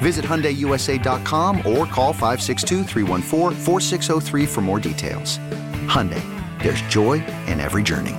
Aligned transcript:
Visit 0.00 0.24
HyundaiUSA.com 0.24 1.58
or 1.58 1.86
call 1.86 2.12
562-314-4603 2.14 4.48
for 4.48 4.60
more 4.60 4.80
details. 4.80 5.38
Hyundai, 5.86 6.22
there's 6.62 6.82
joy 6.82 7.24
in 7.46 7.60
every 7.60 7.82
journey. 7.82 8.16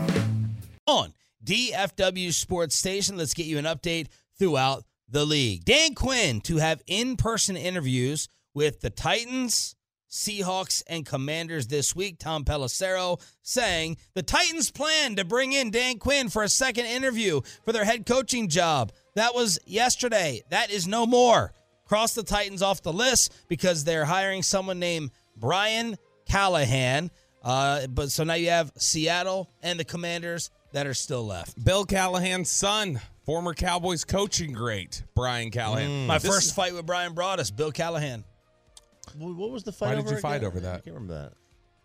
on 0.87 1.13
DFW 1.43 2.31
Sports 2.31 2.75
Station. 2.75 3.17
Let's 3.17 3.33
get 3.33 3.47
you 3.47 3.57
an 3.57 3.65
update 3.65 4.07
throughout 4.37 4.83
the 5.09 5.25
league. 5.25 5.65
Dan 5.65 5.95
Quinn 5.95 6.39
to 6.41 6.57
have 6.57 6.81
in 6.87 7.17
person 7.17 7.57
interviews 7.57 8.27
with 8.53 8.81
the 8.81 8.89
Titans, 8.89 9.75
Seahawks, 10.09 10.83
and 10.87 11.05
Commanders 11.05 11.67
this 11.67 11.95
week. 11.95 12.17
Tom 12.19 12.43
Pelissero 12.45 13.19
saying 13.41 13.97
the 14.13 14.23
Titans 14.23 14.69
plan 14.71 15.15
to 15.15 15.25
bring 15.25 15.53
in 15.53 15.71
Dan 15.71 15.97
Quinn 15.97 16.29
for 16.29 16.43
a 16.43 16.49
second 16.49 16.85
interview 16.85 17.41
for 17.63 17.71
their 17.71 17.85
head 17.85 18.05
coaching 18.05 18.49
job. 18.49 18.91
That 19.15 19.33
was 19.33 19.57
yesterday. 19.65 20.41
That 20.49 20.69
is 20.69 20.87
no 20.87 21.05
more. 21.05 21.53
Cross 21.91 22.13
the 22.13 22.23
Titans 22.23 22.61
off 22.61 22.81
the 22.81 22.93
list 22.93 23.33
because 23.49 23.83
they're 23.83 24.05
hiring 24.05 24.43
someone 24.43 24.79
named 24.79 25.11
Brian 25.35 25.97
Callahan. 26.25 27.11
Uh, 27.43 27.85
but 27.87 28.09
so 28.09 28.23
now 28.23 28.35
you 28.35 28.49
have 28.49 28.71
Seattle 28.77 29.49
and 29.61 29.77
the 29.77 29.83
Commanders 29.83 30.51
that 30.71 30.87
are 30.87 30.93
still 30.93 31.25
left. 31.27 31.61
Bill 31.61 31.83
Callahan's 31.83 32.49
son, 32.49 33.01
former 33.25 33.53
Cowboys 33.53 34.05
coaching 34.05 34.53
great, 34.53 35.03
Brian 35.15 35.51
Callahan. 35.51 36.07
My 36.07 36.17
This 36.17 36.31
first 36.31 36.45
is- 36.47 36.53
fight 36.53 36.73
with 36.73 36.85
Bryan 36.85 37.13
Broaddus, 37.13 37.53
Bill 37.53 37.73
Callahan. 37.73 38.23
What 39.17 39.35
what 39.35 39.51
was 39.51 39.63
the 39.63 39.73
fight 39.73 39.87
Why 39.89 39.95
did 39.95 40.05
over 40.05 40.15
you 40.15 40.21
fight 40.21 40.43
over 40.45 40.61
that? 40.61 40.75
I 40.75 40.79
can't 40.79 40.93
remember 40.95 41.15
that. 41.23 41.33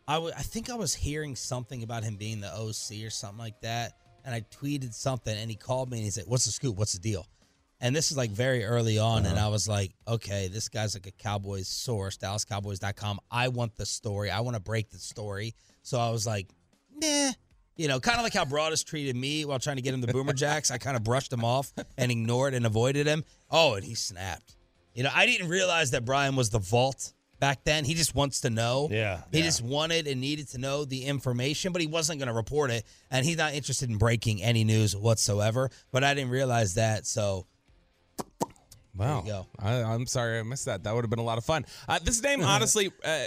I 0.06 0.14
w- 0.14 0.32
I 0.38 0.42
think 0.42 0.70
I 0.70 0.76
was 0.76 0.94
hearing 0.94 1.34
something 1.34 1.82
about 1.82 2.04
him 2.04 2.14
being 2.14 2.40
the 2.40 2.54
OC 2.56 3.04
or 3.04 3.10
something 3.10 3.38
like 3.38 3.60
that. 3.62 3.94
And 4.24 4.32
I 4.32 4.42
tweeted 4.42 4.94
something 4.94 5.36
and 5.36 5.50
he 5.50 5.56
called 5.56 5.90
me 5.90 5.98
and 5.98 6.04
he 6.04 6.12
said, 6.12 6.26
What's 6.28 6.44
the 6.44 6.52
scoop? 6.52 6.76
What's 6.76 6.92
the 6.92 7.00
deal? 7.00 7.26
And 7.80 7.94
this 7.94 8.10
is 8.10 8.16
like 8.16 8.30
very 8.30 8.64
early 8.64 8.98
on. 8.98 9.26
And 9.26 9.36
uh-huh. 9.36 9.46
I 9.46 9.50
was 9.50 9.68
like, 9.68 9.94
okay, 10.08 10.48
this 10.48 10.68
guy's 10.68 10.94
like 10.94 11.06
a 11.06 11.10
Cowboys 11.10 11.68
source, 11.68 12.16
DallasCowboys.com. 12.16 13.20
I 13.30 13.48
want 13.48 13.76
the 13.76 13.86
story. 13.86 14.30
I 14.30 14.40
want 14.40 14.56
to 14.56 14.62
break 14.62 14.90
the 14.90 14.98
story. 14.98 15.54
So 15.82 15.98
I 15.98 16.10
was 16.10 16.26
like, 16.26 16.48
nah. 17.02 17.32
You 17.76 17.88
know, 17.88 18.00
kind 18.00 18.16
of 18.16 18.22
like 18.22 18.32
how 18.32 18.46
Broaddus 18.46 18.86
treated 18.86 19.16
me 19.16 19.44
while 19.44 19.58
trying 19.58 19.76
to 19.76 19.82
get 19.82 19.92
him 19.92 20.00
the 20.00 20.06
Boomer 20.06 20.32
Jacks. 20.32 20.70
I 20.70 20.78
kind 20.78 20.96
of 20.96 21.04
brushed 21.04 21.30
him 21.30 21.44
off 21.44 21.74
and 21.98 22.10
ignored 22.10 22.54
and 22.54 22.64
avoided 22.64 23.06
him. 23.06 23.22
Oh, 23.50 23.74
and 23.74 23.84
he 23.84 23.94
snapped. 23.94 24.56
You 24.94 25.02
know, 25.02 25.10
I 25.14 25.26
didn't 25.26 25.48
realize 25.48 25.90
that 25.90 26.06
Brian 26.06 26.36
was 26.36 26.48
the 26.48 26.58
vault 26.58 27.12
back 27.38 27.64
then. 27.64 27.84
He 27.84 27.92
just 27.92 28.14
wants 28.14 28.40
to 28.40 28.50
know. 28.50 28.88
Yeah, 28.90 29.20
He 29.30 29.40
yeah. 29.40 29.44
just 29.44 29.62
wanted 29.62 30.06
and 30.06 30.22
needed 30.22 30.48
to 30.48 30.58
know 30.58 30.86
the 30.86 31.04
information, 31.04 31.72
but 31.72 31.82
he 31.82 31.86
wasn't 31.86 32.18
going 32.18 32.28
to 32.28 32.34
report 32.34 32.70
it. 32.70 32.84
And 33.10 33.26
he's 33.26 33.36
not 33.36 33.52
interested 33.52 33.90
in 33.90 33.98
breaking 33.98 34.42
any 34.42 34.64
news 34.64 34.96
whatsoever. 34.96 35.70
But 35.92 36.02
I 36.02 36.14
didn't 36.14 36.30
realize 36.30 36.76
that. 36.76 37.04
So 37.06 37.46
Wow. 38.96 39.22
you 39.24 39.28
go. 39.30 39.46
I, 39.58 39.82
I'm 39.82 40.06
sorry 40.06 40.38
I 40.38 40.42
missed 40.42 40.64
that. 40.66 40.84
That 40.84 40.94
would 40.94 41.04
have 41.04 41.10
been 41.10 41.18
a 41.18 41.24
lot 41.24 41.38
of 41.38 41.44
fun. 41.44 41.64
Uh, 41.88 41.98
this 42.02 42.22
name, 42.22 42.42
honestly, 42.44 42.90
uh, 43.04 43.24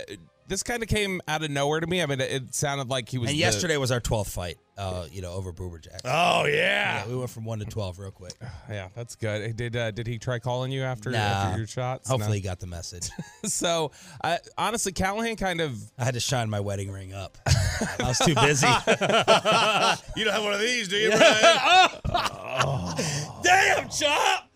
this 0.48 0.64
kind 0.64 0.82
of 0.82 0.90
came 0.90 1.22
out 1.28 1.44
of 1.44 1.52
nowhere 1.52 1.80
to 1.80 1.86
me. 1.88 2.02
I 2.02 2.08
mean, 2.08 2.20
it, 2.22 2.32
it 2.32 2.56
sounded 2.56 2.90
like 2.90 3.08
he 3.10 3.18
was. 3.20 3.30
and 3.30 3.36
the- 3.36 3.40
yesterday 3.40 3.78
was 3.78 3.92
our 3.92 4.00
12th 4.02 4.32
fight, 4.32 4.58
uh, 4.80 5.06
you 5.12 5.22
know, 5.22 5.34
over 5.34 5.54
Boober 5.54 5.80
Jacks. 5.80 6.02
Oh 6.06 6.46
yeah, 6.46 7.04
yeah. 7.04 7.08
we 7.08 7.16
went 7.16 7.30
from 7.30 7.46
1 7.46 7.60
to 7.60 7.66
12 7.66 8.00
real 8.00 8.10
quick. 8.12 8.34
Yeah, 8.70 8.90
that's 8.96 9.16
good. 9.16 9.56
Did 9.58 9.76
uh, 9.76 9.90
did 9.92 10.06
he 10.06 10.20
try 10.20 10.38
calling 10.38 10.72
you 10.72 10.84
after, 10.84 11.10
Nah. 11.10 11.18
after 11.18 11.58
your 11.58 11.68
shots? 11.68 12.08
Hopefully, 12.08 12.30
No? 12.30 12.36
he 12.36 12.42
got 12.42 12.60
the 12.60 12.68
message. 12.68 13.10
so, 13.46 13.92
uh, 14.24 14.38
honestly, 14.60 14.92
Callahan 14.92 15.36
kind 15.38 15.60
of. 15.60 15.80
I 15.98 16.04
had 16.06 16.14
to 16.14 16.20
shine 16.20 16.50
my 16.52 16.60
wedding 16.60 16.92
ring 16.92 17.14
up. 17.14 17.38
I 17.48 17.96
was 18.04 18.20
too 18.20 18.36
busy. 18.36 18.68
You 20.16 20.24
don't 20.26 20.34
have 20.34 20.44
one 20.44 20.54
of 20.54 20.60
these, 20.60 20.88
do 20.88 20.98
you? 20.98 21.10
Damn, 23.44 23.90
Chop! 23.90 24.49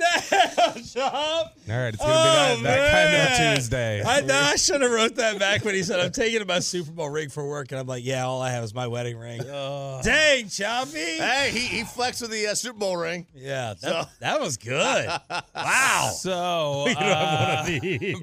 Damn, 0.00 0.82
Chop! 0.84 1.54
All 1.68 1.76
right, 1.76 1.88
it's 1.88 1.98
gonna 1.98 2.56
be 2.56 2.62
that, 2.62 2.62
that 2.62 3.36
kind 3.36 3.50
of. 3.50 3.56
Tuesday. 3.56 4.02
I, 4.02 4.20
know 4.22 4.34
I 4.34 4.56
should 4.56 4.80
have 4.80 4.90
wrote 4.90 5.16
that 5.16 5.38
back 5.38 5.64
when 5.64 5.74
he 5.74 5.82
said, 5.82 6.00
I'm 6.00 6.10
taking 6.10 6.46
my 6.46 6.60
Super 6.60 6.90
Bowl 6.90 7.10
ring 7.10 7.28
for 7.28 7.46
work. 7.46 7.70
And 7.70 7.78
I'm 7.78 7.86
like, 7.86 8.04
yeah, 8.04 8.24
all 8.24 8.40
I 8.40 8.50
have 8.50 8.64
is 8.64 8.74
my 8.74 8.86
wedding 8.86 9.18
ring. 9.18 9.40
Dang, 10.02 10.48
Choppy. 10.48 10.98
hey, 10.98 11.50
he, 11.52 11.60
he 11.60 11.84
flexed 11.84 12.22
with 12.22 12.30
the 12.30 12.46
uh, 12.46 12.54
Super 12.54 12.78
Bowl 12.78 12.96
ring. 12.96 13.26
Yeah, 13.34 13.74
that, 13.82 14.08
that 14.20 14.40
was 14.40 14.56
good. 14.56 15.08
Wow. 15.54 16.10
So, 16.14 16.86
uh, 16.98 17.66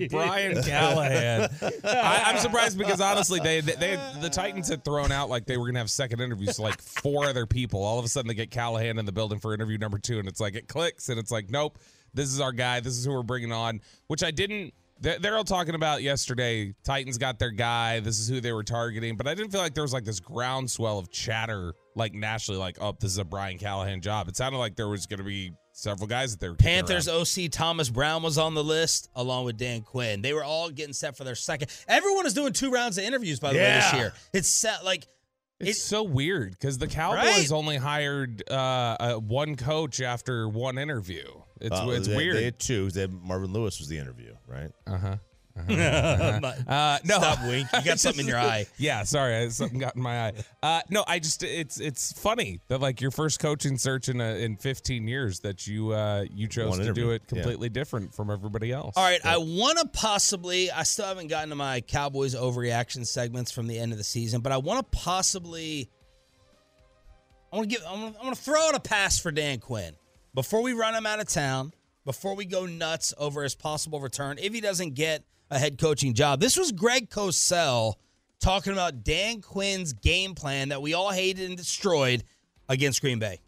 Brian 0.10 0.62
Callahan. 0.64 1.50
I, 1.84 2.24
I'm 2.26 2.38
surprised 2.40 2.78
because 2.78 3.00
honestly, 3.00 3.40
they, 3.40 3.62
they, 3.62 3.76
they 3.76 4.00
the 4.22 4.30
Titans 4.30 4.68
had 4.68 4.84
thrown 4.84 5.12
out 5.12 5.30
like 5.30 5.46
they 5.46 5.58
were 5.58 5.68
gonna 5.68 5.80
have 5.80 5.90
second 5.90 6.22
interviews 6.22 6.56
to 6.56 6.62
like 6.64 6.82
four 6.82 7.26
other 7.26 7.46
people. 7.46 7.84
All 7.84 8.00
of 8.00 8.06
a 8.06 8.08
sudden, 8.08 8.28
they 8.28 8.34
get 8.34 8.50
Callahan 8.50 8.98
in 8.98 9.06
the 9.06 9.12
building 9.12 9.40
for 9.40 9.54
interview 9.54 9.78
number 9.78 10.00
two, 10.00 10.20
and 10.20 10.28
it's 10.28 10.40
like 10.40 10.56
it 10.56 10.68
clicks, 10.68 11.10
and 11.10 11.20
it's 11.20 11.32
like, 11.32 11.50
nope, 11.76 11.80
this 12.14 12.28
is 12.34 12.40
our 12.40 12.52
guy. 12.52 12.80
This 12.80 12.98
is 12.98 13.06
who 13.06 13.12
we're 13.14 13.24
bringing 13.24 13.52
on. 13.52 13.82
Which 14.08 14.24
I 14.24 14.32
didn't. 14.32 14.74
They're 15.00 15.20
they're 15.20 15.38
all 15.38 15.44
talking 15.44 15.76
about 15.76 16.02
yesterday. 16.02 16.74
Titans 16.84 17.18
got 17.20 17.38
their 17.38 17.52
guy. 17.52 18.00
This 18.00 18.20
is 18.20 18.28
who 18.28 18.42
they 18.42 18.52
were 18.52 18.64
targeting, 18.64 19.16
but 19.16 19.28
I 19.28 19.36
didn't 19.36 19.52
feel 19.52 19.62
like 19.62 19.76
there 19.76 19.84
was 19.84 19.94
like 19.94 20.06
this 20.06 20.20
groundswell 20.20 20.98
of 20.98 21.12
chatter 21.12 21.74
like 21.96 22.14
nationally, 22.16 22.60
like, 22.60 22.78
oh, 22.82 22.96
this 23.00 23.12
is 23.12 23.18
a 23.20 23.24
Brian 23.26 23.58
Callahan 23.60 24.02
job. 24.02 24.28
It 24.28 24.36
sounded 24.36 24.58
like 24.58 24.76
there 24.76 24.88
was 24.88 25.06
going 25.06 25.20
to 25.20 25.24
be 25.24 25.52
several 25.72 26.08
guys 26.08 26.32
that 26.32 26.40
they 26.40 26.50
were 26.50 26.56
Panthers 26.56 27.08
around. 27.08 27.22
OC 27.22 27.52
Thomas 27.52 27.90
Brown 27.90 28.24
was 28.24 28.40
on 28.40 28.56
the 28.56 28.64
list 28.64 29.10
along 29.16 29.46
with 29.46 29.58
Dan 29.58 29.82
Quinn. 29.82 30.24
They 30.24 30.34
were 30.34 30.44
all 30.44 30.72
getting 30.72 30.94
set 30.94 31.16
for 31.16 31.24
their 31.24 31.36
second. 31.36 31.70
Everyone 31.88 32.26
is 32.26 32.34
doing 32.34 32.54
two 32.54 32.72
rounds 32.72 32.98
of 32.98 33.04
interviews 33.04 33.40
by 33.40 33.54
the 33.54 33.60
way 33.60 33.66
this 33.66 33.94
year. 33.94 34.14
It's 34.34 34.48
set 34.50 34.84
like 34.84 35.06
It's 35.60 35.78
It- 35.78 35.82
so 35.82 36.02
weird 36.02 36.52
because 36.52 36.80
the 36.80 36.88
Cowboys 36.88 37.24
Right? 37.26 37.52
only 37.52 37.78
hired 37.78 38.42
uh, 38.50 38.54
uh, 39.00 39.14
one 39.16 39.56
coach 39.56 40.02
after 40.02 40.48
one 40.50 40.80
interview. 40.80 41.26
It's 41.62 41.76
Uh, 41.76 41.90
it's 41.90 42.08
they, 42.08 42.16
weird. 42.16 42.38
They 42.38 42.46
had 42.46 42.60
two. 42.60 42.90
They 42.92 43.02
had 43.02 43.14
Marvin 43.14 43.54
Lewis 43.54 43.80
was 43.80 43.88
the 43.88 43.98
interview, 43.98 44.34
right? 44.48 44.72
uh 44.86 44.98
huh. 44.98 45.16
But- 45.68 46.68
Uh, 46.70 47.00
no, 47.04 47.18
Stop, 47.18 47.40
Wink. 47.48 47.68
You 47.74 47.84
got 47.84 48.00
something 48.00 48.22
in 48.22 48.28
your 48.28 48.38
eye. 48.38 48.68
Yeah, 48.78 49.04
sorry, 49.04 49.36
I- 49.38 49.48
something 49.50 49.80
got 49.80 49.96
in 49.96 50.04
my 50.04 50.28
eye. 50.28 50.34
Uh, 50.62 50.82
no, 50.92 51.04
I 51.08 51.18
just 51.18 51.42
it's 51.42 51.80
it's 51.80 52.12
funny 52.14 52.60
that 52.68 52.80
like 52.80 53.02
your 53.02 53.10
first 53.10 53.40
coaching 53.40 53.80
search 53.80 54.08
in 54.08 54.22
a, 54.22 54.36
in 54.44 54.58
15 54.58 55.08
years 55.08 55.40
that 55.40 55.66
you 55.66 55.94
uh, 55.94 56.26
you 56.32 56.48
chose 56.48 56.78
One 56.78 56.86
to 56.86 56.94
do 56.94 57.10
it 57.10 57.28
completely 57.28 57.70
different 57.70 58.14
from 58.14 58.30
everybody 58.30 58.72
else. 58.72 58.94
All 58.96 59.04
right, 59.04 59.24
I 59.26 59.38
want 59.38 59.80
to 59.80 59.88
possibly. 59.88 60.70
I 60.70 60.84
still 60.84 61.06
haven't 61.06 61.28
gotten 61.28 61.50
to 61.50 61.56
my 61.56 61.82
Cowboys 61.82 62.36
overreaction 62.36 63.08
segments 63.08 63.52
from 63.52 63.66
the 63.66 63.80
end 63.80 63.92
of 63.94 63.98
the 63.98 64.04
season, 64.04 64.42
but 64.42 64.52
I 64.52 64.58
want 64.58 64.92
to 64.92 64.98
possibly. 64.98 65.90
I 67.52 67.56
want 67.56 67.70
to 67.70 67.76
give. 67.76 67.84
I'm 67.88 68.00
gonna, 68.02 68.16
I'm 68.18 68.24
gonna 68.26 68.36
throw 68.36 68.60
out 68.62 68.76
a 68.76 68.80
pass 68.80 69.18
for 69.20 69.32
Dan 69.32 69.60
Quinn 69.60 69.96
before 70.38 70.62
we 70.62 70.72
run 70.72 70.94
him 70.94 71.08
out 71.08 71.20
of 71.20 71.28
town. 71.28 71.74
Before 72.06 72.36
we 72.36 72.46
go 72.46 72.68
nuts 72.68 73.12
over 73.18 73.42
his 73.42 73.56
possible 73.56 74.00
return, 74.00 74.38
if 74.40 74.54
he 74.54 74.62
doesn't 74.62 74.94
get 74.94 75.24
a 75.50 75.58
head 75.58 75.80
coaching 75.80 76.14
job, 76.14 76.40
this 76.40 76.56
was 76.56 76.72
Greg 76.72 77.10
Cosell 77.10 77.96
talking 78.40 78.72
about 78.72 79.04
Dan 79.04 79.42
Quinn's 79.42 79.94
game 79.94 80.36
plan 80.36 80.70
that 80.70 80.80
we 80.80 80.94
all 80.94 81.10
hated 81.10 81.50
and 81.50 81.58
destroyed 81.58 82.24
against 82.70 83.02
Green 83.02 83.18
Bay. 83.18 83.40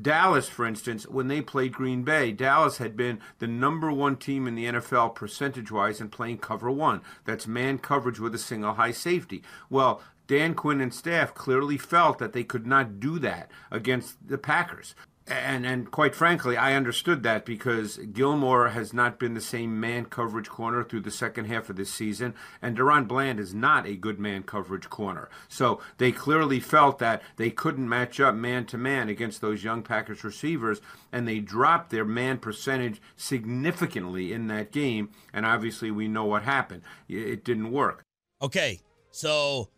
Dallas, 0.00 0.46
for 0.46 0.66
instance, 0.66 1.08
when 1.08 1.28
they 1.28 1.40
played 1.40 1.72
Green 1.72 2.02
Bay, 2.02 2.30
Dallas 2.30 2.76
had 2.76 2.94
been 2.94 3.20
the 3.38 3.46
number 3.46 3.90
one 3.90 4.16
team 4.16 4.46
in 4.46 4.54
the 4.54 4.66
NFL 4.66 5.14
percentage 5.14 5.72
wise 5.72 5.98
in 5.98 6.10
playing 6.10 6.38
cover 6.38 6.70
one. 6.70 7.00
That's 7.24 7.46
man 7.46 7.78
coverage 7.78 8.20
with 8.20 8.34
a 8.34 8.38
single 8.38 8.74
high 8.74 8.92
safety. 8.92 9.42
Well, 9.70 10.02
Dan 10.26 10.54
Quinn 10.54 10.82
and 10.82 10.92
staff 10.92 11.34
clearly 11.34 11.78
felt 11.78 12.18
that 12.18 12.34
they 12.34 12.44
could 12.44 12.66
not 12.66 13.00
do 13.00 13.18
that 13.20 13.50
against 13.70 14.28
the 14.28 14.38
Packers. 14.38 14.94
And 15.26 15.64
and 15.64 15.90
quite 15.90 16.14
frankly, 16.14 16.54
I 16.56 16.74
understood 16.74 17.22
that 17.22 17.46
because 17.46 17.96
Gilmore 17.96 18.68
has 18.68 18.92
not 18.92 19.18
been 19.18 19.32
the 19.32 19.40
same 19.40 19.80
man 19.80 20.04
coverage 20.04 20.50
corner 20.50 20.84
through 20.84 21.00
the 21.00 21.10
second 21.10 21.46
half 21.46 21.70
of 21.70 21.76
this 21.76 21.90
season, 21.90 22.34
and 22.60 22.76
DaRon 22.76 23.08
Bland 23.08 23.40
is 23.40 23.54
not 23.54 23.86
a 23.86 23.96
good 23.96 24.20
man 24.20 24.42
coverage 24.42 24.90
corner. 24.90 25.30
So 25.48 25.80
they 25.96 26.12
clearly 26.12 26.60
felt 26.60 26.98
that 26.98 27.22
they 27.36 27.50
couldn't 27.50 27.88
match 27.88 28.20
up 28.20 28.34
man 28.34 28.66
to 28.66 28.76
man 28.76 29.08
against 29.08 29.40
those 29.40 29.64
young 29.64 29.82
Packers 29.82 30.24
receivers, 30.24 30.82
and 31.10 31.26
they 31.26 31.40
dropped 31.40 31.88
their 31.88 32.04
man 32.04 32.36
percentage 32.36 33.00
significantly 33.16 34.30
in 34.30 34.48
that 34.48 34.72
game. 34.72 35.08
And 35.32 35.46
obviously, 35.46 35.90
we 35.90 36.06
know 36.06 36.26
what 36.26 36.42
happened. 36.42 36.82
It 37.08 37.44
didn't 37.44 37.72
work. 37.72 38.02
Okay, 38.42 38.80
so 39.10 39.70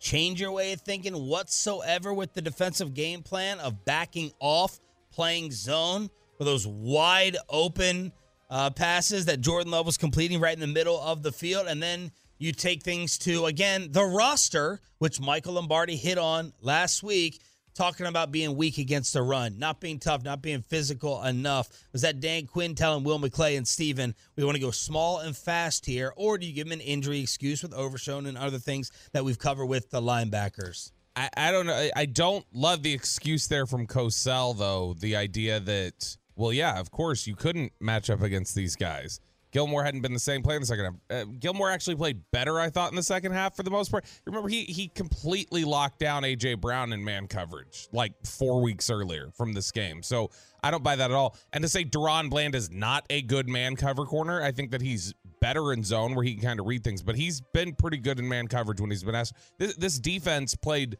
change 0.00 0.40
your 0.40 0.52
way 0.52 0.72
of 0.72 0.80
thinking 0.80 1.14
whatsoever 1.14 2.12
with 2.12 2.34
the 2.34 2.42
defensive 2.42 2.94
game 2.94 3.22
plan 3.22 3.58
of 3.60 3.84
backing 3.84 4.32
off, 4.40 4.78
playing 5.12 5.50
zone 5.50 6.10
for 6.36 6.44
those 6.44 6.66
wide 6.66 7.36
open 7.48 8.12
uh, 8.50 8.70
passes 8.70 9.26
that 9.26 9.40
Jordan 9.40 9.70
Love 9.70 9.86
was 9.86 9.98
completing 9.98 10.40
right 10.40 10.54
in 10.54 10.60
the 10.60 10.66
middle 10.66 11.00
of 11.00 11.22
the 11.22 11.32
field. 11.32 11.66
And 11.66 11.82
then 11.82 12.12
you 12.38 12.52
take 12.52 12.82
things 12.82 13.18
to, 13.18 13.46
again, 13.46 13.88
the 13.90 14.04
roster, 14.04 14.80
which 14.98 15.20
Michael 15.20 15.54
Lombardi 15.54 15.96
hit 15.96 16.18
on 16.18 16.52
last 16.60 17.02
week 17.02 17.40
talking 17.74 18.06
about 18.06 18.32
being 18.32 18.56
weak 18.56 18.78
against 18.78 19.12
the 19.12 19.22
run, 19.22 19.58
not 19.58 19.80
being 19.80 19.98
tough, 19.98 20.24
not 20.24 20.42
being 20.42 20.62
physical 20.62 21.22
enough. 21.22 21.68
Was 21.92 22.02
that 22.02 22.20
Dan 22.20 22.46
Quinn 22.46 22.74
telling 22.74 23.04
Will 23.04 23.18
McClay 23.18 23.56
and 23.56 23.66
Stephen, 23.66 24.14
we 24.36 24.44
want 24.44 24.56
to 24.56 24.60
go 24.60 24.70
small 24.70 25.18
and 25.18 25.36
fast 25.36 25.86
here? 25.86 26.12
Or 26.16 26.38
do 26.38 26.46
you 26.46 26.52
give 26.52 26.66
him 26.66 26.72
an 26.72 26.80
injury 26.80 27.20
excuse 27.20 27.62
with 27.62 27.74
Overshown 27.74 28.26
and 28.26 28.36
other 28.36 28.58
things 28.58 28.90
that 29.12 29.24
we've 29.24 29.38
covered 29.38 29.66
with 29.66 29.90
the 29.90 30.00
linebackers? 30.00 30.92
I, 31.16 31.28
I 31.36 31.50
don't 31.50 31.66
know. 31.66 31.88
I 31.96 32.06
don't 32.06 32.44
love 32.52 32.82
the 32.82 32.92
excuse 32.92 33.48
there 33.48 33.66
from 33.66 33.86
Cosell, 33.86 34.56
though. 34.56 34.94
The 34.98 35.16
idea 35.16 35.58
that, 35.60 36.16
well, 36.36 36.52
yeah, 36.52 36.78
of 36.78 36.90
course, 36.90 37.26
you 37.26 37.34
couldn't 37.34 37.72
match 37.80 38.08
up 38.08 38.22
against 38.22 38.54
these 38.54 38.76
guys. 38.76 39.20
Gilmore 39.50 39.84
hadn't 39.84 40.02
been 40.02 40.12
the 40.12 40.18
same 40.18 40.42
player 40.42 40.56
in 40.56 40.62
the 40.62 40.66
second 40.66 40.84
half. 40.84 40.94
Uh, 41.10 41.24
Gilmore 41.38 41.70
actually 41.70 41.96
played 41.96 42.20
better, 42.32 42.60
I 42.60 42.70
thought, 42.70 42.90
in 42.90 42.96
the 42.96 43.02
second 43.02 43.32
half 43.32 43.56
for 43.56 43.62
the 43.62 43.70
most 43.70 43.90
part. 43.90 44.04
Remember, 44.26 44.48
he 44.48 44.64
he 44.64 44.88
completely 44.88 45.64
locked 45.64 45.98
down 45.98 46.22
AJ 46.22 46.60
Brown 46.60 46.92
in 46.92 47.04
man 47.04 47.26
coverage 47.26 47.88
like 47.92 48.12
four 48.24 48.60
weeks 48.60 48.90
earlier 48.90 49.30
from 49.36 49.52
this 49.52 49.70
game. 49.70 50.02
So 50.02 50.30
I 50.62 50.70
don't 50.70 50.82
buy 50.82 50.96
that 50.96 51.10
at 51.10 51.16
all. 51.16 51.36
And 51.52 51.62
to 51.62 51.68
say 51.68 51.84
DaRon 51.84 52.30
Bland 52.30 52.54
is 52.54 52.70
not 52.70 53.04
a 53.10 53.22
good 53.22 53.48
man 53.48 53.76
cover 53.76 54.04
corner, 54.04 54.42
I 54.42 54.52
think 54.52 54.70
that 54.72 54.82
he's 54.82 55.14
better 55.40 55.72
in 55.72 55.84
zone 55.84 56.14
where 56.14 56.24
he 56.24 56.34
can 56.34 56.42
kind 56.42 56.60
of 56.60 56.66
read 56.66 56.84
things. 56.84 57.02
But 57.02 57.16
he's 57.16 57.40
been 57.40 57.74
pretty 57.74 57.98
good 57.98 58.18
in 58.18 58.28
man 58.28 58.48
coverage 58.48 58.80
when 58.80 58.90
he's 58.90 59.04
been 59.04 59.14
asked. 59.14 59.34
This, 59.58 59.76
this 59.76 59.98
defense 59.98 60.54
played 60.54 60.98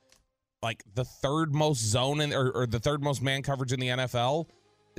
like 0.63 0.83
the 0.95 1.05
third 1.05 1.55
most 1.55 1.81
zone 1.81 2.21
in, 2.21 2.33
or, 2.33 2.51
or 2.51 2.67
the 2.67 2.81
third 2.81 3.03
most 3.03 3.23
man 3.23 3.43
coverage 3.43 3.73
in 3.73 3.81
the 3.81 3.89
NFL 3.89 4.47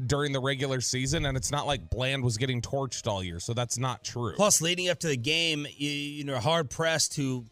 during 0.08 0.32
the 0.32 0.40
regular 0.40 0.82
season, 0.82 1.26
and 1.26 1.36
it's 1.38 1.52
not 1.52 1.66
like 1.68 1.90
Bland 1.90 2.24
was 2.24 2.38
getting 2.38 2.62
torched 2.62 3.08
all 3.08 3.24
year, 3.24 3.40
so 3.40 3.54
that's 3.54 3.78
not 3.78 4.04
true. 4.04 4.34
Plus, 4.36 4.62
leading 4.62 4.90
up 4.90 5.00
to 5.00 5.08
the 5.08 5.18
game, 5.18 5.66
you, 5.78 5.90
you 5.90 6.24
know, 6.24 6.40
hard 6.40 6.70
pressed 6.70 7.14
to 7.16 7.46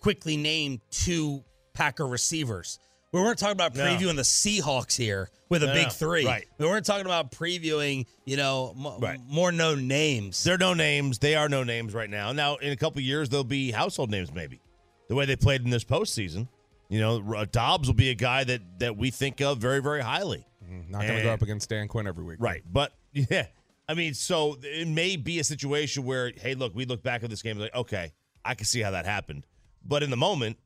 quickly 0.00 0.36
name 0.36 0.80
two 0.90 1.44
Packer 1.74 2.06
receivers. 2.06 2.78
We 3.12 3.20
weren't 3.20 3.38
talking 3.38 3.52
about 3.52 3.74
No. 3.74 3.84
previewing 3.84 4.16
the 4.16 4.22
Seahawks 4.22 4.96
here 4.96 5.30
with 5.48 5.62
a 5.64 5.66
No, 5.66 5.72
big 5.74 5.86
no. 5.86 5.90
three. 5.90 6.24
Right. 6.26 6.46
We 6.58 6.66
weren't 6.66 6.86
talking 6.86 7.06
about 7.06 7.32
previewing, 7.32 8.06
you 8.24 8.36
know, 8.36 8.72
m- 8.78 9.00
Right. 9.00 9.18
more 9.26 9.50
known 9.50 9.88
names. 9.88 10.44
They're 10.44 10.56
no 10.58 10.74
names. 10.74 11.18
They 11.18 11.34
are 11.34 11.48
no 11.48 11.64
names 11.64 11.92
right 11.92 12.08
now. 12.08 12.30
Now, 12.32 12.56
in 12.56 12.70
a 12.72 12.76
couple 12.76 13.00
years, 13.02 13.28
they'll 13.28 13.42
be 13.42 13.72
household 13.72 14.10
names, 14.10 14.32
maybe. 14.32 14.60
The 15.08 15.16
way 15.16 15.26
they 15.26 15.34
played 15.36 15.62
in 15.62 15.70
this 15.70 15.82
postseason. 15.84 16.46
You 16.88 17.00
know, 17.00 17.34
uh, 17.36 17.46
Doubs 17.50 17.88
will 17.88 17.94
be 17.96 18.10
a 18.10 18.14
guy 18.14 18.44
that 18.44 18.62
that 18.78 18.96
we 18.96 19.10
think 19.10 19.40
of 19.40 19.58
very, 19.58 19.80
very 19.80 20.02
highly. 20.02 20.44
Mm-hmm. 20.70 20.92
not 20.92 21.02
going 21.02 21.16
to 21.16 21.22
go 21.22 21.32
up 21.32 21.42
against 21.42 21.68
Dan 21.68 21.88
Quinn 21.88 22.06
every 22.06 22.24
week. 22.24 22.36
Right. 22.40 22.62
But 22.70 22.92
yeah, 23.12 23.46
I 23.88 23.94
mean, 23.94 24.14
so 24.14 24.56
it 24.62 24.86
may 24.88 25.16
be 25.16 25.40
a 25.40 25.44
situation 25.44 26.04
where, 26.04 26.32
hey, 26.36 26.54
look, 26.54 26.74
we 26.74 26.84
look 26.84 27.02
back 27.02 27.24
at 27.24 27.30
this 27.30 27.42
game 27.42 27.58
like, 27.58 27.74
okay, 27.74 28.12
I 28.44 28.54
can 28.54 28.66
see 28.66 28.80
how 28.80 28.92
that 28.92 29.04
happened. 29.04 29.46
But 29.84 30.02
in 30.02 30.10
the 30.10 30.16
moment, 30.16 30.58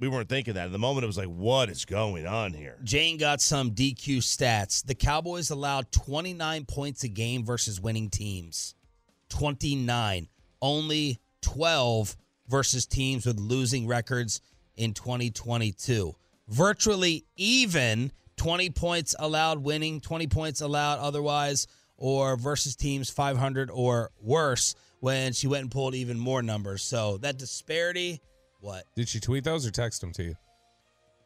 we 0.00 0.08
weren't 0.08 0.28
thinking 0.28 0.54
that. 0.54 0.66
In 0.66 0.72
the 0.72 0.78
moment, 0.78 1.04
it 1.04 1.06
was 1.06 1.18
like, 1.18 1.28
what 1.28 1.68
is 1.70 1.84
going 1.84 2.26
on 2.26 2.52
here? 2.52 2.78
Jane 2.82 3.16
got 3.16 3.40
some 3.40 3.70
DQ 3.70 4.18
stats. 4.18 4.84
The 4.84 4.94
Cowboys 4.94 5.50
allowed 5.50 5.92
29 5.92 6.64
points 6.64 7.04
a 7.04 7.08
game 7.08 7.44
versus 7.44 7.80
winning 7.80 8.10
teams. 8.10 8.74
29. 9.28 10.28
Only 10.60 11.20
12 11.42 12.16
versus 12.48 12.86
teams 12.86 13.26
with 13.26 13.38
losing 13.38 13.86
records 13.86 14.40
in 14.76 14.94
2022. 14.94 16.14
Virtually 16.48 17.24
even 17.36 18.10
20 18.36 18.70
points 18.70 19.14
allowed 19.18 19.58
winning, 19.58 20.00
20 20.00 20.26
points 20.26 20.60
allowed 20.60 20.98
otherwise, 20.98 21.66
or 21.96 22.36
versus 22.36 22.76
teams 22.76 23.10
500 23.10 23.70
or 23.70 24.10
worse 24.20 24.74
when 25.00 25.32
she 25.32 25.46
went 25.46 25.62
and 25.62 25.70
pulled 25.70 25.94
even 25.94 26.18
more 26.18 26.42
numbers. 26.42 26.82
So 26.82 27.18
that 27.18 27.38
disparity, 27.38 28.20
what? 28.60 28.84
Did 28.96 29.08
she 29.08 29.20
tweet 29.20 29.44
those 29.44 29.66
or 29.66 29.70
text 29.70 30.00
them 30.00 30.12
to 30.12 30.22
you? 30.24 30.34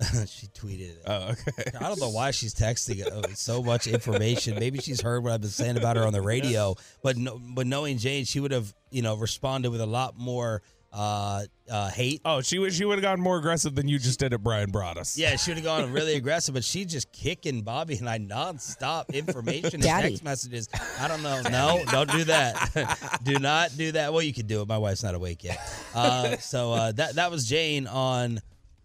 she 0.26 0.46
tweeted 0.48 0.90
it. 0.90 1.02
Oh, 1.06 1.30
okay. 1.30 1.76
I 1.80 1.88
don't 1.88 2.00
know 2.00 2.10
why 2.10 2.30
she's 2.30 2.54
texting 2.54 3.04
uh, 3.04 3.34
so 3.34 3.62
much 3.62 3.88
information. 3.88 4.56
Maybe 4.58 4.78
she's 4.78 5.00
heard 5.00 5.24
what 5.24 5.32
I've 5.32 5.40
been 5.40 5.50
saying 5.50 5.76
about 5.76 5.96
her 5.96 6.06
on 6.06 6.12
the 6.12 6.22
radio, 6.22 6.76
but 7.02 7.16
no, 7.16 7.40
but 7.40 7.66
knowing 7.66 7.98
Jane, 7.98 8.24
she 8.24 8.38
would 8.38 8.52
have 8.52 8.72
you 8.92 9.02
know 9.02 9.16
responded 9.16 9.70
with 9.70 9.80
a 9.80 9.86
lot 9.86 10.16
more 10.16 10.62
uh, 10.98 11.44
uh, 11.70 11.88
hate. 11.90 12.20
Oh, 12.24 12.40
she 12.40 12.58
would 12.58 12.72
she 12.72 12.84
would 12.84 12.98
have 12.98 13.02
gone 13.02 13.20
more 13.20 13.38
aggressive 13.38 13.76
than 13.76 13.86
you 13.86 14.00
just 14.00 14.18
did 14.18 14.32
at 14.32 14.42
Bryan 14.42 14.72
Broaddus. 14.72 15.16
Yeah, 15.16 15.36
she 15.36 15.52
would 15.52 15.58
have 15.58 15.64
gone 15.64 15.92
really 15.92 16.14
aggressive, 16.16 16.54
but 16.54 16.64
she's 16.64 16.86
just 16.86 17.12
kicking 17.12 17.62
Bobby 17.62 17.96
and 17.98 18.10
I 18.10 18.18
nonstop 18.18 19.14
information 19.14 19.74
and 19.74 19.82
Daddy. 19.84 20.08
text 20.08 20.24
messages. 20.24 20.68
I 20.98 21.06
don't 21.06 21.22
know. 21.22 21.40
No, 21.42 21.84
don't 21.92 22.10
do 22.10 22.24
that. 22.24 23.20
do 23.22 23.38
not 23.38 23.76
do 23.76 23.92
that. 23.92 24.12
Well, 24.12 24.22
you 24.22 24.34
could 24.34 24.48
do 24.48 24.60
it. 24.60 24.68
My 24.68 24.78
wife's 24.78 25.04
not 25.04 25.14
awake 25.14 25.44
yet. 25.44 25.60
Uh, 25.94 26.36
so 26.38 26.72
uh, 26.72 26.92
that 26.92 27.14
that 27.14 27.30
was 27.30 27.46
Jane 27.48 27.86
on 27.86 28.40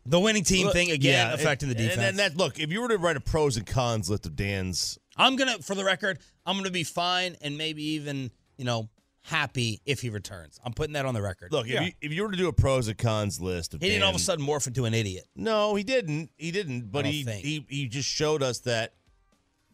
the 0.05 0.19
winning 0.19 0.43
team 0.43 0.69
thing 0.69 0.91
again, 0.91 1.29
Yeah, 1.29 1.33
affecting 1.33 1.69
the 1.69 1.75
defense. 1.75 1.93
And, 1.93 2.03
then 2.03 2.15
that 2.17 2.37
look, 2.37 2.59
if 2.59 2.71
you 2.71 2.81
were 2.81 2.89
to 2.89 2.97
write 2.99 3.17
a 3.17 3.21
pros 3.21 3.57
and 3.57 3.65
cons 3.65 4.07
list 4.07 4.27
of 4.27 4.35
Dan's, 4.35 4.99
I'm 5.17 5.35
gonna, 5.35 5.57
for 5.59 5.73
the 5.73 5.83
record, 5.83 6.19
I'm 6.45 6.57
gonna 6.57 6.69
be 6.69 6.83
fine 6.83 7.37
and 7.41 7.57
maybe 7.57 7.83
even, 7.83 8.29
you 8.57 8.65
know, 8.65 8.89
happy 9.23 9.79
if 9.85 10.01
he 10.01 10.09
returns. 10.09 10.59
I'm 10.65 10.73
putting 10.73 10.93
that 10.93 11.05
on 11.05 11.13
the 11.13 11.21
record. 11.21 11.51
look, 11.51 11.67
Yeah. 11.67 11.81
if, 11.81 11.87
you, 11.87 11.93
if 12.01 12.11
you 12.13 12.23
were 12.23 12.31
to 12.31 12.37
do 12.37 12.47
a 12.49 12.53
pros 12.53 12.87
and 12.87 12.97
cons 12.97 13.39
list 13.39 13.73
of 13.73 13.81
he 13.81 13.87
didn't 13.89 14.03
all 14.03 14.09
of 14.09 14.15
a 14.15 14.17
Dan- 14.19 14.25
sudden 14.25 14.45
morph 14.45 14.67
into 14.67 14.85
an 14.85 14.93
idiot. 14.93 15.25
No, 15.35 15.75
he 15.75 15.83
didn't. 15.83 16.29
He 16.37 16.51
didn't. 16.51 16.91
But 16.91 17.03
don't 17.03 17.11
he, 17.13 17.23
think. 17.23 17.45
he 17.45 17.65
he 17.69 17.87
just 17.87 18.07
showed 18.09 18.43
us 18.43 18.59
that 18.59 18.93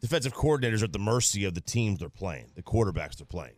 defensive 0.02 0.34
coordinators 0.34 0.82
are 0.82 0.86
at 0.86 0.94
the 0.94 1.00
mercy 1.00 1.46
of 1.46 1.54
the 1.56 1.62
teams 1.62 2.00
they're 2.00 2.10
playing, 2.10 2.52
the 2.56 2.62
quarterbacks 2.64 3.18
they're 3.18 3.26
playing. 3.26 3.56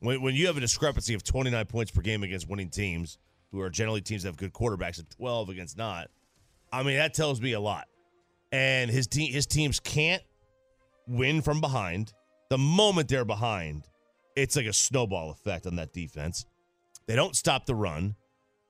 When 0.00 0.20
when 0.22 0.34
you 0.34 0.46
have 0.46 0.56
a 0.56 0.60
discrepancy 0.60 1.14
of 1.14 1.22
29 1.24 1.66
points 1.66 1.90
per 1.90 2.00
game 2.02 2.22
against 2.22 2.48
winning 2.48 2.68
teams, 2.70 3.18
who 3.50 3.60
are 3.60 3.70
generally 3.70 4.00
teams 4.02 4.22
that 4.22 4.28
have 4.28 4.36
good 4.36 4.52
quarterbacks, 4.52 4.98
and 4.98 5.08
12 5.10 5.48
against 5.48 5.76
not, 5.78 6.08
I 6.72 6.82
mean 6.82 6.96
that 6.96 7.14
tells 7.14 7.40
me 7.40 7.52
a 7.52 7.60
lot. 7.60 7.86
And 8.52 8.90
his 8.90 9.06
team 9.06 9.32
his 9.32 9.46
teams 9.46 9.80
can't 9.80 10.22
win 11.06 11.40
from 11.40 11.60
behind. 11.60 12.12
The 12.50 12.58
moment 12.58 13.08
they're 13.08 13.24
behind, 13.24 13.84
it's 14.36 14.56
like 14.56 14.66
a 14.66 14.72
snowball 14.72 15.30
effect 15.30 15.66
on 15.66 15.76
that 15.76 15.92
defense. 15.92 16.46
They 17.06 17.16
don't 17.16 17.34
stop 17.34 17.66
the 17.66 17.74
run. 17.74 18.14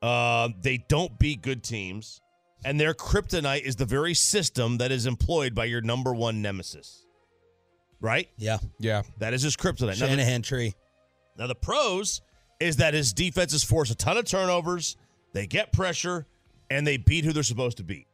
Uh, 0.02 0.49
they 0.61 0.85
don't 0.88 1.19
beat 1.19 1.43
good 1.43 1.62
teams. 1.62 2.21
And 2.64 2.79
their 2.79 2.95
kryptonite 2.95 3.62
is 3.62 3.76
the 3.76 3.87
very 3.87 4.14
system 4.14 4.79
that 4.79 4.93
is 4.93 5.07
employed 5.07 5.55
by 5.55 5.64
your 5.67 5.81
number 5.81 6.12
one 6.12 6.43
nemesis. 6.43 7.07
Right? 8.00 8.29
Yeah, 8.38 8.59
Yeah. 8.79 9.02
That 9.19 9.35
is 9.35 9.43
his 9.43 9.57
kryptonite. 9.57 9.81
Now 9.81 10.07
the, 10.07 10.09
Shanahan 10.09 10.43
tree. 10.43 10.75
now, 11.37 11.47
the 11.47 11.55
pros 11.55 12.23
is 12.59 12.76
that 12.76 12.95
his 12.95 13.12
defenses 13.12 13.62
force 13.62 13.90
a 13.90 13.95
ton 13.95 14.17
of 14.17 14.25
turnovers, 14.25 14.97
they 15.33 15.47
get 15.47 15.73
pressure, 15.73 16.26
and 16.71 16.87
they 16.87 16.97
beat 16.97 17.25
who 17.25 17.33
they're 17.33 17.43
supposed 17.43 17.79
to 17.79 17.83
beat. 17.83 18.07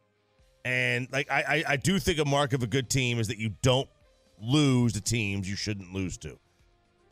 And 0.65 1.07
like 1.12 1.31
I, 1.31 1.43
I, 1.43 1.65
I 1.69 1.76
do 1.76 2.00
think 2.00 2.19
a 2.19 2.25
mark 2.25 2.53
of 2.53 2.65
a 2.65 2.67
good 2.67 2.91
team 2.91 3.21
is 3.21 3.29
that 3.29 3.38
you 3.38 3.55
don't 3.62 3.88
lose 4.41 4.93
to 4.95 5.00
teams 5.00 5.49
you 5.49 5.55
shouldn't 5.57 5.93
lose 5.93 6.17
to. 6.19 6.38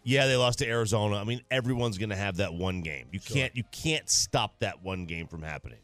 Yeah, 0.04 0.26
they 0.26 0.37
lost 0.37 0.58
to 0.58 0.68
Arizona. 0.68 1.16
I 1.16 1.25
mean, 1.25 1.40
everyone's 1.50 1.96
going 1.96 2.11
to 2.11 2.16
have 2.16 2.37
that 2.37 2.52
one 2.52 2.82
game. 2.82 3.08
You 3.11 3.20
can't 3.20 3.56
you 3.56 3.64
can't 3.73 4.08
stop 4.08 4.61
that 4.61 4.82
one 4.82 5.06
game 5.06 5.26
from 5.26 5.42
happening. 5.42 5.78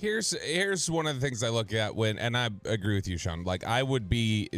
Here's 0.00 0.30
here's 0.42 0.90
one 0.90 1.06
of 1.06 1.14
the 1.14 1.20
things 1.20 1.42
I 1.42 1.50
look 1.50 1.72
at 1.72 1.94
when, 1.94 2.18
and 2.18 2.36
I 2.36 2.48
agree 2.64 2.94
with 2.96 3.06
you, 3.06 3.18
Sean. 3.18 3.44
Like 3.44 3.62
I 3.62 3.82
would 3.82 4.08
be, 4.08 4.48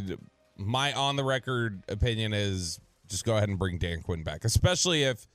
my 0.57 0.93
on 0.93 1.17
the 1.17 1.25
record 1.25 1.83
opinion 1.89 2.33
is 2.33 2.81
just 3.09 3.25
go 3.25 3.37
ahead 3.37 3.49
and 3.49 3.59
bring 3.59 3.79
Dan 3.79 4.03
Quinn 4.03 4.23
back, 4.23 4.45
especially 4.45 5.03
if 5.03 5.27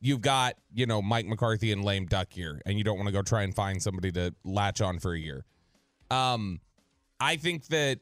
you've 0.00 0.22
got 0.22 0.54
you 0.74 0.86
know 0.86 1.02
Mike 1.02 1.26
McCarthy 1.26 1.72
and 1.72 1.84
lame 1.84 2.06
duck 2.06 2.28
here, 2.32 2.60
and 2.64 2.78
you 2.78 2.84
don't 2.84 2.96
want 2.96 3.06
to 3.08 3.12
go 3.12 3.22
try 3.22 3.42
and 3.42 3.54
find 3.54 3.82
somebody 3.82 4.10
to 4.12 4.34
latch 4.44 4.80
on 4.80 4.98
for 4.98 5.12
a 5.12 5.18
year. 5.18 5.44
Um, 6.10 6.60
I 7.20 7.36
think 7.36 7.66
that 7.66 8.00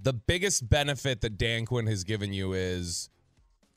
the 0.00 0.14
biggest 0.14 0.68
benefit 0.68 1.20
that 1.20 1.36
Dan 1.36 1.66
Quinn 1.66 1.86
has 1.86 2.04
given 2.04 2.32
you 2.32 2.54
is 2.54 3.10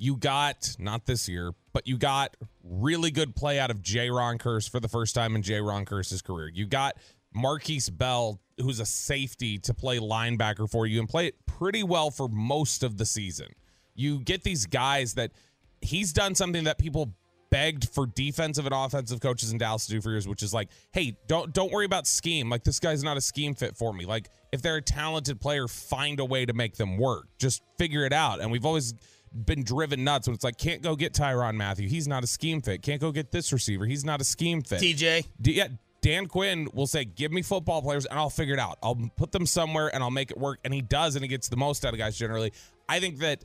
you 0.01 0.17
got 0.17 0.75
not 0.79 1.05
this 1.05 1.29
year, 1.29 1.51
but 1.73 1.87
you 1.87 1.95
got 1.95 2.35
really 2.63 3.11
good 3.11 3.35
play 3.35 3.59
out 3.59 3.69
of 3.69 3.83
Jayron 3.83 4.39
Kearse 4.39 4.67
for 4.67 4.79
the 4.79 4.87
first 4.87 5.13
time 5.13 5.35
in 5.35 5.43
Jayron 5.43 5.85
Kearse's 5.85 6.23
career. 6.23 6.49
You 6.51 6.65
got 6.65 6.97
Markquese 7.37 7.95
Bell, 7.95 8.41
who's 8.57 8.79
a 8.79 8.85
safety, 8.85 9.59
to 9.59 9.75
play 9.75 9.99
linebacker 9.99 10.67
for 10.67 10.87
you 10.87 10.99
and 10.99 11.07
play 11.07 11.27
it 11.27 11.35
pretty 11.45 11.83
well 11.83 12.09
for 12.09 12.27
most 12.27 12.81
of 12.81 12.97
the 12.97 13.05
season. 13.05 13.49
You 13.93 14.21
get 14.21 14.41
these 14.41 14.65
guys 14.65 15.13
that 15.13 15.33
he's 15.81 16.13
done 16.13 16.33
something 16.33 16.63
that 16.63 16.79
people 16.79 17.13
begged 17.51 17.87
for 17.89 18.07
defensive 18.07 18.65
and 18.65 18.73
offensive 18.73 19.19
coaches 19.19 19.51
in 19.51 19.59
Dallas 19.59 19.85
to 19.85 19.91
do 19.91 20.01
for 20.01 20.09
years, 20.09 20.27
which 20.27 20.41
is 20.41 20.51
like, 20.51 20.69
hey, 20.93 21.15
don't 21.27 21.53
don't 21.53 21.71
worry 21.71 21.85
about 21.85 22.07
scheme. 22.07 22.49
Like 22.49 22.63
this 22.63 22.79
guy's 22.79 23.03
not 23.03 23.17
a 23.17 23.21
scheme 23.21 23.53
fit 23.53 23.77
for 23.77 23.93
me. 23.93 24.05
Like 24.07 24.29
if 24.51 24.63
they're 24.63 24.77
a 24.77 24.81
talented 24.81 25.39
player, 25.39 25.67
find 25.67 26.19
a 26.19 26.25
way 26.25 26.47
to 26.47 26.53
make 26.53 26.75
them 26.75 26.97
work. 26.97 27.27
Just 27.37 27.61
figure 27.77 28.03
it 28.03 28.13
out. 28.13 28.41
And 28.41 28.51
we've 28.51 28.65
always 28.65 28.95
been 29.33 29.63
driven 29.63 30.03
nuts 30.03 30.27
when 30.27 30.35
it's 30.35 30.43
like, 30.43 30.57
can't 30.57 30.81
go 30.81 30.95
get 30.95 31.13
Tyrann 31.13 31.55
Mathieu. 31.55 31.87
He's 31.87 32.07
not 32.07 32.23
a 32.23 32.27
scheme 32.27 32.61
fit. 32.61 32.81
Can't 32.81 32.99
go 33.01 33.11
get 33.11 33.31
this 33.31 33.51
receiver. 33.53 33.85
He's 33.85 34.03
not 34.03 34.21
a 34.21 34.23
scheme 34.23 34.61
fit. 34.61 34.81
TJ. 34.81 35.27
D- 35.41 35.53
yeah, 35.53 35.67
Dan 36.01 36.27
Quinn 36.27 36.67
will 36.73 36.87
say, 36.87 37.05
"Give 37.05 37.31
me 37.31 37.41
football 37.41 37.81
players, 37.81 38.05
and 38.05 38.17
I'll 38.17 38.29
figure 38.29 38.55
it 38.55 38.59
out. 38.59 38.79
I'll 38.81 38.97
put 39.15 39.31
them 39.31 39.45
somewhere, 39.45 39.93
and 39.93 40.03
I'll 40.03 40.11
make 40.11 40.31
it 40.31 40.37
work." 40.37 40.59
And 40.65 40.73
he 40.73 40.81
does, 40.81 41.15
and 41.15 41.23
he 41.23 41.27
gets 41.27 41.47
the 41.47 41.57
most 41.57 41.85
out 41.85 41.93
of 41.93 41.99
guys 41.99 42.17
generally. 42.17 42.51
I 42.89 42.99
think 42.99 43.19
that 43.19 43.43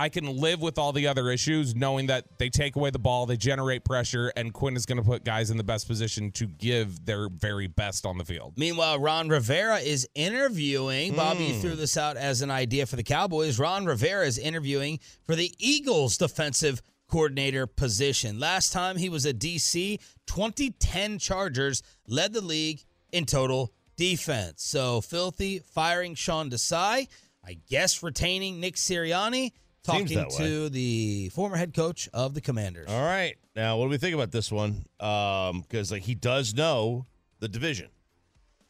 I 0.00 0.08
can 0.08 0.38
live 0.38 0.62
with 0.62 0.78
all 0.78 0.92
the 0.92 1.08
other 1.08 1.28
issues, 1.28 1.74
knowing 1.74 2.06
that 2.06 2.38
they 2.38 2.48
take 2.48 2.74
away 2.74 2.88
the 2.88 2.98
ball, 2.98 3.26
they 3.26 3.36
generate 3.36 3.84
pressure, 3.84 4.32
and 4.34 4.50
Quinn 4.50 4.74
is 4.74 4.86
going 4.86 4.96
to 4.96 5.04
put 5.04 5.24
guys 5.24 5.50
in 5.50 5.58
the 5.58 5.62
best 5.62 5.86
position 5.86 6.30
to 6.32 6.46
give 6.46 7.04
their 7.04 7.28
very 7.28 7.66
best 7.66 8.06
on 8.06 8.16
the 8.16 8.24
field. 8.24 8.54
Meanwhile, 8.56 8.98
Ron 8.98 9.28
Rivera 9.28 9.76
is 9.76 10.08
interviewing. 10.14 11.14
Bobby 11.14 11.52
hmm. 11.52 11.60
threw 11.60 11.74
this 11.74 11.98
out 11.98 12.16
as 12.16 12.40
an 12.40 12.50
idea 12.50 12.86
for 12.86 12.96
the 12.96 13.02
Cowboys. 13.02 13.58
Ron 13.58 13.84
Rivera 13.84 14.24
is 14.24 14.38
interviewing 14.38 15.00
for 15.26 15.36
the 15.36 15.52
Eagles 15.58 16.16
defensive 16.16 16.80
coordinator 17.06 17.66
position. 17.66 18.40
Last 18.40 18.72
time 18.72 18.96
he 18.96 19.10
was 19.10 19.26
a 19.26 19.34
DC, 19.34 20.00
2010 20.26 21.18
Chargers 21.18 21.82
led 22.06 22.32
the 22.32 22.40
league 22.40 22.80
in 23.12 23.26
total 23.26 23.74
defense. 23.98 24.62
So 24.64 25.02
Philly 25.02 25.58
firing 25.58 26.14
Sean 26.14 26.48
Desai. 26.48 27.06
I 27.44 27.56
guess 27.68 28.02
retaining 28.02 28.60
Nick 28.60 28.76
Sirianni, 28.76 29.52
talking 29.82 30.06
to 30.36 30.68
the 30.68 31.28
former 31.30 31.56
head 31.56 31.74
coach 31.74 32.08
of 32.12 32.34
the 32.34 32.40
Commanders. 32.40 32.88
All 32.88 33.02
right. 33.02 33.36
Now, 33.56 33.76
what 33.76 33.84
do 33.86 33.90
we 33.90 33.98
think 33.98 34.14
about 34.14 34.30
this 34.30 34.50
one? 34.50 34.86
Um, 34.98 35.62
because 35.62 35.90
like 35.92 36.02
he 36.02 36.14
does 36.14 36.54
know 36.54 37.06
the 37.40 37.48
division, 37.48 37.88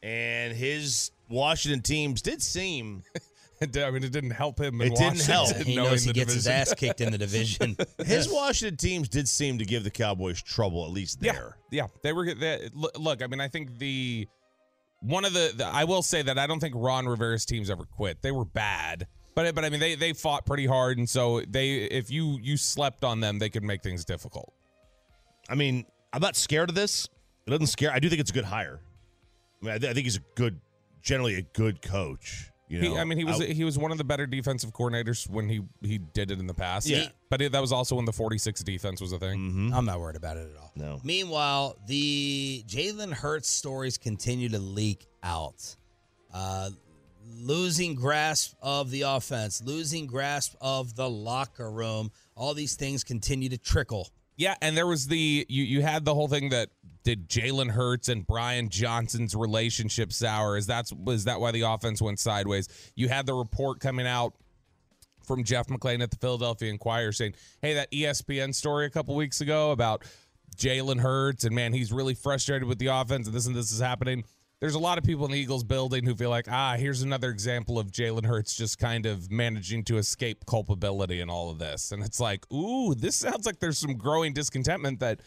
and 0.03 0.55
his 0.55 1.11
Washington 1.29 1.83
teams 1.83 2.23
did 2.23 2.43
seem 2.43 3.03
I 3.63 3.91
mean, 3.91 4.03
it 4.03 4.13
didn't 4.13 4.31
help 4.31 4.59
him. 4.59 4.81
In 4.81 4.87
It 4.87 4.97
didn't 4.97 5.19
Washington 5.29 5.33
help. 5.33 5.57
He 5.57 5.77
knows 5.77 6.03
he 6.03 6.09
the 6.09 6.15
gets 6.15 6.33
his 6.33 6.47
ass 6.47 6.73
kicked 6.75 7.03
in 7.03 7.13
the 7.13 7.19
division. 7.19 7.77
his 8.05 8.27
Washington 8.31 8.79
teams 8.79 9.09
did 9.09 9.29
seem 9.29 9.59
to 9.59 9.67
give 9.67 9.85
the 9.85 9.91
Cowboys 9.91 10.41
trouble 10.41 10.85
at 10.87 10.91
least 10.93 11.21
there. 11.21 11.59
Yeah, 11.71 11.89
they 12.03 12.15
were. 12.15 12.33
They, 12.35 12.71
look- 12.73 12.99
look, 12.99 13.23
I 13.23 13.27
mean, 13.27 13.41
I 13.41 13.49
think 13.49 13.79
the 13.79 14.27
one 15.01 15.27
of 15.27 15.35
the, 15.35 15.53
the 15.55 15.67
I 15.67 15.85
will 15.85 16.03
say 16.03 16.23
that 16.23 16.39
I 16.39 16.47
don't 16.47 16.61
think 16.61 16.75
Ron 16.77 17.07
Rivera's 17.07 17.45
teams 17.45 17.69
ever 17.69 17.85
quit. 17.85 18.23
They 18.23 18.33
were 18.33 18.47
bad, 18.47 19.07
but 19.35 19.55
but 19.55 19.65
I 19.65 19.71
mean, 19.71 19.81
they 19.81 19.95
they 19.95 20.13
fought 20.13 20.47
pretty 20.47 20.67
hard, 20.67 20.99
and 20.99 21.09
so 21.09 21.41
they 21.49 21.77
if 21.83 22.11
you 22.11 22.39
you 22.43 22.57
slept 22.57 23.05
on 23.05 23.21
them, 23.21 23.39
they 23.39 23.49
could 23.51 23.65
make 23.65 23.83
things 23.83 24.05
difficult. 24.05 24.53
I 25.49 25.55
mean, 25.55 25.85
I'm 26.13 26.21
not 26.21 26.37
scared 26.37 26.69
of 26.69 26.75
this. 26.75 27.09
It 27.47 27.51
doesn't 27.51 27.67
scare. 27.69 27.93
I 27.93 27.99
do 27.99 28.09
think 28.09 28.21
it's 28.21 28.31
a 28.31 28.35
good 28.35 28.45
hire. 28.45 28.81
I 29.63 29.65
mean, 29.65 29.75
I, 29.75 29.79
th- 29.79 29.91
I 29.91 29.95
think 29.95 30.05
he's 30.05 30.17
a 30.17 30.23
good, 30.37 30.61
generally 31.03 31.35
a 31.35 31.43
good 31.43 31.83
coach. 31.83 32.51
You 32.69 32.81
know, 32.81 32.95
He, 32.95 32.99
I 32.99 33.05
mean, 33.05 33.19
he 33.19 33.25
was 33.25 33.41
he 33.41 33.65
was 33.65 33.77
one 33.79 33.91
of 33.91 33.99
the 33.99 34.05
better 34.05 34.27
defensive 34.27 34.73
coordinators 34.73 35.29
when 35.29 35.49
he 35.49 35.61
he 35.83 35.99
did 35.99 36.31
it 36.31 36.39
in 36.39 36.47
the 36.47 36.55
past. 36.55 36.87
Yeah. 36.87 37.07
but 37.29 37.43
it, 37.43 37.51
that 37.51 37.61
was 37.61 37.73
also 37.73 37.97
when 37.97 38.05
the 38.05 38.13
46 38.13 38.63
defense 38.63 39.01
was 39.01 39.13
a 39.13 39.19
thing. 39.19 39.41
Mm-hmm. 39.41 39.75
I'm 39.75 39.85
not 39.85 39.99
worried 39.99 40.15
about 40.15 40.37
it 40.37 40.49
at 40.55 40.57
all. 40.61 40.71
No. 40.77 41.01
Meanwhile, 41.03 41.77
the 41.89 42.63
Jalen 42.69 43.13
Hurts 43.13 43.49
stories 43.49 43.99
continue 43.99 44.49
to 44.51 44.61
leak 44.61 45.07
out. 45.25 45.75
Uh, 46.33 46.71
losing 47.39 47.95
grasp 47.95 48.55
of 48.63 48.91
the 48.91 49.03
offense, 49.03 49.63
losing 49.65 50.07
grasp 50.07 50.55
of 50.61 50.97
the 50.97 51.09
locker 51.09 51.71
room. 51.71 52.11
All 52.35 52.55
these 52.55 52.77
things 52.77 53.05
continue 53.05 53.49
to 53.49 53.59
trickle. 53.59 54.09
Yeah, 54.37 54.55
and 54.63 54.77
there 54.77 54.87
was 54.87 55.07
the 55.07 55.45
you 55.49 55.65
you 55.65 55.83
had 55.83 56.05
the 56.05 56.15
whole 56.15 56.29
thing 56.29 56.49
that 56.49 56.71
did 57.05 57.29
Jalen 57.29 57.71
Hurts 57.71 58.09
and 58.09 58.27
Brian 58.27 58.69
Johnson's 58.69 59.35
relationship 59.35 60.13
sour? 60.13 60.57
Is 60.57 60.67
that's 60.67 60.93
is 61.09 61.25
that 61.25 61.41
why 61.41 61.51
the 61.51 61.63
offense 61.63 62.01
went 62.01 62.19
sideways? 62.19 62.69
You 62.95 63.09
had 63.09 63.27
the 63.27 63.35
report 63.35 63.81
coming 63.81 64.07
out 64.07 64.35
from 65.25 65.45
Jeff 65.45 65.69
McLane 65.69 66.03
at 66.03 66.11
the 66.11 66.17
Philadelphia 66.17 66.71
Inquirer 66.71 67.13
saying, 67.13 67.35
"Hey, 67.61 67.75
that 67.75 67.91
ESPN 67.93 68.55
story 68.55 68.87
a 68.87 68.91
couple 68.91 69.15
weeks 69.15 69.41
ago 69.41 69.73
about 69.73 70.05
Jalen 70.57 71.01
Hurts 71.01 71.45
and 71.45 71.55
man, 71.55 71.73
he's 71.73 71.93
really 71.93 72.15
frustrated 72.15 72.67
with 72.67 72.79
the 72.79 72.87
offense 72.87 73.27
and 73.27 73.37
this 73.37 73.47
and 73.47 73.55
this 73.55 73.71
is 73.71 73.81
happening." 73.81 74.25
There's 74.61 74.75
a 74.75 74.79
lot 74.79 74.99
of 74.99 75.05
people 75.05 75.25
in 75.25 75.33
the 75.33 75.39
Eagles 75.39 75.65
building 75.65 76.05
who 76.05 76.15
feel 76.15 76.29
like, 76.29 76.45
ah, 76.51 76.77
here's 76.77 77.01
another 77.01 77.31
example 77.31 77.79
of 77.79 77.91
Jalen 77.91 78.27
Hurts 78.27 78.55
just 78.55 78.79
kind 78.79 79.07
of 79.07 79.31
managing 79.31 79.85
to 79.85 79.97
escape 79.97 80.45
culpability 80.45 81.21
in 81.21 81.31
all 81.31 81.49
of 81.49 81.59
this. 81.59 81.93
And 81.93 82.05
it's 82.05 82.21
like, 82.21 82.45
ooh, 82.53 82.95
this 82.95 83.17
sounds 83.17 83.47
like 83.47 83.59
there's 83.59 83.79
some 83.79 83.95
growing 83.95 84.35
discontentment 84.35 85.01
that 85.01 85.21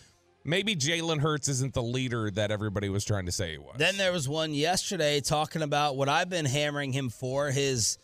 maybe 0.45 0.75
Jalen 0.75 1.19
Hurts 1.19 1.47
isn't 1.47 1.73
the 1.73 1.81
leader 1.81 2.29
that 2.29 2.51
everybody 2.51 2.89
was 2.89 3.03
trying 3.03 3.25
to 3.25 3.31
say 3.31 3.53
he 3.53 3.57
was. 3.57 3.77
Then 3.79 3.97
there 3.97 4.11
was 4.11 4.29
one 4.29 4.53
yesterday 4.53 5.19
talking 5.19 5.63
about 5.63 5.95
what 5.97 6.09
I've 6.09 6.29
been 6.29 6.45
hammering 6.45 6.93
him 6.93 7.09
for 7.09 7.49
his 7.49 7.97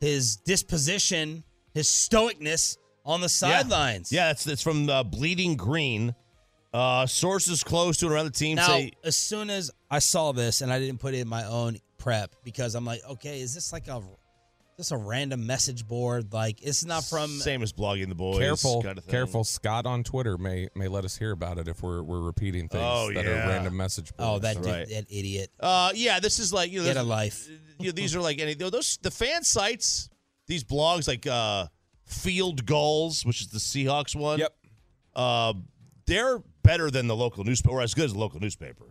his 0.00 0.36
disposition, 0.36 1.44
his 1.72 1.88
stoicness 1.88 2.76
on 3.06 3.22
the 3.22 3.28
sidelines. 3.30 4.12
Yeah, 4.12 4.32
it's 4.32 4.44
that's 4.44 4.62
from 4.62 4.90
uh, 4.90 5.02
Bleeding 5.02 5.56
Green. 5.56 6.14
Uh, 6.74 7.06
sources 7.06 7.62
close 7.62 7.98
to 7.98 8.06
and 8.06 8.14
around 8.14 8.24
the 8.24 8.32
team 8.32 8.56
Now, 8.56 8.66
say 8.66 8.92
as 9.04 9.16
soon 9.16 9.48
as 9.48 9.70
I 9.90 10.00
saw 10.00 10.32
this, 10.32 10.60
and 10.60 10.72
I 10.72 10.80
didn't 10.80 10.98
put 10.98 11.14
it 11.14 11.18
in 11.18 11.28
my 11.28 11.44
own 11.44 11.78
prep 11.98 12.34
because 12.42 12.74
I'm 12.74 12.84
like, 12.84 13.00
okay, 13.08 13.40
is 13.40 13.54
this 13.54 13.72
like 13.72 13.86
a 13.86 14.02
this 14.76 14.90
a 14.90 14.96
random 14.96 15.46
message 15.46 15.86
board? 15.86 16.32
Like, 16.32 16.60
it's 16.60 16.84
not 16.84 17.04
from. 17.04 17.28
same 17.30 17.62
as 17.62 17.72
blogging 17.72 18.08
the 18.08 18.16
boys. 18.16 18.40
careful, 18.40 18.82
kind 18.82 18.98
of 18.98 19.04
thing. 19.04 19.12
careful. 19.12 19.44
Scott 19.44 19.86
on 19.86 20.02
Twitter 20.02 20.36
may 20.36 20.68
may 20.74 20.88
let 20.88 21.04
us 21.04 21.16
hear 21.16 21.30
about 21.30 21.58
it 21.58 21.68
if 21.68 21.80
we're 21.80 22.02
we're 22.02 22.22
repeating 22.22 22.68
things 22.68 22.82
Oh, 22.84 23.12
that 23.14 23.24
yeah. 23.24 23.30
are 23.44 23.48
random 23.50 23.76
message. 23.76 24.12
Boards. 24.16 24.28
Oh, 24.28 24.40
boards. 24.40 24.42
that, 24.42 24.56
Right. 24.72 24.88
dude, 24.88 24.96
that 24.96 25.06
idiot. 25.16 25.50
Uh, 25.60 25.92
yeah, 25.94 26.18
this 26.18 26.40
is 26.40 26.52
like 26.52 26.72
you 26.72 26.80
know, 26.80 26.86
Get 26.86 26.96
a 26.96 27.04
life. 27.04 27.48
you 27.78 27.86
know, 27.86 27.92
these 27.92 28.16
are 28.16 28.20
like 28.20 28.40
any 28.40 28.54
those 28.54 28.98
the 29.00 29.12
fan 29.12 29.44
sites, 29.44 30.08
these 30.48 30.64
blogs 30.64 31.06
like 31.06 31.24
uh, 31.24 31.68
Field 32.04 32.66
Gulls, 32.66 33.24
which 33.24 33.42
is 33.42 33.46
the 33.46 33.58
Seahawks 33.60 34.16
one. 34.16 34.40
Yep. 34.40 34.56
Uh, 35.14 35.54
they're 36.06 36.40
better 36.64 36.90
than 36.90 37.06
the 37.06 37.14
local 37.14 37.44
newspaper, 37.44 37.74
or 37.76 37.82
as 37.82 37.94
good 37.94 38.06
as 38.06 38.12
the 38.14 38.18
local 38.18 38.40
newspaper. 38.40 38.86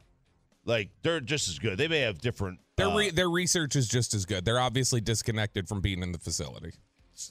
Like 0.65 0.92
they're 1.01 1.20
just 1.20 1.50
as 1.50 1.60
good. 1.60 1.77
They 1.77 1.89
may 1.89 2.00
have 2.00 2.20
different. 2.22 2.60
Their 2.77 2.88
uh, 2.88 3.10
their 3.13 3.30
research 3.30 3.75
is 3.75 3.89
just 3.89 4.13
as 4.13 4.25
good. 4.25 4.46
They're 4.46 4.60
obviously 4.62 5.01
disconnected 5.01 5.68
from 5.68 5.82
being 5.82 6.01
in 6.01 6.13
the 6.13 6.18
facility. 6.20 6.72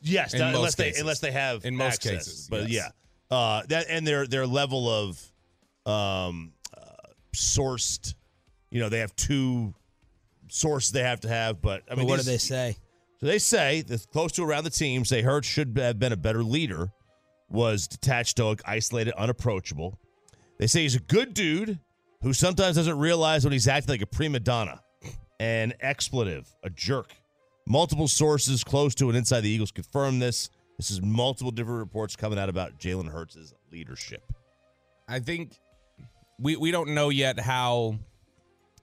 yes, 0.02 0.34
in 0.34 0.40
not- 0.40 0.48
most 0.52 0.56
unless 0.58 0.74
they 0.74 0.92
unless 1.00 1.20
they 1.20 1.32
have 1.32 1.64
In 1.64 1.74
most 1.74 1.94
access. 1.94 2.12
cases, 2.26 2.48
But 2.50 2.68
yes. 2.68 2.92
yeah, 3.30 3.36
uh, 3.36 3.62
that 3.68 3.86
and 3.88 4.06
their 4.06 4.26
their 4.26 4.46
level 4.46 4.86
of 4.90 5.32
um, 5.86 6.52
uh, 6.76 6.80
sourced. 7.34 8.14
You 8.70 8.80
know, 8.80 8.88
they 8.90 8.98
have 9.00 9.14
two 9.16 9.74
sources 10.48 10.92
they 10.92 11.02
have 11.02 11.20
to 11.20 11.28
have, 11.28 11.62
but 11.62 11.82
I 11.90 11.94
mean, 11.94 12.06
what 12.06 12.18
do 12.18 12.24
they 12.24 12.38
say? 12.38 12.76
So 13.20 13.26
they 13.26 13.38
say 13.38 13.82
that 13.82 14.06
close 14.10 14.32
to 14.32 14.42
around 14.44 14.64
the 14.64 14.70
team 14.70 15.04
say 15.04 15.22
Hurts 15.22 15.46
should 15.46 15.76
have 15.78 15.98
been 15.98 16.12
a 16.12 16.16
better 16.16 16.42
leader, 16.42 16.90
was 17.48 17.86
detached, 17.88 18.30
stoic, 18.30 18.60
isolated, 18.66 19.14
unapproachable. 19.14 19.98
They 20.62 20.68
say 20.68 20.82
he's 20.82 20.94
a 20.94 21.00
good 21.00 21.34
dude 21.34 21.80
who 22.22 22.32
sometimes 22.32 22.76
doesn't 22.76 22.96
realize 22.96 23.42
when 23.42 23.50
he's 23.50 23.66
acting 23.66 23.94
like 23.94 24.00
a 24.00 24.06
prima 24.06 24.38
donna, 24.38 24.80
an 25.40 25.72
expletive, 25.80 26.48
a 26.62 26.70
jerk. 26.70 27.16
Multiple 27.66 28.06
sources 28.06 28.62
close 28.62 28.94
to 28.94 29.08
and 29.08 29.18
inside 29.18 29.40
the 29.40 29.48
Eagles 29.48 29.72
confirm 29.72 30.20
this. 30.20 30.50
This 30.78 30.92
is 30.92 31.02
multiple 31.02 31.50
different 31.50 31.80
reports 31.80 32.14
coming 32.14 32.38
out 32.38 32.48
about 32.48 32.78
Jalen 32.78 33.10
Hurts' 33.10 33.52
leadership. 33.72 34.22
I 35.08 35.18
think 35.18 35.58
we 36.38 36.54
we 36.54 36.70
don't 36.70 36.90
know 36.90 37.08
yet 37.08 37.40
how 37.40 37.96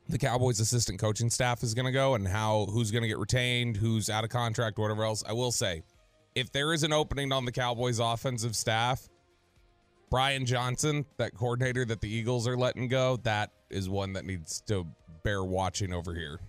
the 0.09 0.17
Cowboys 0.17 0.59
assistant 0.59 0.99
coaching 0.99 1.29
staff 1.29 1.63
is 1.63 1.73
going 1.73 1.85
to 1.85 1.93
go 1.93 2.15
and 2.15 2.27
how 2.27 2.65
who's 2.65 2.91
going 2.91 3.03
to 3.03 3.07
get 3.07 3.19
retained, 3.19 3.77
who's 3.77 4.09
out 4.09 4.25
of 4.25 4.29
contract, 4.29 4.77
whatever 4.79 5.05
else. 5.05 5.23
I 5.25 5.31
will 5.31 5.53
say, 5.53 5.83
if 6.35 6.51
there 6.51 6.73
is 6.73 6.83
an 6.83 6.91
opening 6.91 7.31
on 7.31 7.45
the 7.45 7.53
Cowboys 7.53 7.99
offensive 7.99 8.57
staff, 8.57 9.07
Brian 10.09 10.45
Johnson, 10.45 11.05
that 11.17 11.35
coordinator 11.35 11.85
that 11.85 12.01
the 12.01 12.09
Eagles 12.09 12.47
are 12.47 12.57
letting 12.57 12.87
go, 12.87 13.17
that 13.23 13.51
is 13.69 13.89
one 13.89 14.13
that 14.13 14.25
needs 14.25 14.61
to 14.67 14.85
bear 15.23 15.43
watching 15.43 15.93
over 15.93 16.13
here. 16.13 16.39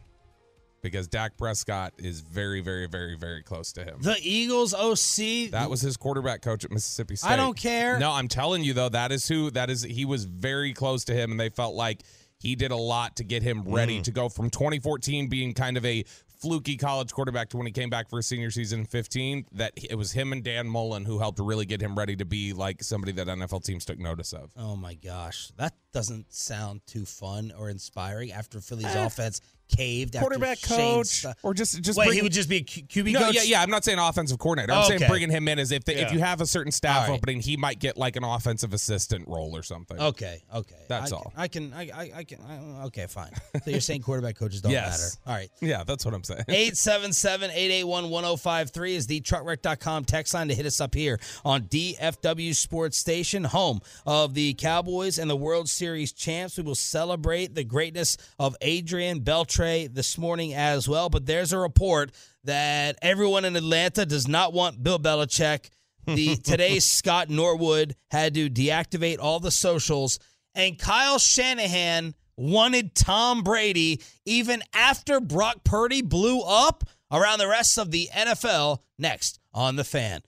Because 0.83 1.09
Dak 1.09 1.37
Prescott 1.37 1.93
is 1.99 2.21
very, 2.21 2.63
very, 2.63 2.87
very, 2.87 3.15
very 3.15 3.43
close 3.43 3.71
to 3.73 3.85
him. 3.85 3.99
The 4.01 4.17
Eagles 4.23 4.73
OC. 4.73 5.51
That 5.51 5.69
was 5.69 5.83
his 5.83 5.99
quarterback 5.99 6.41
coach 6.41 6.65
at 6.65 6.71
Mississippi 6.71 7.17
State. 7.17 7.31
I 7.31 7.37
don't 7.37 7.57
care. 7.57 7.99
No, 7.99 8.11
I'm 8.11 8.29
telling 8.29 8.65
you 8.65 8.73
though, 8.73 8.89
that 8.89 9.13
is 9.13 9.29
who 9.29 9.51
that 9.51 9.69
is. 9.69 9.83
He 9.83 10.07
was 10.07 10.25
very 10.25 10.73
close 10.73 11.05
to 11.05 11.15
him, 11.15 11.33
and 11.33 11.39
they 11.39 11.51
felt 11.51 11.75
like 11.75 12.03
he 12.39 12.57
did 12.57 12.71
a 12.71 12.77
lot 12.77 13.17
to 13.17 13.25
get 13.25 13.43
him 13.43 13.65
ready 13.67 14.01
mm. 14.01 14.05
to 14.05 14.11
go 14.11 14.31
from 14.31 14.49
2014 14.49 15.29
being 15.29 15.53
kind 15.53 15.77
of 15.77 15.85
a 15.85 16.05
fluky 16.41 16.77
college 16.77 17.13
quarterback 17.13 17.49
to 17.51 17.57
when 17.57 17.67
he 17.67 17.73
came 17.73 17.91
back 17.91 18.09
for 18.09 18.17
his 18.17 18.27
senior 18.27 18.51
season 18.51 18.81
in 18.81 18.87
15 18.87 19.47
that 19.53 19.73
it 19.77 19.97
was 19.97 20.13
him 20.13 20.33
and 20.33 20.43
Dan 20.43 20.67
Mullen 20.67 21.05
who 21.05 21.19
helped 21.19 21.39
really 21.39 21.67
get 21.67 21.81
him 21.81 21.97
ready 21.97 22.17
to 22.17 22.25
be 22.25 22.53
like 22.53 22.83
somebody 22.83 23.13
that 23.13 23.27
NFL 23.27 23.65
teams 23.65 23.85
took 23.85 23.99
notice 23.99 24.33
of. 24.33 24.51
Oh 24.57 24.77
my 24.77 24.95
gosh, 24.95 25.53
that 25.57 25.75
doesn't 25.93 26.33
sound 26.33 26.81
too 26.87 27.05
fun 27.05 27.53
or 27.59 27.69
inspiring 27.71 28.31
after 28.33 28.61
Philly's 28.61 28.87
Eh. 28.87 29.05
offense 29.07 29.41
caved. 29.77 30.17
Quarterback 30.19 30.61
coach 30.63 31.25
or 31.45 31.55
just 31.55 31.81
just 31.81 31.97
Wait, 31.97 32.07
bring- 32.07 32.17
he 32.17 32.23
would 32.23 32.33
just 32.33 32.49
be 32.49 32.57
a 32.57 32.61
Q- 32.61 32.83
QB 33.05 33.13
no, 33.13 33.21
coach. 33.21 33.35
yeah, 33.37 33.43
yeah. 33.45 33.63
I'm 33.63 33.71
not 33.71 33.85
saying 33.85 34.01
offensive 34.01 34.37
coordinator. 34.41 34.73
I'm 34.73 34.85
saying 34.85 35.03
bringing 35.09 35.31
him 35.31 35.47
in 35.47 35.61
as 35.61 35.71
if 35.71 35.85
the, 35.85 36.01
if 36.03 36.13
you 36.13 36.19
have 36.19 36.41
a 36.41 36.47
certain 36.47 36.73
staff 36.73 37.09
right. 37.09 37.15
opening, 37.15 37.39
he 37.41 37.57
might 37.57 37.79
get 37.79 37.97
like 37.97 38.17
an 38.17 38.25
offensive 38.25 38.73
assistant 38.73 39.29
role 39.29 39.57
or 39.57 39.63
something. 39.63 39.97
Okay, 40.01 40.43
okay. 40.53 40.75
That's 40.89 41.13
I 41.13 41.17
all. 41.17 41.33
Can, 41.33 41.33
I 41.41 41.49
can, 41.49 41.73
I, 41.73 41.83
I, 41.83 42.11
I 42.17 42.25
can. 42.25 42.41
I, 42.43 42.83
okay, 42.87 43.07
fine. 43.07 43.31
So 43.65 43.71
you're 43.71 43.81
saying 43.81 44.03
quarterback 44.03 44.35
coaches 44.37 44.61
don't 44.61 44.73
Yes. 44.73 45.17
matter. 45.25 45.31
All 45.33 45.37
right. 45.41 45.51
Yeah, 45.61 45.85
that's 45.85 46.05
what 46.05 46.15
I'm 46.15 46.25
saying. 46.25 46.43
877-881-1053 46.49 48.91
is 48.91 49.07
the 49.07 49.21
truckwreck.com 49.21 50.05
text 50.05 50.35
line 50.35 50.49
to 50.49 50.55
hit 50.55 50.67
us 50.67 50.81
up 50.81 50.95
here 50.95 51.21
on 51.45 51.63
DFW 51.63 52.55
Sports 52.57 52.99
Station, 52.99 53.45
home 53.45 53.81
of 54.05 54.35
the 54.35 54.55
Cowboys 54.55 55.19
and 55.19 55.31
the 55.31 55.37
World 55.37 55.69
Series 55.69 55.80
champs. 56.13 56.57
We 56.57 56.63
will 56.63 56.75
celebrate 56.75 57.55
the 57.55 57.65
greatness 57.65 58.17
of 58.39 58.57
Adrian 58.61 59.21
Beltre 59.21 59.93
this 59.93 60.19
morning 60.19 60.55
as 60.55 60.89
well. 60.89 61.09
But 61.09 61.27
there's 61.27 61.53
a 61.53 61.59
report 61.59 62.13
that 62.45 62.97
everyone 63.03 63.45
in 63.45 63.57
Atlanta 63.57 64.07
does 64.07 64.29
not 64.29 64.53
want 64.53 64.83
Bill 64.83 64.99
Belichick. 64.99 65.71
The 66.07 66.37
today's 66.45 66.85
Scott 66.85 67.29
Norwood 67.31 67.97
had 68.11 68.35
to 68.35 68.49
deactivate 68.51 69.19
all 69.21 69.41
the 69.41 69.51
socials, 69.51 70.19
and 70.55 70.79
Kyle 70.79 71.19
Shanahan 71.19 72.15
wanted 72.37 72.95
Tom 72.95 73.43
Brady 73.43 74.01
even 74.25 74.63
after 74.75 75.21
Brock 75.21 75.63
Purdy 75.65 76.03
blew 76.03 76.41
up 76.41 76.85
around 77.11 77.39
the 77.39 77.49
rest 77.49 77.79
of 77.79 77.91
the 77.91 78.09
NFL. 78.15 78.79
Next 78.99 79.39
on 79.53 79.77
the 79.77 79.85
fan. 79.85 80.23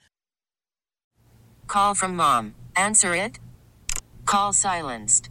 Call 1.66 1.94
from 1.94 2.16
mom. 2.16 2.54
Answer 2.76 3.14
it. 3.14 3.38
Call 4.24 4.52
silenced. 4.52 5.30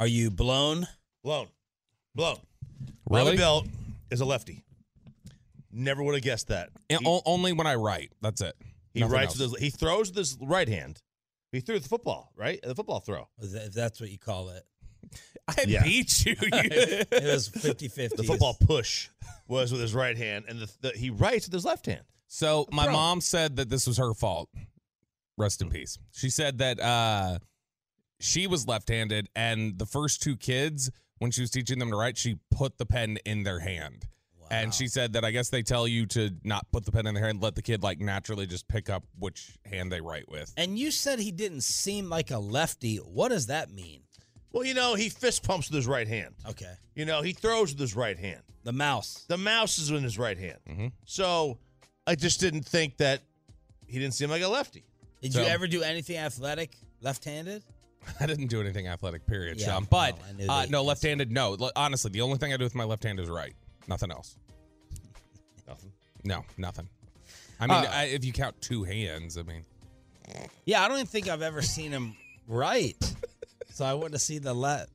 Are 0.00 0.06
you 0.08 0.30
blown? 0.30 0.88
Blown. 1.22 1.46
Blown. 2.16 2.38
Really? 3.08 3.24
Bobby 3.32 3.36
Belt 3.36 3.66
is 4.10 4.20
a 4.20 4.24
lefty. 4.24 4.64
Never 5.72 6.02
would 6.02 6.14
have 6.14 6.24
guessed 6.24 6.48
that. 6.48 6.70
And 6.88 7.00
He, 7.00 7.06
o- 7.06 7.22
only 7.26 7.52
when 7.52 7.66
I 7.68 7.76
write. 7.76 8.10
That's 8.20 8.40
it. 8.40 8.56
he 8.92 9.00
Nothing 9.00 9.12
writes 9.14 9.40
else. 9.40 9.52
with 9.52 9.60
his, 9.60 9.72
he 9.72 9.78
throws 9.78 10.08
with 10.08 10.16
his 10.16 10.36
right 10.40 10.68
hand. 10.68 11.00
He 11.52 11.60
threw 11.60 11.78
the 11.78 11.88
football, 11.88 12.32
right? 12.36 12.58
The 12.62 12.74
football 12.74 13.00
throw. 13.00 13.28
If 13.40 13.72
that's 13.74 14.00
what 14.00 14.10
you 14.10 14.18
call 14.18 14.48
it. 14.48 14.64
I 15.48 15.64
Yeah. 15.66 15.82
beat 15.84 16.24
you. 16.24 16.34
You- 16.40 16.48
It 16.52 17.10
was 17.24 17.48
50 17.48 17.88
50. 17.88 18.16
The 18.16 18.22
football 18.24 18.56
push 18.66 19.08
was 19.48 19.70
with 19.70 19.80
his 19.80 19.94
right 19.94 20.16
hand, 20.16 20.46
and 20.48 20.60
the, 20.60 20.70
the, 20.80 20.88
he 20.96 21.10
writes 21.10 21.46
with 21.46 21.52
his 21.54 21.64
left 21.64 21.86
hand. 21.86 22.02
So 22.28 22.66
my 22.72 22.84
Bro. 22.84 22.92
mom 22.94 23.20
said 23.20 23.56
that 23.56 23.68
this 23.68 23.86
was 23.86 23.98
her 23.98 24.14
fault. 24.14 24.48
Rest 25.36 25.60
in 25.62 25.68
peace. 25.70 25.98
She 26.12 26.30
said 26.30 26.58
that 26.58 26.78
uh, 26.80 27.38
she 28.20 28.46
was 28.46 28.68
left-handed, 28.68 29.28
and 29.34 29.78
the 29.78 29.86
first 29.86 30.22
two 30.22 30.36
kids, 30.36 30.90
when 31.18 31.30
she 31.30 31.40
was 31.40 31.50
teaching 31.50 31.78
them 31.78 31.90
to 31.90 31.96
write, 31.96 32.16
she 32.16 32.36
put 32.50 32.78
the 32.78 32.86
pen 32.86 33.18
in 33.24 33.42
their 33.42 33.60
hand. 33.60 34.06
And 34.52 34.74
she 34.74 34.88
said 34.88 35.12
that 35.12 35.24
I 35.24 35.30
guess 35.30 35.48
they 35.48 35.62
tell 35.62 35.86
you 35.86 36.06
to 36.06 36.30
not 36.42 36.66
put 36.72 36.84
the 36.84 36.90
pen 36.90 37.06
in 37.06 37.14
their 37.14 37.24
hand, 37.24 37.40
let 37.40 37.54
the 37.54 37.62
kid 37.62 37.84
like 37.84 38.00
naturally 38.00 38.46
just 38.48 38.66
pick 38.66 38.90
up 38.90 39.04
which 39.16 39.56
hand 39.64 39.92
they 39.92 40.00
write 40.00 40.28
with. 40.28 40.52
And 40.56 40.76
you 40.76 40.90
said 40.90 41.20
he 41.20 41.30
didn't 41.30 41.60
seem 41.60 42.08
like 42.08 42.32
a 42.32 42.38
lefty. 42.38 42.96
What 42.96 43.28
does 43.28 43.46
that 43.46 43.70
mean? 43.70 44.02
Well, 44.50 44.64
you 44.64 44.74
know, 44.74 44.96
he 44.96 45.08
fist 45.08 45.44
pumps 45.46 45.70
with 45.70 45.76
his 45.76 45.86
right 45.86 46.08
hand. 46.08 46.34
Okay. 46.48 46.72
You 46.96 47.04
know, 47.04 47.22
he 47.22 47.32
throws 47.32 47.70
with 47.70 47.78
his 47.78 47.94
right 47.94 48.18
hand. 48.18 48.40
The 48.64 48.72
mouse. 48.72 49.24
The 49.28 49.38
mouse 49.38 49.78
is 49.78 49.90
in 49.92 50.02
his 50.02 50.18
right 50.18 50.36
hand. 50.36 50.58
Mm-hmm. 50.68 50.86
So 51.04 51.58
I 52.04 52.16
just 52.16 52.40
didn't 52.40 52.64
think 52.64 52.96
that 52.96 53.22
he 53.86 54.00
didn't 54.00 54.14
seem 54.14 54.30
like 54.30 54.42
a 54.42 54.48
lefty. 54.48 54.82
Did 55.22 55.32
So- 55.32 55.42
you 55.42 55.46
ever 55.46 55.68
do 55.68 55.82
anything 55.84 56.16
athletic 56.16 56.74
left 57.00 57.24
handed? 57.24 57.62
I 58.20 58.26
didn't 58.26 58.46
do 58.48 58.60
anything 58.60 58.88
athletic, 58.88 59.26
period, 59.26 59.58
Yeah, 59.60 59.66
Sean. 59.66 59.86
But 59.90 60.18
no, 60.38 60.46
uh, 60.52 60.66
no, 60.68 60.82
left-handed, 60.82 61.30
no. 61.30 61.56
Honestly, 61.76 62.10
the 62.10 62.20
only 62.22 62.38
thing 62.38 62.52
I 62.52 62.56
do 62.56 62.64
with 62.64 62.74
my 62.74 62.84
left 62.84 63.04
hand 63.04 63.20
is 63.20 63.28
right. 63.28 63.54
Nothing 63.88 64.10
else. 64.10 64.36
Nothing. 65.68 65.92
No, 66.24 66.44
nothing. 66.58 66.88
I 67.60 67.66
mean, 67.66 67.76
Uh, 67.76 67.90
I, 67.92 68.04
if 68.04 68.24
you 68.24 68.32
count 68.32 68.60
two 68.60 68.84
hands, 68.84 69.36
I 69.38 69.42
mean, 69.42 69.64
Yeah, 70.64 70.82
I 70.82 70.88
don't 70.88 70.96
even 70.98 71.06
think 71.06 71.28
I've 71.28 71.42
ever 71.42 71.62
seen 71.62 71.90
him 71.92 72.16
right. 72.48 72.96
So 73.72 73.84
I 73.84 73.94
wouldn't 73.94 74.12
have 74.14 74.20
seen 74.22 74.42
the 74.42 74.54
let. 74.54 74.88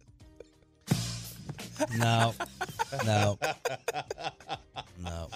No, 1.97 2.33
no, 3.05 3.37
no. 5.03 5.27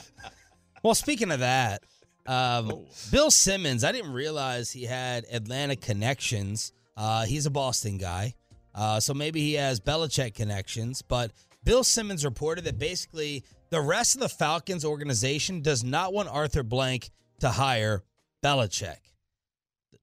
Well, 0.83 0.95
speaking 0.95 1.31
of 1.31 1.39
that, 1.41 1.83
um, 2.25 2.85
Bill 3.11 3.29
Simmons, 3.31 3.83
I 3.83 3.91
didn't 3.91 4.13
realize 4.13 4.71
he 4.71 4.83
had 4.85 5.25
Atlanta 5.31 5.75
connections. 5.75 6.71
Uh, 6.99 7.25
he's 7.25 7.45
a 7.45 7.49
Boston 7.49 7.97
guy. 7.97 8.35
Uh, 8.75 8.99
so 8.99 9.13
maybe 9.13 9.39
he 9.39 9.53
has 9.53 9.79
Belichick 9.79 10.35
connections. 10.35 11.01
But 11.01 11.31
Bill 11.63 11.83
Simmons 11.83 12.25
reported 12.25 12.65
that 12.65 12.77
basically 12.77 13.43
the 13.69 13.79
rest 13.79 14.15
of 14.15 14.21
the 14.21 14.29
Falcons 14.29 14.83
organization 14.83 15.61
does 15.61 15.81
not 15.83 16.13
want 16.13 16.27
Arthur 16.27 16.61
Blank 16.61 17.09
to 17.39 17.49
hire 17.49 18.03
Belichick 18.43 18.97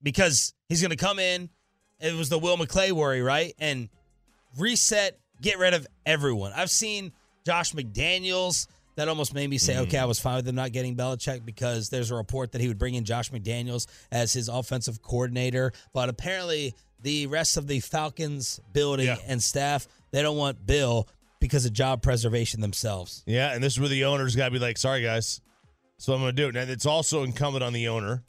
because 0.03 0.55
he's 0.71 0.81
going 0.81 0.91
to 0.91 0.97
come 0.97 1.19
in. 1.19 1.51
It 2.01 2.15
was 2.15 2.31
the 2.31 2.39
Will 2.39 2.57
McClay 2.57 2.93
worry, 2.93 3.21
right? 3.21 3.55
And 3.59 3.91
reset, 4.59 5.19
get 5.41 5.59
rid 5.59 5.75
of 5.75 5.87
everyone. 6.07 6.53
I've 6.55 6.71
seen 6.71 7.13
Josh 7.45 7.73
McDaniels. 7.73 8.69
That 8.97 9.09
almost 9.09 9.35
made 9.35 9.51
me 9.51 9.59
say, 9.59 9.77
okay, 9.81 9.99
I 9.99 10.07
was 10.07 10.19
fine 10.19 10.37
with 10.37 10.47
them 10.47 10.55
not 10.55 10.73
getting 10.73 10.97
Belichick 10.97 11.45
because 11.45 11.91
there's 11.91 12.11
a 12.11 12.15
report 12.15 12.53
that 12.53 12.63
he 12.63 12.69
would 12.69 12.79
bring 12.79 12.95
in 12.95 13.05
Josh 13.05 13.31
McDaniels 13.31 13.87
as 14.11 14.33
his 14.33 14.49
offensive 14.49 15.03
coordinator. 15.03 15.73
But 15.93 16.09
apparently, 16.09 16.75
the 17.03 17.27
rest 17.27 17.57
of 17.57 17.67
the 17.67 17.81
Falcons 17.81 18.61
building 18.73 19.07
Yeah. 19.07 19.17
and 19.27 19.43
staff, 19.43 19.87
they 20.13 20.23
don't 20.23 20.37
want 20.37 20.65
Bill 20.67 21.09
because 21.41 21.67
of 21.67 21.73
job 21.73 22.03
preservation 22.03 22.61
themselves. 22.61 23.23
Yeah, 23.27 23.53
and 23.53 23.63
this 23.63 23.75
is 23.75 23.81
where 23.81 23.89
the 23.89 24.05
owner's 24.05 24.35
got 24.35 24.47
to 24.47 24.51
be 24.53 24.59
like, 24.59 24.79
sorry, 24.79 25.03
guys. 25.03 25.41
So 25.99 26.13
I'm 26.15 26.21
going 26.21 26.35
to 26.35 26.43
do 26.43 26.49
it. 26.49 26.57
And 26.57 26.71
it's 26.71 26.87
also 26.87 27.23
incumbent 27.23 27.63
on 27.65 27.73
the 27.73 27.89
owner 27.89 28.23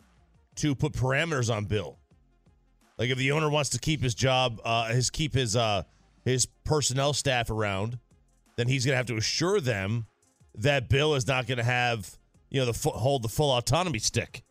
to 0.56 0.75
put 0.75 0.93
parameters 0.93 1.53
on 1.53 1.65
Bill. 1.65 1.97
Like 2.97 3.10
if 3.10 3.17
the 3.17 3.32
owner 3.32 3.49
wants 3.49 3.69
to 3.71 3.80
keep 3.80 4.01
his 4.01 4.15
job, 4.15 4.60
uh, 4.65 4.88
his 4.88 5.10
keep 5.10 5.34
his 5.34 5.56
uh, 5.56 5.84
his 6.25 6.47
personnel 6.63 7.13
staff 7.13 7.49
around, 7.49 7.99
then 8.56 8.67
he's 8.67 8.86
going 8.86 8.93
to 8.93 8.97
have 8.97 9.06
to 9.08 9.17
assure 9.17 9.60
them 9.62 10.08
that 10.56 10.89
Bill 10.89 11.13
is 11.15 11.27
not 11.27 11.45
going 11.45 11.60
to 11.60 11.63
have 11.63 12.17
you 12.49 12.60
know 12.60 12.71
the 12.71 12.89
hold 12.89 13.21
the 13.23 13.30
full 13.30 13.51
autonomy 13.56 13.99
stick 13.99 14.43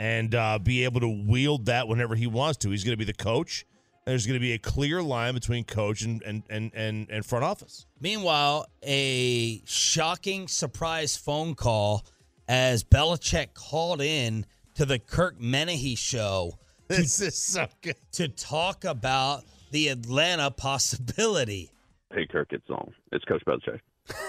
and 0.00 0.34
uh, 0.34 0.58
be 0.58 0.82
able 0.84 0.98
to 1.00 1.08
wield 1.08 1.66
that 1.66 1.86
whenever 1.86 2.14
he 2.16 2.26
wants 2.26 2.56
to. 2.56 2.70
He's 2.70 2.82
going 2.82 2.94
to 2.94 2.98
be 2.98 3.04
the 3.04 3.12
coach. 3.12 3.66
And 4.06 4.12
there's 4.12 4.26
going 4.26 4.34
to 4.38 4.40
be 4.40 4.52
a 4.52 4.58
clear 4.58 5.02
line 5.02 5.34
between 5.34 5.62
coach 5.64 6.00
and 6.02 6.22
and 6.22 6.42
and 6.48 6.72
and, 6.74 7.06
and 7.10 7.24
front 7.24 7.44
office. 7.44 7.86
Meanwhile, 8.00 8.66
a 8.82 9.62
shocking 9.66 10.48
surprise 10.48 11.16
phone 11.18 11.54
call 11.54 12.06
as 12.48 12.82
Belichick 12.82 13.52
called 13.52 14.00
in 14.00 14.46
to 14.74 14.86
the 14.86 14.98
Kirk 14.98 15.38
Minihane 15.38 15.98
show 15.98 16.54
This 16.88 17.20
is 17.20 17.36
so 17.36 17.66
good. 17.82 17.96
to 18.12 18.28
talk 18.28 18.84
about 18.86 19.44
the 19.70 19.88
Atlanta 19.88 20.50
possibility. 20.50 21.70
Hey, 22.12 22.26
Kirk, 22.26 22.48
it's 22.52 22.68
um, 22.70 22.90
it's 23.12 23.24
Coach 23.26 23.42
Belichick. 23.46 23.80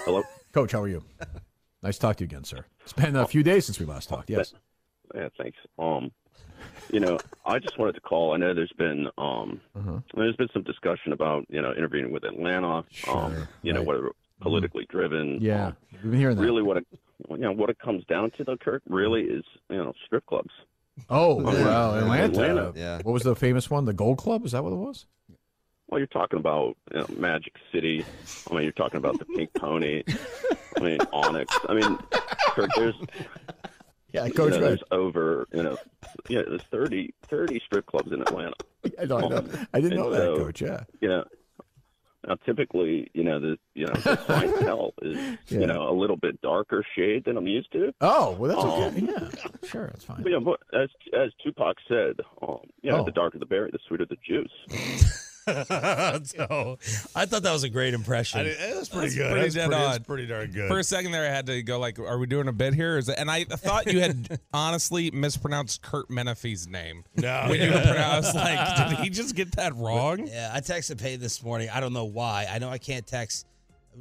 Hello. 0.04 0.22
Coach, 0.52 0.72
how 0.72 0.82
are 0.82 0.88
you? 0.88 1.02
nice 1.82 1.94
to 1.96 2.00
talk 2.02 2.16
to 2.16 2.24
you 2.24 2.26
again, 2.26 2.44
sir. 2.44 2.66
It's 2.82 2.92
been 2.92 3.16
a 3.16 3.26
few 3.26 3.42
days 3.42 3.64
since 3.64 3.80
we 3.80 3.86
last 3.86 4.10
talked. 4.10 4.28
Yes. 4.28 4.52
Yeah, 5.14 5.28
thanks. 5.38 5.58
Um, 5.78 6.10
you 6.90 7.00
know, 7.00 7.18
I 7.44 7.58
just 7.58 7.78
wanted 7.78 7.94
to 7.96 8.00
call. 8.00 8.32
I 8.34 8.36
know 8.38 8.54
there's 8.54 8.72
been 8.78 9.08
um, 9.18 9.60
Uh-huh. 9.76 9.98
there's 10.14 10.36
been 10.36 10.48
some 10.52 10.62
discussion 10.62 11.12
about 11.12 11.44
you 11.48 11.60
know 11.60 11.72
interviewing 11.74 12.12
with 12.12 12.24
Atlanta. 12.24 12.78
um, 12.78 12.84
Sure, 12.90 13.48
you 13.62 13.72
know, 13.72 13.80
right. 13.80 13.86
whether 13.88 14.08
politically 14.40 14.86
driven. 14.88 15.38
Yeah, 15.40 15.66
Um, 15.68 15.76
we've 15.92 16.02
been 16.12 16.20
hearing 16.20 16.36
that. 16.36 16.42
really, 16.42 16.62
what 16.62 16.76
it 16.78 16.86
you 17.30 17.36
know 17.38 17.52
what 17.52 17.70
it 17.70 17.78
comes 17.78 18.04
down 18.06 18.30
to 18.32 18.44
though, 18.44 18.56
Kirk, 18.56 18.82
really 18.88 19.22
is 19.22 19.44
you 19.70 19.76
know 19.76 19.92
strip 20.06 20.24
clubs. 20.26 20.50
Oh, 21.08 21.38
Yeah. 21.40 21.64
well, 21.64 21.94
Atlanta. 21.96 22.24
Atlanta. 22.24 22.72
Yeah. 22.76 22.96
What 23.02 23.12
was 23.12 23.22
the 23.22 23.34
famous 23.36 23.70
one? 23.70 23.84
The 23.86 23.94
Gold 23.94 24.18
Club? 24.18 24.44
Is 24.44 24.52
that 24.52 24.62
what 24.62 24.72
it 24.72 24.76
was? 24.76 25.06
Well, 25.88 25.98
you're 25.98 26.06
talking 26.06 26.38
about 26.38 26.76
you 26.92 27.00
know, 27.00 27.06
Magic 27.18 27.54
City. 27.72 28.04
I 28.50 28.54
mean, 28.54 28.62
you're 28.62 28.72
talking 28.72 28.96
about 28.98 29.18
the 29.18 29.24
Pink 29.26 29.52
Pony. 29.54 30.02
I 30.76 30.80
mean, 30.80 30.98
Onyx. 31.12 31.58
I 31.68 31.74
mean, 31.74 31.98
Kirk, 32.54 32.70
there's 32.76 32.94
Yeah, 34.12 34.26
you 34.26 34.32
Coach. 34.32 34.52
know, 34.52 34.60
there's 34.60 34.82
over 34.90 35.46
you 35.52 35.62
know 35.62 35.76
yeah 36.28 36.42
there's 36.46 36.62
30, 36.70 37.14
30 37.28 37.60
strip 37.66 37.86
clubs 37.86 38.12
in 38.12 38.20
Atlanta. 38.22 38.54
I, 39.00 39.04
know, 39.06 39.16
I, 39.18 39.28
know. 39.28 39.44
I 39.74 39.80
didn't 39.80 39.96
know 39.98 40.10
that, 40.10 40.18
so- 40.18 40.36
Coach. 40.38 40.60
Yeah. 40.60 40.80
You 41.00 41.08
know, 41.08 41.24
now 42.28 42.34
typically 42.46 43.10
you 43.14 43.24
know 43.24 43.40
the 43.40 43.58
you 43.74 43.86
know 43.86 43.94
the 43.94 44.16
clientele 44.16 44.94
is 45.02 45.16
Yeah. 45.48 45.60
you 45.60 45.66
know 45.66 45.88
a 45.88 45.94
little 45.94 46.16
bit 46.16 46.40
darker 46.40 46.84
shade 46.96 47.24
than 47.24 47.36
I'm 47.36 47.46
used 47.48 47.72
to. 47.72 47.92
Oh, 48.00 48.32
well, 48.32 48.48
that's 48.50 48.64
Um, 48.64 49.06
okay. 49.08 49.30
Yeah, 49.62 49.68
sure, 49.68 49.86
that's 49.88 50.04
fine. 50.04 50.22
But, 50.22 50.30
you 50.30 50.38
know, 50.38 50.44
but 50.44 50.60
as 50.78 50.88
as 51.18 51.30
Tupac 51.42 51.76
said, 51.88 52.20
um, 52.42 52.58
you 52.82 52.90
know, 52.90 52.98
Oh. 53.00 53.04
the 53.04 53.10
darker 53.12 53.38
the 53.38 53.46
berry, 53.46 53.70
the 53.72 53.78
sweeter 53.88 54.04
the 54.06 54.16
juice. 54.24 55.28
so, 56.24 56.78
I 57.16 57.26
thought 57.26 57.42
that 57.42 57.52
was 57.52 57.64
a 57.64 57.68
great 57.68 57.94
impression. 57.94 58.40
I, 58.40 58.44
was 58.44 58.88
eh, 58.88 58.92
pretty 58.92 59.08
That's 59.08 59.14
good. 59.16 59.30
pretty 59.30 59.42
that's 59.42 59.54
dead 59.54 59.68
pretty, 59.70 59.84
on. 59.84 60.04
pretty 60.04 60.26
darn 60.26 60.50
good. 60.52 60.68
For 60.68 60.78
a 60.78 60.84
second 60.84 61.12
there, 61.12 61.24
I 61.24 61.34
had 61.34 61.46
to 61.46 61.62
go 61.62 61.78
like, 61.78 61.98
"Are 61.98 62.18
we 62.18 62.26
doing 62.26 62.48
a 62.48 62.52
bit 62.52 62.74
here?" 62.74 62.96
Is 62.98 63.08
it, 63.08 63.16
and 63.18 63.30
I 63.30 63.44
thought 63.44 63.92
you 63.92 64.00
had 64.00 64.40
honestly 64.52 65.10
mispronounced 65.10 65.82
Curt 65.82 66.08
Menefee's 66.10 66.68
name. 66.68 67.04
no, 67.16 67.46
When 67.48 67.60
you 67.60 67.70
yeah. 67.70 67.82
pronounced 67.90 68.34
like, 68.34 68.88
did 68.90 68.98
he 68.98 69.10
just 69.10 69.34
get 69.34 69.52
that 69.56 69.74
wrong? 69.74 70.26
Yeah, 70.26 70.50
I 70.54 70.60
texted 70.60 71.00
Peyton 71.00 71.20
this 71.20 71.42
morning. 71.42 71.68
I 71.72 71.80
don't 71.80 71.92
know 71.92 72.04
why. 72.04 72.46
I 72.50 72.58
know 72.58 72.68
I 72.68 72.78
can't 72.78 73.06
text. 73.06 73.46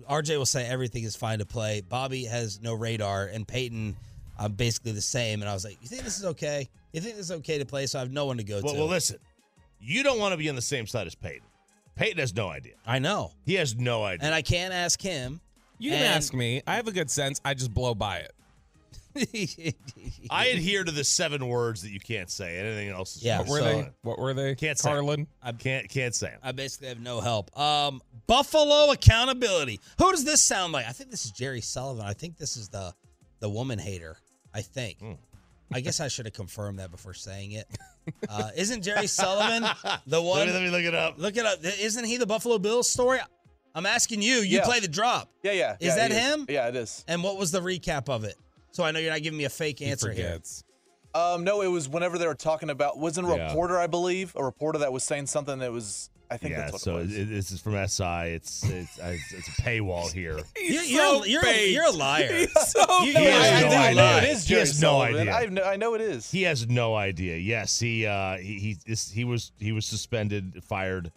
RJ 0.10 0.38
will 0.38 0.45
say 0.45 0.65
everything 0.67 1.04
is 1.04 1.15
fine 1.15 1.39
to 1.39 1.45
play. 1.45 1.82
Bobby 1.82 2.25
has 2.25 2.62
no 2.62 2.73
radar, 2.73 3.25
and 3.25 3.47
Peyton, 3.47 3.95
I'm 4.39 4.54
basically 4.54 4.91
the 4.93 5.01
same. 5.01 5.41
And 5.41 5.49
I 5.49 5.54
was 5.54 5.65
like, 5.65 5.77
"You 5.82 5.88
think 5.88 6.04
this 6.04 6.17
is 6.17 6.25
okay? 6.25 6.69
You 6.93 7.01
think 7.01 7.15
this 7.15 7.25
is 7.25 7.32
okay 7.32 7.58
to 7.58 7.65
play?" 7.65 7.88
So 7.88 7.99
I 7.99 8.01
have 8.01 8.12
no 8.12 8.25
one 8.25 8.38
to 8.38 8.43
go 8.43 8.62
well, 8.63 8.73
to. 8.73 8.80
well, 8.80 8.88
listen. 8.89 9.17
You 9.81 10.03
don't 10.03 10.19
want 10.19 10.33
to 10.33 10.37
be 10.37 10.47
on 10.49 10.55
the 10.55 10.61
same 10.61 10.85
side 10.87 11.07
as 11.07 11.15
Peyton. 11.15 11.47
Peyton 11.95 12.19
has 12.19 12.33
no 12.35 12.49
idea. 12.49 12.73
I 12.85 12.99
know, 12.99 13.31
He 13.45 13.55
has 13.55 13.75
no 13.75 14.03
idea. 14.03 14.25
and 14.25 14.33
I 14.35 14.41
can't 14.41 14.73
ask 14.73 15.01
him. 15.01 15.41
You 15.79 15.91
can 15.91 15.99
And- 16.03 16.13
ask 16.15 16.33
me. 16.33 16.61
I 16.67 16.75
have 16.75 16.87
a 16.87 16.91
good 16.91 17.09
sense. 17.09 17.41
I 17.43 17.53
just 17.55 17.73
blow 17.73 17.95
by 17.95 18.17
it. 18.19 18.31
I 20.29 20.45
adhere 20.47 20.83
to 20.85 20.91
the 20.91 21.03
seven 21.03 21.47
words 21.47 21.81
that 21.81 21.89
you 21.89 21.99
can't 21.99 22.29
say. 22.29 22.57
Anything 22.57 22.89
else 22.89 23.17
is 23.17 23.23
Yeah, 23.23 23.39
What 23.39 23.47
were 23.49 23.59
so- 23.59 23.63
they? 23.65 23.89
What 24.03 24.19
were 24.19 24.33
they? 24.33 24.55
Can't 24.55 24.77
say. 24.79 24.89
Carlin. 24.89 25.27
I 25.43 25.51
can't 25.51 25.89
can't 25.89 26.15
say 26.15 26.27
'em. 26.29 26.39
I 26.41 26.53
basically 26.53 26.87
have 26.89 26.99
no 27.01 27.19
help. 27.19 27.57
Um, 27.59 28.01
Buffalo 28.27 28.91
accountability. 28.91 29.81
Who 29.97 30.11
does 30.11 30.23
this 30.23 30.41
sound 30.43 30.71
like? 30.71 30.85
I 30.87 30.91
think 30.93 31.11
this 31.11 31.25
is 31.25 31.31
Jerry 31.31 31.59
Sullivan. 31.61 32.05
I 32.05 32.13
think 32.13 32.37
this 32.37 32.55
is 32.55 32.69
the 32.69 32.93
the 33.41 33.49
woman 33.49 33.79
hater. 33.79 34.17
I 34.53 34.61
think. 34.61 34.99
Hmm. 34.99 35.13
I 35.73 35.79
guess 35.79 35.99
I 35.99 36.07
should 36.07 36.25
have 36.25 36.34
confirmed 36.34 36.79
that 36.79 36.91
before 36.91 37.13
saying 37.13 37.53
it. 37.53 37.67
Uh, 38.27 38.49
isn't 38.55 38.81
Jerry 38.81 39.07
Sullivan 39.07 39.63
the 40.07 40.19
Let 40.19 40.23
one? 40.23 40.47
me, 40.47 40.53
let 40.53 40.62
me 40.63 40.69
look 40.69 40.84
it 40.84 40.95
up. 40.95 41.15
Look 41.17 41.38
it 41.38 41.45
up. 41.45 41.60
Isn't 41.63 42.03
he 42.05 42.17
the 42.17 42.25
Buffalo 42.25 42.57
Bills 42.57 42.89
story? 42.89 43.19
I'm 43.73 43.86
asking 43.86 44.21
you. 44.21 44.38
You 44.38 44.57
Yeah. 44.57 44.65
play 44.65 44.79
the 44.79 44.88
drop. 44.88 45.29
Yeah, 45.43 45.53
yeah. 45.53 45.77
Is 45.79 45.88
yeah, 45.89 45.95
that 45.95 46.12
he 46.12 46.17
him? 46.17 46.45
Yeah, 46.49 46.67
it 46.67 46.75
is. 46.75 47.05
And 47.07 47.23
what 47.23 47.38
was 47.38 47.51
the 47.51 47.62
recap 47.62 48.10
of 48.10 48.23
it? 48.23 48.36
So 48.71 48.84
I 48.84 48.91
know 48.91 48.99
you're 48.99 49.12
not 49.12 49.23
giving 49.23 49.38
me 49.38 49.45
a 49.45 49.49
fake 49.49 49.79
He 49.79 49.86
answer 49.86 50.12
here. 50.12 50.39
Um, 51.13 51.43
no, 51.43 51.62
it 51.62 51.67
was 51.67 51.89
whenever 51.89 52.17
they 52.17 52.27
were 52.27 52.36
talking 52.36 52.69
about 52.69 52.97
wasn't 52.97 53.27
a 53.29 53.36
Yeah. 53.36 53.47
reporter, 53.47 53.77
I 53.77 53.88
believe, 53.88 54.34
a 54.36 54.43
reporter 54.43 54.79
that 54.79 54.93
was 54.93 55.03
saying 55.03 55.27
something 55.27 55.60
that 55.60 55.71
was. 55.71 56.10
I 56.31 56.37
think 56.37 56.51
yeah, 56.53 56.61
that's 56.61 56.71
what 56.73 56.81
so 56.81 56.97
it 56.97 57.01
was. 57.03 57.17
it- 57.17 57.29
this 57.29 57.51
is 57.51 57.59
from 57.59 57.73
SI. 57.87 58.03
It's 58.33 58.63
it's 58.63 58.97
it's, 58.99 59.33
it's 59.33 59.47
a 59.47 59.61
paywall 59.61 60.11
here. 60.13 60.35
You're, 60.37 60.43
He's 60.55 60.91
you're, 60.91 61.01
so 61.05 61.25
you're, 61.25 61.45
you're 61.45 61.85
a 61.85 61.91
liar. 61.91 62.33
He's 62.37 62.53
so 62.71 62.85
You- 63.03 63.13
He 63.13 63.23
has 63.25 63.63
no 63.63 63.69
I, 63.69 63.87
I 63.89 63.93
know 63.93 64.03
idea. 64.05 64.17
it 64.29 64.33
is 64.35 64.43
He 64.43 64.49
Jerry 64.49 64.59
has 64.61 64.81
no 64.81 65.01
idea. 65.01 65.31
I, 65.33 65.45
know, 65.47 65.63
I 65.63 65.75
know 65.75 65.93
it 65.95 66.01
is. 66.01 66.31
He 66.31 66.43
has 66.43 66.67
no 66.69 66.95
idea. 66.95 67.35
Yes, 67.37 67.79
he 67.79 68.05
uh 68.05 68.37
he 68.37 68.59
he 68.59 68.77
this, 68.87 69.11
he 69.11 69.23
was 69.25 69.51
he 69.59 69.71
was 69.73 69.85
suspended, 69.85 70.63
fired. 70.63 71.11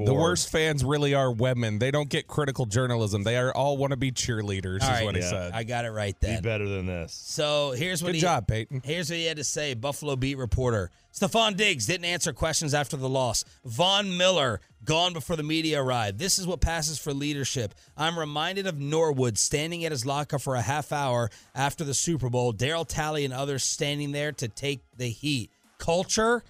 For, 0.00 0.06
The 0.06 0.14
worst 0.14 0.50
fans 0.50 0.84
really 0.84 1.14
are 1.14 1.30
women. 1.30 1.78
They 1.78 1.90
don't 1.90 2.08
get 2.08 2.26
critical 2.26 2.66
journalism. 2.66 3.22
They 3.22 3.36
are 3.36 3.52
all 3.52 3.76
want 3.76 3.92
to 3.92 3.96
be 3.96 4.12
cheerleaders. 4.12 4.82
All 4.82 4.88
is 4.88 4.94
right, 4.96 5.04
what 5.04 5.14
he 5.14 5.22
yeah. 5.22 5.30
said. 5.30 5.52
I 5.52 5.64
got 5.64 5.84
it 5.84 5.90
right 5.90 6.18
there. 6.20 6.40
Be 6.40 6.48
better 6.48 6.68
than 6.68 6.86
this. 6.86 7.12
So 7.12 7.72
here's 7.72 8.02
what 8.02 8.08
Good 8.08 8.16
he 8.16 8.20
job, 8.20 8.46
Peyton. 8.46 8.82
Here's 8.84 9.10
what 9.10 9.18
he 9.18 9.26
had 9.26 9.36
to 9.36 9.44
say. 9.44 9.74
Buffalo 9.74 10.16
beat 10.16 10.38
reporter 10.38 10.90
Stefon 11.12 11.56
Diggs 11.56 11.86
didn't 11.86 12.04
answer 12.04 12.32
questions 12.32 12.72
after 12.72 12.96
the 12.96 13.08
loss. 13.08 13.44
Von 13.64 14.16
Miller 14.16 14.60
gone 14.84 15.12
before 15.12 15.36
the 15.36 15.42
media 15.42 15.82
arrived. 15.82 16.18
This 16.18 16.38
is 16.38 16.46
what 16.46 16.60
passes 16.60 16.98
for 16.98 17.12
leadership. 17.12 17.74
I'm 17.96 18.18
reminded 18.18 18.66
of 18.66 18.78
Norwood 18.78 19.36
standing 19.36 19.84
at 19.84 19.92
his 19.92 20.06
locker 20.06 20.38
for 20.38 20.54
a 20.54 20.62
half 20.62 20.92
hour 20.92 21.28
after 21.54 21.84
the 21.84 21.94
Super 21.94 22.30
Bowl. 22.30 22.52
Darryl 22.54 22.86
Talley 22.86 23.24
and 23.24 23.34
others 23.34 23.64
standing 23.64 24.12
there 24.12 24.32
to 24.32 24.48
take 24.48 24.80
the 24.96 25.08
heat. 25.08 25.50
Culture. 25.78 26.44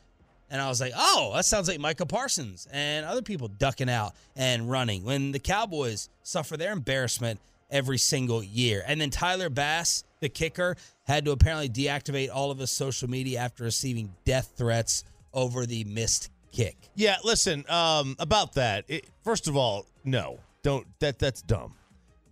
And 0.50 0.60
I 0.60 0.68
was 0.68 0.80
like, 0.80 0.92
oh, 0.96 1.32
that 1.34 1.44
sounds 1.44 1.68
like 1.68 1.78
Micah 1.78 2.06
Parsons 2.06 2.66
and 2.72 3.06
other 3.06 3.22
people 3.22 3.48
ducking 3.48 3.88
out 3.88 4.14
and 4.34 4.68
running 4.68 5.04
when 5.04 5.30
the 5.32 5.38
Cowboys 5.38 6.08
suffer 6.22 6.56
their 6.56 6.72
embarrassment 6.72 7.40
every 7.70 7.98
single 7.98 8.42
year. 8.42 8.82
And 8.86 9.00
then 9.00 9.10
Tyler 9.10 9.48
Bass, 9.48 10.02
the 10.18 10.28
kicker, 10.28 10.76
had 11.04 11.24
to 11.24 11.30
apparently 11.30 11.68
deactivate 11.68 12.30
all 12.32 12.50
of 12.50 12.58
his 12.58 12.70
social 12.70 13.08
media 13.08 13.38
after 13.38 13.64
receiving 13.64 14.12
death 14.24 14.52
threats 14.56 15.04
over 15.32 15.66
the 15.66 15.84
missed 15.84 16.30
kick. 16.50 16.76
Yeah, 16.94 17.16
listen, 17.24 17.64
um, 17.68 18.16
about 18.18 18.54
that. 18.54 18.84
It, 18.88 19.04
first 19.22 19.46
of 19.46 19.56
all, 19.56 19.86
no, 20.04 20.40
don't. 20.62 20.86
That 20.98 21.18
that's 21.18 21.42
dumb. 21.42 21.74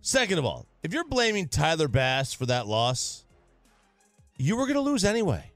Second 0.01 0.39
of 0.39 0.45
all, 0.45 0.65
if 0.83 0.93
you're 0.93 1.05
blaming 1.05 1.47
Tyler 1.47 1.87
Bass 1.87 2.33
for 2.33 2.45
that 2.47 2.67
loss, 2.67 3.23
you 4.37 4.55
were 4.55 4.65
going 4.65 4.75
to 4.75 4.81
lose 4.81 5.03
anyway. 5.03 5.51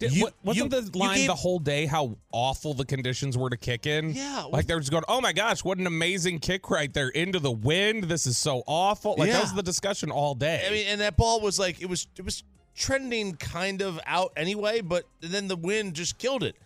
Did, 0.00 0.12
You- 0.14 0.30
wasn't 0.42 0.72
you- 0.72 0.80
the 0.80 0.98
line 0.98 1.18
gave- 1.18 1.26
the 1.28 1.34
whole 1.36 1.58
day 1.60 1.86
how 1.86 2.16
awful 2.32 2.74
the 2.74 2.84
conditions 2.86 3.36
were 3.38 3.50
to 3.50 3.56
kick 3.56 3.86
in? 3.86 4.12
Yeah, 4.14 4.44
Like 4.50 4.66
they 4.66 4.74
were 4.74 4.80
just 4.80 4.90
going, 4.90 5.04
oh 5.06 5.20
my 5.20 5.32
gosh, 5.32 5.62
what 5.62 5.78
an 5.78 5.86
amazing 5.86 6.40
kick 6.40 6.68
right 6.70 6.92
there 6.92 7.10
into 7.10 7.38
the 7.38 7.52
wind. 7.52 8.04
This 8.04 8.26
is 8.26 8.36
so 8.38 8.62
awful. 8.66 9.14
Like 9.16 9.30
that 9.30 9.42
was 9.42 9.54
the 9.54 9.62
discussion 9.62 10.10
all 10.10 10.34
day. 10.34 10.64
I 10.66 10.70
mean, 10.72 10.86
and 10.88 11.00
that 11.02 11.16
ball 11.16 11.40
was 11.40 11.58
like 11.58 11.80
it 11.80 11.86
was 11.88 12.08
it 12.16 12.24
was 12.24 12.42
trending 12.74 13.34
kind 13.36 13.82
of 13.82 14.00
out 14.06 14.32
anyway, 14.36 14.80
but 14.80 15.04
then 15.20 15.46
the 15.48 15.56
wind 15.56 15.94
just 15.94 16.16
killed 16.18 16.42
it. 16.42 16.56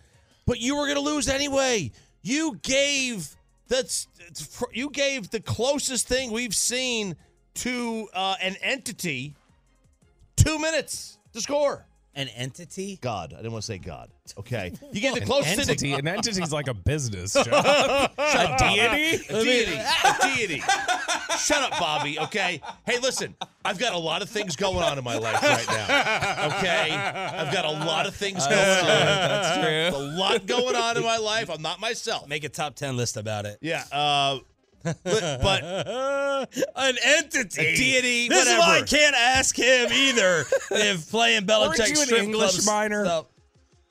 But 0.45 0.59
you 0.59 0.77
were 0.77 0.83
going 0.85 0.95
to 0.95 1.01
lose 1.01 1.27
anyway. 1.27 1.91
You 2.21 2.57
gave 2.63 3.35
that's 3.67 4.07
you 4.71 4.89
gave 4.91 5.29
the 5.29 5.41
closest 5.41 6.07
thing 6.07 6.31
we've 6.31 6.55
seen 6.55 7.15
to 7.55 8.07
uh, 8.13 8.35
an 8.41 8.55
entity 8.61 9.35
two 10.37 10.57
minutes 10.59 11.17
to 11.33 11.41
score. 11.41 11.85
An 12.17 12.29
entity? 12.29 12.97
God, 13.01 13.33
I 13.33 13.37
didn't 13.37 13.51
want 13.51 13.63
to 13.63 13.67
say 13.67 13.77
God. 13.77 14.09
Okay, 14.39 14.73
you 14.91 15.01
get 15.01 15.13
the 15.13 15.21
an 15.21 15.27
closest 15.27 15.59
entity, 15.59 15.91
thing. 15.91 15.99
an 15.99 16.07
entity's 16.07 16.51
like 16.51 16.67
a 16.67 16.73
business, 16.73 17.33
John. 17.45 17.45
a 17.53 18.55
deity? 18.57 19.23
A 19.29 19.43
deity. 19.43 19.75
A 20.03 20.35
deity. 20.35 20.63
Shut 21.37 21.61
up, 21.71 21.79
Bobby. 21.79 22.17
Okay. 22.19 22.59
Hey, 22.87 22.97
listen. 22.99 23.35
I've 23.63 23.77
got 23.77 23.93
a 23.93 23.97
lot 23.99 24.21
of 24.23 24.29
things 24.29 24.55
going 24.55 24.77
on 24.83 24.97
in 24.97 25.03
my 25.03 25.17
life 25.17 25.41
right 25.43 25.67
now. 25.67 26.47
Okay. 26.57 26.91
I've 26.91 27.53
got 27.53 27.65
a 27.65 27.71
lot 27.71 28.07
of 28.07 28.15
things 28.15 28.45
going 28.47 28.57
on. 28.59 28.85
That's 28.87 29.91
true. 29.93 29.99
a 29.99 30.01
lot 30.17 30.45
going 30.47 30.75
on 30.75 30.97
in 30.97 31.03
my 31.03 31.17
life. 31.17 31.49
I'm 31.51 31.61
not 31.61 31.79
myself. 31.79 32.27
Make 32.27 32.43
a 32.43 32.49
top 32.49 32.75
10 32.75 32.97
list 32.97 33.15
about 33.17 33.45
it. 33.45 33.59
Yeah. 33.61 33.83
Uh, 33.91 34.39
but, 34.85 35.39
but 35.41 35.63
An 36.75 36.95
entity. 37.03 37.61
A 37.61 37.75
deity, 37.75 38.29
This 38.29 38.47
is 38.47 38.57
why 38.59 38.79
I 38.79 38.81
can't 38.83 39.15
ask 39.15 39.57
him 39.57 39.91
either 39.91 40.45
if 40.71 41.09
playing 41.09 41.43
Belichick 41.45 41.95
strip 41.95 42.21
English 42.21 42.63
club 42.63 42.65
minor? 42.65 43.05
stuff. 43.05 43.25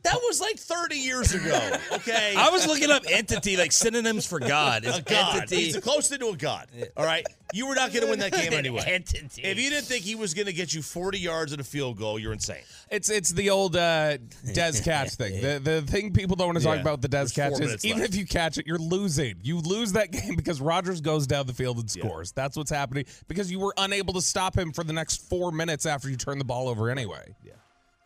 That 0.05 0.17
was 0.23 0.41
like 0.41 0.59
30 0.59 0.97
years 0.97 1.35
ago. 1.35 1.59
Okay. 1.95 2.35
I 2.37 2.51
was 2.51 2.67
looking 2.67 2.91
up 2.91 3.03
entity, 3.11 3.57
like 3.57 3.73
synonyms 3.73 4.27
for 4.27 4.39
God. 4.39 4.85
It's 4.85 4.99
a 4.99 5.03
god. 5.03 5.37
entity. 5.37 5.57
He's 5.65 5.75
the 5.75 5.81
closest 5.81 6.21
to 6.21 6.29
a 6.29 6.37
god. 6.37 6.67
All 6.97 7.05
right. 7.07 7.27
You 7.55 7.67
were 7.67 7.75
not 7.75 7.93
going 7.93 8.05
to 8.05 8.11
win 8.11 8.19
that 8.19 8.33
game 8.41 8.53
anyway. 8.53 8.83
entity. 8.87 9.43
If 9.43 9.59
you 9.59 9.71
didn't 9.71 9.87
think 9.87 10.05
he 10.05 10.15
was 10.15 10.35
going 10.35 10.47
to 10.47 10.53
get 10.53 10.75
you 10.75 10.83
40 10.83 11.19
yards 11.19 11.53
and 11.53 11.61
a 11.61 11.65
field 11.65 11.97
goal, 11.99 12.19
you're 12.19 12.33
insane. 12.33 12.63
It's 12.91 13.09
it's 13.09 13.31
the 13.31 13.49
old 13.51 13.77
uh, 13.77 14.19
Dez 14.47 14.85
catch 14.85 15.11
thing. 15.15 15.41
The 15.41 15.61
the 15.63 15.83
thing 15.83 16.13
people 16.13 16.37
don't 16.37 16.49
want 16.49 16.59
to 16.59 16.65
talk 16.65 16.75
Yeah. 16.77 16.83
about 16.83 17.01
with 17.01 17.11
the 17.11 17.17
Dez 17.17 17.33
There's 17.35 17.51
four 17.51 17.59
catch 17.59 17.75
is 17.77 17.85
even 17.85 18.01
left. 18.01 18.13
if 18.13 18.19
you 18.19 18.27
catch 18.27 18.59
it, 18.59 18.67
you're 18.67 18.77
losing. 18.79 19.37
You 19.43 19.61
lose 19.61 19.93
that 19.93 20.11
game 20.11 20.35
because 20.37 20.61
Rodgers 20.61 21.01
goes 21.01 21.27
down 21.27 21.47
the 21.47 21.55
field 21.55 21.79
and 21.79 21.91
scores. 21.91 22.33
That's 22.33 22.57
what's 22.57 22.71
happening 22.71 23.07
because 23.29 23.51
you 23.51 23.61
were 23.61 23.73
unable 23.79 24.13
to 24.15 24.21
stop 24.23 24.57
him 24.59 24.73
for 24.73 24.85
the 24.85 24.93
next 24.93 25.29
four 25.29 25.53
minutes 25.53 25.87
after 25.87 26.11
you 26.11 26.17
turn 26.17 26.39
the 26.39 26.45
ball 26.45 26.69
over 26.69 26.91
anyway. 26.91 27.35
Yeah. 27.43 27.53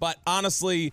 But 0.00 0.18
honestly, 0.26 0.92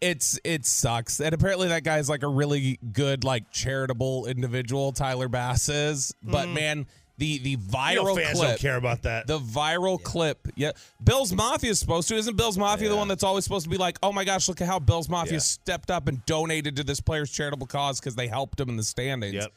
It's 0.00 0.38
it 0.44 0.64
sucks, 0.64 1.20
and 1.20 1.34
apparently 1.34 1.68
that 1.68 1.84
guy's 1.84 2.08
like 2.08 2.22
a 2.22 2.28
really 2.28 2.78
good, 2.92 3.22
like 3.24 3.50
charitable 3.50 4.26
individual. 4.26 4.92
Tyler 4.92 5.28
Bass 5.28 5.68
is, 5.68 6.14
but 6.22 6.48
Mm. 6.48 6.54
man, 6.54 6.86
the 7.18 7.36
the 7.38 7.56
viral 7.58 8.16
fans 8.16 8.38
clip, 8.38 8.48
don't 8.48 8.58
care 8.60 8.76
about 8.76 9.02
that. 9.02 9.26
the 9.26 9.38
viral 9.38 10.02
clip, 10.02 10.48
yeah. 10.56 10.72
Bill's 11.04 11.34
Mafia 11.34 11.70
is 11.72 11.78
supposed 11.78 12.08
to, 12.08 12.14
isn't 12.14 12.34
Bill's 12.34 12.56
Mafia 12.56 12.88
the 12.88 12.96
one 12.96 13.08
that's 13.08 13.22
always 13.22 13.44
supposed 13.44 13.64
to 13.64 13.70
be 13.70 13.76
like, 13.76 13.98
oh 14.02 14.10
my 14.10 14.24
gosh, 14.24 14.48
look 14.48 14.62
at 14.62 14.66
how 14.66 14.78
Bill's 14.78 15.10
Mafia 15.10 15.34
Yeah. 15.34 15.38
stepped 15.40 15.90
up 15.90 16.08
and 16.08 16.24
donated 16.24 16.76
to 16.76 16.84
this 16.84 17.00
player's 17.00 17.30
charitable 17.30 17.66
cause 17.66 18.00
because 18.00 18.14
they 18.14 18.26
helped 18.26 18.58
him 18.58 18.70
in 18.70 18.76
the 18.78 18.82
standings. 18.82 19.34
Yep. 19.34 19.52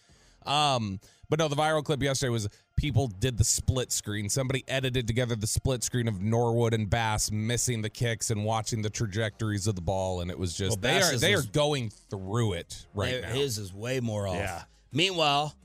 Um, 0.45 0.99
but 1.29 1.39
no, 1.39 1.47
the 1.47 1.55
viral 1.55 1.85
clip 1.85 2.03
yesterday 2.03 2.29
was 2.31 2.49
people 2.75 3.07
did 3.07 3.37
the 3.37 3.43
split 3.43 3.91
screen. 3.91 4.29
Somebody 4.29 4.63
edited 4.67 5.07
together 5.07 5.35
the 5.35 5.47
split 5.47 5.83
screen 5.83 6.07
of 6.07 6.21
Norwood 6.21 6.73
and 6.73 6.89
Bass 6.89 7.31
missing 7.31 7.81
the 7.81 7.89
kicks 7.89 8.31
and 8.31 8.43
watching 8.43 8.81
the 8.81 8.89
trajectories 8.89 9.67
of 9.67 9.75
the 9.75 9.81
ball, 9.81 10.21
and 10.21 10.31
it 10.31 10.37
was 10.37 10.55
just 10.55 10.81
Well, 10.81 10.91
they 10.91 11.01
are 11.01 11.17
they 11.17 11.33
are 11.33 11.43
going 11.43 11.89
through 12.09 12.53
it 12.53 12.85
right 12.93 13.11
Their- 13.11 13.21
now. 13.21 13.35
His 13.35 13.57
is 13.57 13.73
way 13.73 13.99
more 13.99 14.27
off. 14.27 14.35
Yeah. 14.35 14.63
Meanwhile, 14.91 15.55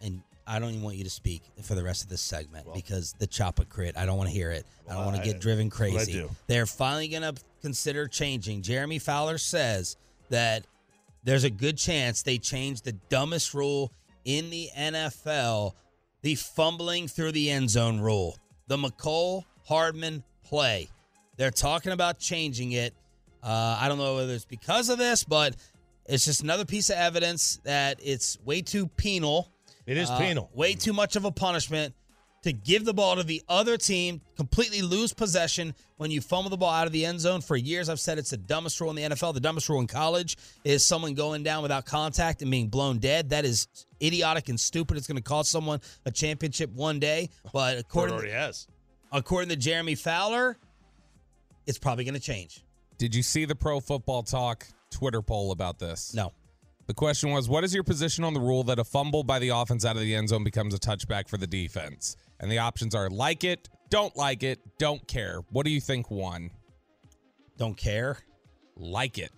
and 0.00 0.22
I 0.46 0.58
don't 0.58 0.70
even 0.70 0.82
want 0.82 0.96
you 0.96 1.04
to 1.04 1.10
speak 1.10 1.42
for 1.62 1.74
the 1.74 1.82
rest 1.82 2.04
of 2.04 2.08
this 2.08 2.20
segment 2.20 2.66
because 2.74 3.14
the 3.18 3.26
chop 3.26 3.56
chopper 3.56 3.64
crit. 3.68 3.96
I 3.96 4.06
don't 4.06 4.16
want 4.16 4.28
to 4.30 4.34
hear 4.34 4.50
it. 4.50 4.66
I 4.88 4.94
don't 4.94 5.04
want 5.04 5.16
to 5.16 5.22
get 5.22 5.40
driven 5.40 5.70
crazy. 5.70 6.24
They're 6.46 6.66
finally 6.66 7.08
going 7.08 7.22
to 7.22 7.34
consider 7.62 8.06
changing. 8.06 8.62
Jeremy 8.62 8.98
Fowler 8.98 9.38
says 9.38 9.96
that 10.30 10.64
there's 11.24 11.44
a 11.44 11.50
good 11.50 11.76
chance 11.76 12.22
they 12.22 12.38
change 12.38 12.82
the 12.82 12.92
dumbest 12.92 13.54
rule 13.54 13.92
in 14.26 14.50
the 14.50 14.68
NFL, 14.76 15.72
the 16.20 16.34
fumbling 16.34 17.08
through 17.08 17.32
the 17.32 17.48
end 17.48 17.70
zone 17.70 18.00
rule, 18.00 18.36
the 18.66 18.76
Mecole 18.76 19.44
Hardman 19.64 20.22
play. 20.44 20.88
They're 21.38 21.50
talking 21.50 21.92
about 21.92 22.18
changing 22.18 22.72
it. 22.72 22.92
Uh, 23.42 23.78
I 23.80 23.88
don't 23.88 23.98
know 23.98 24.16
whether 24.16 24.34
it's 24.34 24.44
because 24.44 24.88
of 24.90 24.98
this, 24.98 25.22
but 25.22 25.54
it's 26.06 26.24
just 26.24 26.42
another 26.42 26.64
piece 26.64 26.90
of 26.90 26.96
evidence 26.96 27.60
that 27.64 28.00
it's 28.02 28.38
way 28.44 28.60
too 28.60 28.88
penal. 28.88 29.52
It 29.86 29.96
is 29.96 30.10
uh, 30.10 30.18
penal. 30.18 30.50
Way 30.52 30.74
too 30.74 30.92
much 30.92 31.14
of 31.14 31.24
a 31.24 31.30
punishment 31.30 31.94
to 32.46 32.52
give 32.52 32.84
the 32.84 32.94
ball 32.94 33.16
to 33.16 33.22
the 33.22 33.42
other 33.48 33.76
team, 33.76 34.20
completely 34.36 34.80
lose 34.80 35.12
possession 35.12 35.74
when 35.96 36.10
you 36.10 36.20
fumble 36.20 36.48
the 36.48 36.56
ball 36.56 36.70
out 36.70 36.86
of 36.86 36.92
the 36.92 37.04
end 37.04 37.20
zone. 37.20 37.40
For 37.40 37.56
years, 37.56 37.88
I've 37.88 38.00
said 38.00 38.18
it's 38.18 38.30
the 38.30 38.36
dumbest 38.36 38.80
rule 38.80 38.90
in 38.90 38.96
the 38.96 39.02
NFL. 39.02 39.34
The 39.34 39.40
dumbest 39.40 39.68
rule 39.68 39.80
in 39.80 39.86
college 39.86 40.36
is 40.64 40.86
someone 40.86 41.14
going 41.14 41.42
down 41.42 41.62
without 41.62 41.84
contact 41.86 42.42
and 42.42 42.50
being 42.50 42.68
blown 42.68 42.98
dead. 42.98 43.30
That 43.30 43.44
is 43.44 43.66
idiotic 44.02 44.48
and 44.48 44.58
stupid. 44.58 44.96
It's 44.96 45.06
going 45.06 45.16
to 45.16 45.22
cost 45.22 45.50
someone 45.50 45.80
a 46.04 46.10
championship 46.10 46.70
one 46.70 47.00
day. 47.00 47.30
But 47.52 47.76
It 47.76 47.80
according 47.80 48.14
already 48.14 48.32
has. 48.32 48.68
according 49.12 49.48
to 49.50 49.56
Jeremy 49.56 49.94
Fowler, 49.96 50.56
it's 51.66 51.78
probably 51.78 52.04
going 52.04 52.14
to 52.14 52.20
change. 52.20 52.62
Did 52.98 53.14
you 53.14 53.22
see 53.22 53.44
the 53.44 53.54
Pro 53.56 53.80
Football 53.80 54.22
Talk 54.22 54.66
Twitter 54.90 55.20
poll 55.20 55.50
about 55.52 55.78
this? 55.78 56.14
No. 56.14 56.32
The 56.86 56.94
question 56.94 57.30
was, 57.30 57.48
what 57.48 57.64
is 57.64 57.74
your 57.74 57.82
position 57.82 58.22
on 58.22 58.32
the 58.32 58.40
rule 58.40 58.62
that 58.64 58.78
a 58.78 58.84
fumble 58.84 59.24
by 59.24 59.40
the 59.40 59.48
offense 59.48 59.84
out 59.84 59.96
of 59.96 60.02
the 60.02 60.14
end 60.14 60.28
zone 60.28 60.44
becomes 60.44 60.72
a 60.72 60.78
touchback 60.78 61.28
for 61.28 61.36
the 61.36 61.46
defense? 61.46 62.16
And 62.38 62.50
the 62.50 62.58
options 62.58 62.94
are 62.94 63.10
like 63.10 63.42
it, 63.42 63.68
don't 63.90 64.16
like 64.16 64.42
it, 64.42 64.60
don't 64.78 65.06
care. 65.08 65.40
What 65.50 65.64
do 65.66 65.72
you 65.72 65.80
think 65.80 66.10
won? 66.10 66.50
Don't 67.56 67.76
care. 67.76 68.18
Like 68.76 69.18
it. 69.18 69.32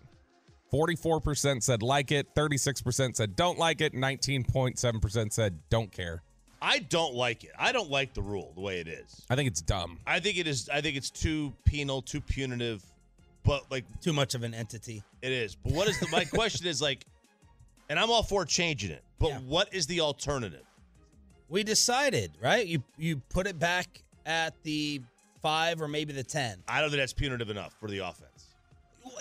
44% 0.73 1.63
said 1.63 1.83
like 1.83 2.13
it, 2.13 2.35
36% 2.35 3.17
said 3.17 3.35
don't 3.35 3.59
like 3.59 3.81
it, 3.81 3.95
19.7% 3.95 5.33
said 5.33 5.59
don't 5.71 5.91
care. 5.91 6.23
I 6.61 6.81
don't 6.81 7.15
like 7.15 7.45
it. 7.45 7.53
I 7.59 7.73
don't 7.73 7.89
like 7.89 8.15
the 8.15 8.21
rule 8.21 8.53
the 8.55 8.61
way 8.61 8.81
it 8.81 8.89
is. 8.89 9.25
I 9.31 9.37
think 9.37 9.47
it's 9.47 9.63
dumb. 9.63 10.01
I 10.07 10.21
think 10.21 10.39
it 10.39 10.47
is. 10.47 10.69
I 10.69 10.81
think 10.81 10.97
it's 10.97 11.11
too 11.11 11.55
penal, 11.65 12.03
too 12.03 12.21
punitive. 12.21 12.85
But 13.45 13.71
like 13.71 13.85
Too 14.01 14.13
much 14.13 14.35
of 14.35 14.43
an 14.43 14.53
entity. 14.53 15.03
it 15.23 15.33
is. 15.33 15.55
But 15.55 15.73
what 15.73 15.89
is 15.89 15.99
the? 16.01 16.09
my 16.09 16.25
question 16.35 16.67
is 16.67 16.83
like, 16.83 17.07
and 17.89 17.99
I'm 17.99 18.11
all 18.11 18.23
for 18.23 18.45
changing 18.45 18.91
it. 18.91 19.03
But 19.19 19.29
Yeah. 19.31 19.39
what 19.41 19.73
is 19.75 19.87
the 19.87 20.01
alternative? 20.01 20.65
We 21.49 21.63
decided, 21.65 22.33
right? 22.41 22.67
You 22.67 22.83
you 22.99 23.17
put 23.31 23.47
it 23.47 23.59
back 23.59 24.03
at 24.27 24.55
the 24.63 25.01
five 25.41 25.81
or 25.81 25.89
maybe 25.89 26.13
the 26.13 26.23
ten. 26.23 26.63
I 26.69 26.81
don't 26.81 26.91
think 26.91 27.01
that's 27.01 27.13
punitive 27.13 27.49
enough 27.51 27.75
for 27.81 27.89
the 27.89 27.99
offense. 27.99 28.47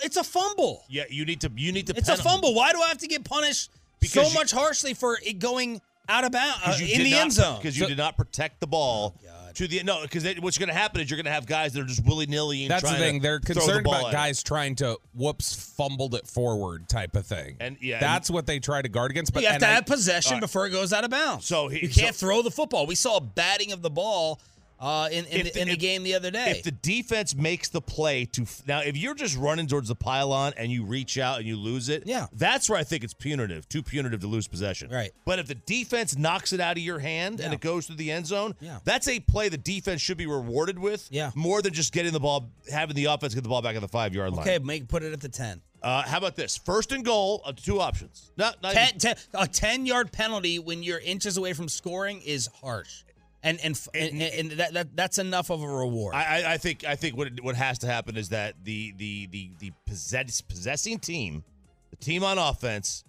It's 0.02 0.16
a 0.18 0.24
fumble. 0.24 0.84
Yeah, 0.88 1.04
you 1.08 1.24
need 1.24 1.40
to. 1.40 1.50
You 1.56 1.72
need 1.72 1.86
to. 1.86 1.96
It's 1.96 2.08
a 2.10 2.16
fumble. 2.16 2.54
Why 2.54 2.72
do 2.72 2.80
I 2.82 2.88
have 2.88 2.98
to 2.98 3.06
get 3.08 3.24
punished 3.24 3.70
Because 4.00 4.26
so 4.26 4.28
you- 4.28 4.34
much 4.34 4.50
harshly 4.50 4.92
for 4.94 5.18
it 5.24 5.38
going 5.38 5.80
out 6.10 6.24
of 6.24 6.32
bounds 6.32 6.60
uh, 6.66 6.78
in 6.80 7.02
the 7.04 7.14
end 7.14 7.32
zone? 7.32 7.56
because 7.58 7.78
you 7.78 7.86
did 7.86 7.96
not 7.98 8.16
protect 8.16 8.60
the 8.60 8.66
ball 8.66 9.14
to 9.58 9.68
the 9.68 9.82
no. 9.84 10.02
Because 10.02 10.24
what's 10.40 10.58
going 10.58 10.68
to 10.68 10.74
happen 10.74 11.00
is 11.00 11.10
you're 11.10 11.16
going 11.16 11.26
to 11.26 11.30
have 11.30 11.46
guys 11.46 11.72
that 11.74 11.80
are 11.82 11.86
just 11.86 12.04
willy 12.04 12.26
nilly. 12.26 12.66
That's 12.66 12.82
the 12.82 12.96
thing. 12.96 13.20
They're 13.20 13.38
concerned 13.40 13.84
the 13.86 13.90
about 13.90 14.06
at 14.06 14.08
it. 14.08 14.12
guys 14.12 14.42
trying 14.42 14.74
to 14.76 14.98
whoops 15.14 15.72
fumbled 15.76 16.14
it 16.14 16.26
forward 16.26 16.88
type 16.88 17.14
of 17.16 17.26
thing. 17.26 17.56
And, 17.60 17.76
yeah, 17.80 18.00
that's 18.00 18.30
what 18.30 18.46
they 18.46 18.58
try 18.58 18.80
to 18.82 18.88
guard 18.88 19.10
against. 19.10 19.32
But 19.32 19.42
you 19.42 19.48
have 19.50 19.60
to 19.60 19.68
I- 19.68 19.72
have 19.74 19.86
possession 19.86 20.34
all 20.34 20.36
right. 20.36 20.40
before 20.40 20.66
it 20.66 20.70
goes 20.70 20.92
out 20.92 21.04
of 21.04 21.10
bounds. 21.10 21.46
So 21.46 21.68
he- 21.68 21.82
you 21.82 21.88
can't 21.88 22.14
so- 22.16 22.26
throw 22.26 22.42
the 22.42 22.50
football. 22.50 22.86
We 22.86 22.94
saw 22.94 23.16
a 23.18 23.20
batting 23.20 23.72
of 23.72 23.82
the 23.82 23.90
ball 23.90 24.40
uh, 24.80 25.08
in 25.10 25.24
in, 25.26 25.44
the, 25.46 25.60
in 25.60 25.68
the 25.68 25.74
if- 25.74 25.78
game 25.80 26.02
the 26.02 26.14
other 26.14 26.30
day. 26.30 26.50
If 26.50 26.62
the 26.62 26.70
defense 26.70 27.34
makes 27.34 27.68
the 27.68 27.80
play 27.80 28.24
to 28.26 28.46
now, 28.66 28.80
if 28.80 28.96
you're 28.96 29.14
just 29.14 29.36
running 29.36 29.66
towards 29.66 29.88
the 29.88 29.94
pylon 29.94 30.52
and 30.56 30.70
you 30.70 30.84
reach 30.84 31.18
out 31.18 31.38
and 31.38 31.46
you 31.46 31.56
lose 31.56 31.88
it, 31.88 32.04
Yeah. 32.06 32.26
that's 32.32 32.68
where 32.70 32.78
I 32.78 32.84
think 32.84 33.04
it's 33.04 33.14
punitive, 33.14 33.68
too 33.68 33.82
punitive 33.82 34.20
to 34.20 34.26
lose 34.26 34.46
possession. 34.48 34.90
Right. 34.90 35.12
But 35.24 35.38
if 35.38 35.46
the 35.46 35.54
defense 35.56 36.16
knocks 36.16 36.52
it 36.52 36.60
out 36.60 36.76
of 36.76 36.82
your 36.82 36.98
hand 36.98 37.40
and 37.40 37.52
it 37.52 37.60
goes 37.60 37.86
through 37.86 37.96
the 37.96 38.10
end 38.12 38.26
zone, 38.26 38.54
Yeah. 38.60 38.78
that's 38.84 39.08
a 39.08 39.20
play 39.20 39.48
the 39.48 39.58
defense 39.58 40.00
should 40.00 40.18
be 40.18 40.26
rewarded 40.26 40.78
with. 40.78 41.08
Yeah. 41.10 41.30
More 41.34 41.60
than 41.62 41.72
just 41.74 41.92
getting 41.92 42.12
the 42.12 42.20
ball, 42.20 42.50
having 42.70 42.94
the 42.96 43.06
offense 43.06 43.34
get 43.34 43.42
the 43.42 43.48
ball 43.48 43.62
back 43.62 43.74
at 43.76 43.80
the 43.82 43.88
five 43.88 44.14
yard 44.14 44.32
line. 44.32 44.40
okay, 44.48 44.58
make 44.58 44.88
put 44.88 45.02
it 45.02 45.12
at 45.12 45.20
the 45.20 45.28
ten. 45.28 45.60
Uh, 45.80 46.02
how 46.02 46.18
about 46.18 46.34
this? 46.34 46.56
First 46.56 46.90
and 46.90 47.04
goal, 47.04 47.40
uh, 47.44 47.52
two 47.52 47.80
options. 47.80 48.32
Not, 48.36 48.60
not 48.62 48.72
even- 48.74 48.98
10, 48.98 48.98
10 48.98 49.16
a 49.34 49.46
10 49.46 49.86
yard 49.86 50.10
penalty 50.10 50.58
when 50.58 50.82
you're 50.82 50.98
inches 50.98 51.36
away 51.36 51.52
from 51.52 51.68
scoring 51.68 52.20
is 52.22 52.48
harsh. 52.60 53.04
And 53.42 53.60
and 53.62 53.80
and, 53.94 54.20
and, 54.22 54.50
that, 54.52 54.72
that 54.74 54.96
that's 54.96 55.18
enough 55.18 55.50
of 55.50 55.62
a 55.62 55.68
reward. 55.68 56.14
I, 56.14 56.54
I- 56.54 56.56
think 56.58 56.84
I 56.84 56.96
think 56.96 57.16
what 57.16 57.28
what 57.40 57.54
has 57.54 57.78
to 57.80 57.86
happen 57.86 58.16
is 58.16 58.30
that 58.30 58.54
the 58.64 58.92
the 58.96 59.26
the 59.26 59.50
the 59.60 59.72
possess, 59.86 60.40
possessing 60.40 60.98
team, 60.98 61.44
the 61.90 61.96
team 61.96 62.24
on 62.24 62.36
offense, 62.36 63.04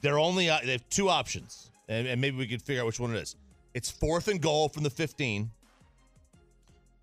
they're 0.00 0.18
only 0.18 0.48
uh, 0.48 0.60
they 0.64 0.72
have 0.72 0.88
two 0.88 1.10
options, 1.10 1.70
and, 1.88 2.06
and 2.06 2.20
maybe 2.22 2.38
we 2.38 2.46
could 2.46 2.62
figure 2.62 2.80
out 2.82 2.86
which 2.86 2.98
one 2.98 3.14
it 3.14 3.18
is. 3.20 3.36
It's 3.74 3.90
fourth 3.90 4.28
and 4.28 4.40
goal 4.40 4.70
from 4.70 4.82
the 4.82 4.90
fifteen, 4.90 5.50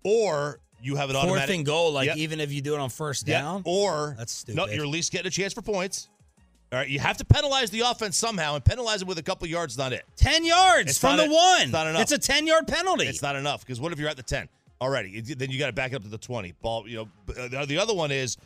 or 0.02 0.58
you 0.80 0.96
have 0.96 1.10
an 1.10 1.14
Fourth 1.14 1.26
automatic 1.26 1.56
and 1.56 1.66
goal, 1.66 1.92
like 1.92 2.06
Yep. 2.06 2.16
even 2.18 2.40
if 2.40 2.52
you 2.52 2.60
do 2.60 2.74
it 2.74 2.80
on 2.80 2.90
first 2.90 3.26
Yep. 3.26 3.40
down. 3.40 3.62
or 3.66 4.14
That's 4.18 4.32
stupid. 4.32 4.56
No, 4.56 4.66
you're 4.66 4.84
at 4.84 4.90
least 4.90 5.12
getting 5.12 5.26
a 5.26 5.30
chance 5.30 5.52
for 5.52 5.62
points. 5.62 6.08
All 6.70 6.78
right, 6.78 6.88
you 6.88 6.98
have 6.98 7.16
to 7.16 7.24
penalize 7.24 7.70
the 7.70 7.80
offense 7.80 8.16
somehow, 8.18 8.54
and 8.54 8.62
penalize 8.64 9.00
it 9.00 9.08
with 9.08 9.16
a 9.18 9.22
couple 9.22 9.48
yards. 9.48 9.78
Not 9.78 9.92
it. 9.94 10.04
10 10.16 10.44
yards 10.44 10.90
It's 10.90 10.98
from 10.98 11.16
not 11.16 11.26
the 11.28 11.32
one. 11.34 11.62
it's 11.62 11.72
not 11.72 11.86
enough. 11.86 12.02
It's 12.02 12.12
a 12.12 12.18
10 12.18 12.46
yard 12.46 12.66
penalty. 12.68 13.06
It's 13.06 13.22
not 13.22 13.36
enough 13.36 13.60
because 13.64 13.80
what 13.80 13.92
if 13.92 13.98
you're 13.98 14.08
at 14.10 14.16
the 14.18 14.22
ten 14.22 14.48
already? 14.80 15.20
Then 15.22 15.50
you 15.50 15.58
got 15.58 15.68
to 15.68 15.72
back 15.72 15.92
it 15.92 15.96
up 15.96 16.02
to 16.02 16.08
the 16.08 16.18
twenty. 16.18 16.52
Ball, 16.60 16.86
you 16.86 16.96
know. 16.96 17.08
b- 17.26 17.56
uh, 17.56 17.64
The 17.64 17.78
other 17.78 17.94
one 17.94 18.10
is 18.10 18.36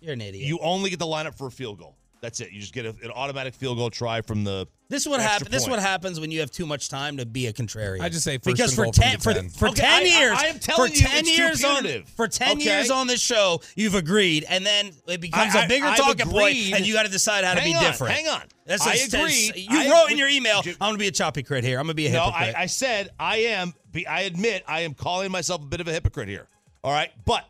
You're 0.00 0.14
an 0.14 0.20
idiot. 0.20 0.44
you 0.44 0.58
only 0.58 0.90
get 0.90 0.98
the 0.98 1.06
lineup 1.06 1.36
for 1.38 1.46
a 1.46 1.50
field 1.52 1.78
goal. 1.78 1.94
That's 2.22 2.40
it. 2.40 2.52
You 2.52 2.60
just 2.60 2.72
get 2.72 2.86
a, 2.86 2.90
an 3.02 3.10
automatic 3.12 3.52
field 3.52 3.76
goal 3.78 3.90
try 3.90 4.20
from 4.20 4.44
the. 4.44 4.68
this 4.88 5.02
is 5.02 5.08
what 5.08 5.20
happens. 5.20 5.50
This 5.50 5.64
is 5.64 5.68
what 5.68 5.80
happens 5.80 6.20
when 6.20 6.30
you 6.30 6.38
have 6.38 6.52
too 6.52 6.64
much 6.66 6.88
time 6.88 7.16
to 7.16 7.26
be 7.26 7.48
a 7.48 7.52
contrarian. 7.52 8.00
I 8.00 8.08
just 8.08 8.22
say 8.22 8.38
first 8.38 8.44
because 8.56 8.70
and 8.70 8.76
for 8.76 8.84
goal 8.84 8.92
from 8.92 9.02
ten 9.02 9.12
the 9.18 9.22
for 9.22 9.32
10. 9.34 9.48
for 9.50 9.68
Okay, 9.70 9.80
ten 9.82 9.90
I- 9.92 9.96
I- 9.96 10.20
years, 10.20 10.38
I 10.38 10.46
am 10.46 10.58
telling 10.60 10.90
for 10.92 10.94
you 10.96 11.00
ten 11.02 11.18
it's 11.18 11.28
too 11.36 11.42
years 11.42 11.64
on 11.64 12.04
for 12.16 12.28
ten 12.28 12.52
Okay. 12.58 12.64
years 12.64 12.90
on 12.92 13.08
this 13.08 13.20
show, 13.20 13.60
you've 13.74 13.96
agreed, 13.96 14.44
and 14.48 14.64
then 14.64 14.92
it 15.08 15.20
becomes 15.20 15.56
I- 15.56 15.64
a 15.64 15.68
bigger 15.68 15.84
I- 15.86 15.90
I've 15.90 15.96
talking 15.98 16.28
agreed. 16.28 16.74
and 16.74 16.86
you 16.86 16.94
got 16.94 17.06
to 17.06 17.10
decide 17.10 17.42
how 17.42 17.54
to 17.54 17.62
be 17.62 17.74
on, 17.74 17.82
different. 17.82 18.14
hang 18.14 18.28
on. 18.28 18.42
That's 18.66 18.86
I 18.86 18.92
a- 18.92 19.06
that's- 19.08 19.14
agreed. 19.14 19.56
You 19.68 19.80
I 19.80 19.90
wrote 19.90 20.12
in 20.12 20.16
your 20.16 20.28
email, 20.28 20.62
Ju- 20.62 20.70
"I'm 20.80 20.90
going 20.90 20.94
to 20.94 20.98
be 20.98 21.08
a 21.08 21.10
choppy 21.10 21.42
crit 21.42 21.64
here. 21.64 21.80
I'm 21.80 21.86
going 21.86 21.90
to 21.90 21.94
be 21.96 22.06
a 22.06 22.12
No, 22.12 22.26
hypocrite." 22.26 22.54
I, 22.56 22.62
I 22.62 22.66
said 22.66 23.10
I 23.18 23.36
am. 23.38 23.74
Be, 23.90 24.06
I 24.06 24.20
admit 24.20 24.62
I 24.68 24.82
am 24.82 24.94
calling 24.94 25.32
myself 25.32 25.60
a 25.60 25.66
bit 25.66 25.80
of 25.80 25.88
a 25.88 25.92
hypocrite 25.92 26.28
here. 26.28 26.46
All 26.84 26.92
right, 26.92 27.10
but 27.26 27.44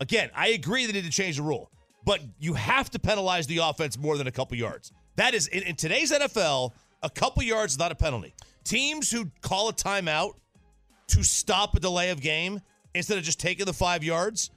again, 0.00 0.28
I 0.34 0.48
agree 0.48 0.84
they 0.84 0.92
need 0.92 1.04
to 1.04 1.10
change 1.10 1.36
the 1.38 1.42
rule, 1.42 1.70
but 2.08 2.22
you 2.38 2.54
have 2.54 2.90
to 2.90 2.98
penalize 2.98 3.46
the 3.48 3.58
offense 3.58 3.98
more 3.98 4.16
than 4.16 4.26
a 4.26 4.30
couple 4.30 4.56
yards. 4.56 4.92
That 5.16 5.34
is 5.34 5.46
in, 5.48 5.62
in 5.64 5.76
today's 5.76 6.10
NFL, 6.10 6.72
a 7.02 7.10
couple 7.10 7.42
yards 7.42 7.74
is 7.74 7.78
not 7.78 7.92
a 7.92 7.94
penalty. 7.94 8.32
Teams 8.64 9.10
who 9.10 9.30
call 9.42 9.68
a 9.68 9.74
timeout 9.74 10.32
to 11.08 11.22
stop 11.22 11.76
a 11.76 11.80
delay 11.80 12.08
of 12.08 12.22
game 12.22 12.62
instead 12.94 13.18
of 13.18 13.24
just 13.24 13.38
taking 13.38 13.66
the 13.66 13.74
five 13.74 14.02
yards, 14.02 14.48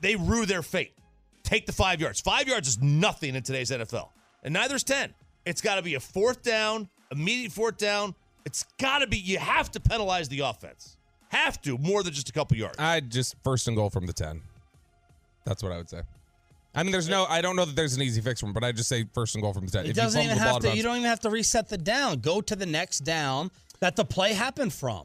they 0.00 0.14
rue 0.14 0.46
their 0.46 0.62
fate. 0.62 0.94
Take 1.42 1.66
the 1.66 1.72
five 1.72 2.00
yards. 2.00 2.20
Five 2.20 2.46
yards 2.46 2.68
is 2.68 2.80
nothing 2.80 3.34
in 3.34 3.42
today's 3.42 3.72
NFL, 3.72 4.10
and 4.44 4.54
neither 4.54 4.76
is 4.76 4.84
ten. 4.84 5.12
It's 5.44 5.60
got 5.60 5.76
to 5.76 5.82
be 5.82 5.96
a 5.96 6.00
fourth 6.00 6.44
down, 6.44 6.88
immediate 7.10 7.50
fourth 7.50 7.78
down. 7.78 8.14
It's 8.44 8.64
got 8.78 9.00
to 9.00 9.08
be. 9.08 9.16
You 9.16 9.38
have 9.38 9.72
to 9.72 9.80
penalize 9.80 10.28
the 10.28 10.40
offense. 10.40 10.98
Have 11.30 11.60
to 11.62 11.78
more 11.78 12.04
than 12.04 12.12
just 12.12 12.28
a 12.28 12.32
couple 12.32 12.56
yards. 12.56 12.76
I 12.78 13.00
just 13.00 13.34
first 13.42 13.66
and 13.66 13.76
goal 13.76 13.90
from 13.90 14.06
the 14.06 14.12
10. 14.12 14.40
That's 15.44 15.64
what 15.64 15.72
I 15.72 15.78
would 15.78 15.90
say. 15.90 16.02
I 16.76 16.82
mean, 16.82 16.92
there's 16.92 17.08
no, 17.08 17.24
I 17.26 17.40
don't 17.40 17.56
know 17.56 17.64
that 17.64 17.74
there's 17.74 17.94
an 17.96 18.02
easy 18.02 18.20
fix 18.20 18.40
for 18.40 18.46
him, 18.46 18.52
but 18.52 18.62
I 18.62 18.70
just 18.72 18.88
say 18.88 19.06
first 19.14 19.34
and 19.34 19.42
goal 19.42 19.52
from 19.54 19.64
the 19.66 19.72
10. 19.72 19.80
it 19.86 19.90
If 19.90 19.96
you 19.96 20.02
doesn't 20.02 20.20
fumble 20.20 20.34
even 20.36 20.38
have 20.46 20.56
to. 20.58 20.62
bounds- 20.64 20.76
You 20.76 20.82
don't 20.82 20.96
even 20.96 21.08
have 21.08 21.20
to 21.20 21.30
reset 21.30 21.68
the 21.68 21.78
down. 21.78 22.20
Go 22.20 22.40
to 22.42 22.54
the 22.54 22.66
next 22.66 23.00
down 23.00 23.50
that 23.80 23.96
the 23.96 24.04
play 24.04 24.34
happened 24.34 24.72
from. 24.72 25.04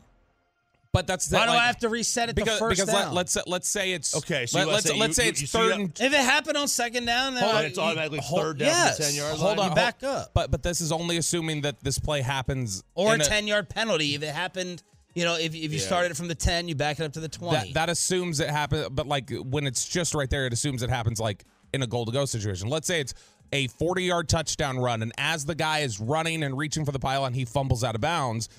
But 0.93 1.07
that's 1.07 1.27
the, 1.27 1.37
Why 1.37 1.45
do 1.45 1.51
like- 1.51 1.61
I 1.61 1.67
have 1.67 1.77
to 1.79 1.87
reset 1.89 2.27
it 2.27 2.35
because 2.35 2.55
the 2.59 2.65
first 2.65 2.79
because 2.81 2.93
down? 2.93 3.05
let, 3.05 3.13
let's 3.13 3.37
let's 3.47 3.69
say 3.69 3.93
it's 3.93 4.13
Okay, 4.13 4.45
so 4.45 4.57
let, 4.59 4.67
let's 4.67 4.85
say 4.85 4.93
let's 4.99 5.07
you- 5.09 5.13
say 5.13 5.23
you- 5.23 5.29
it's 5.29 5.41
you 5.41 5.47
see 5.47 5.57
third 5.57 5.69
that- 5.71 5.79
and 5.79 6.01
if 6.01 6.13
it 6.13 6.19
happened 6.19 6.57
on 6.57 6.67
second 6.67 7.05
down, 7.05 7.33
then 7.35 7.43
Hold 7.43 7.55
I- 7.55 7.59
on, 7.59 7.65
it's 7.65 7.77
automatically 7.77 8.19
hold- 8.19 8.41
third 8.41 8.57
down 8.59 8.69
from 8.69 8.83
the 8.97 9.03
yes. 9.03 9.13
10-yard 9.13 9.37
hold 9.37 9.57
line? 9.57 9.59
on, 9.59 9.69
You 9.69 9.75
back 9.75 10.01
hold- 10.01 10.15
up. 10.17 10.31
But 10.33 10.51
but 10.51 10.63
this 10.63 10.81
is 10.81 10.91
only 10.91 11.15
assuming 11.15 11.61
that 11.61 11.81
this 11.81 11.97
play 11.97 12.19
happens 12.21 12.83
or 12.93 13.15
a 13.15 13.17
ten 13.19 13.47
yard 13.47 13.69
penalty 13.69 14.15
if 14.15 14.21
it 14.23 14.35
happened. 14.35 14.83
You 15.13 15.23
know, 15.25 15.35
if, 15.35 15.55
if 15.55 15.71
you 15.71 15.79
Yeah. 15.79 15.85
started 15.85 16.11
it 16.11 16.17
from 16.17 16.27
the 16.27 16.35
ten, 16.35 16.67
you 16.67 16.75
back 16.75 16.99
it 16.99 17.03
up 17.03 17.13
to 17.13 17.21
the 17.21 17.29
twenty. 17.29 17.67
That 17.71 17.73
that 17.75 17.89
assumes 17.89 18.41
it 18.41 18.49
happens, 18.49 18.89
but 18.91 19.07
like 19.07 19.29
when 19.29 19.67
it's 19.67 19.85
just 19.87 20.13
right 20.13 20.29
there, 20.29 20.45
it 20.45 20.51
assumes 20.51 20.83
it 20.83 20.89
happens 20.89 21.21
like 21.21 21.45
in 21.73 21.81
a 21.83 21.87
goal 21.87 22.05
to 22.05 22.11
go 22.11 22.25
situation. 22.25 22.69
Let's 22.69 22.87
say 22.87 23.01
it's 23.01 23.13
a 23.53 23.67
40 23.67 24.03
yard 24.03 24.29
touchdown 24.29 24.79
run, 24.79 25.01
and 25.01 25.11
as 25.17 25.45
the 25.45 25.55
guy 25.55 25.79
is 25.79 25.99
running 25.99 26.43
and 26.43 26.57
reaching 26.57 26.85
for 26.85 26.91
the 26.91 26.99
pylon, 26.99 27.33
he 27.33 27.45
fumbles 27.45 27.83
out 27.83 27.95
of 27.95 28.01
bounds. 28.01 28.49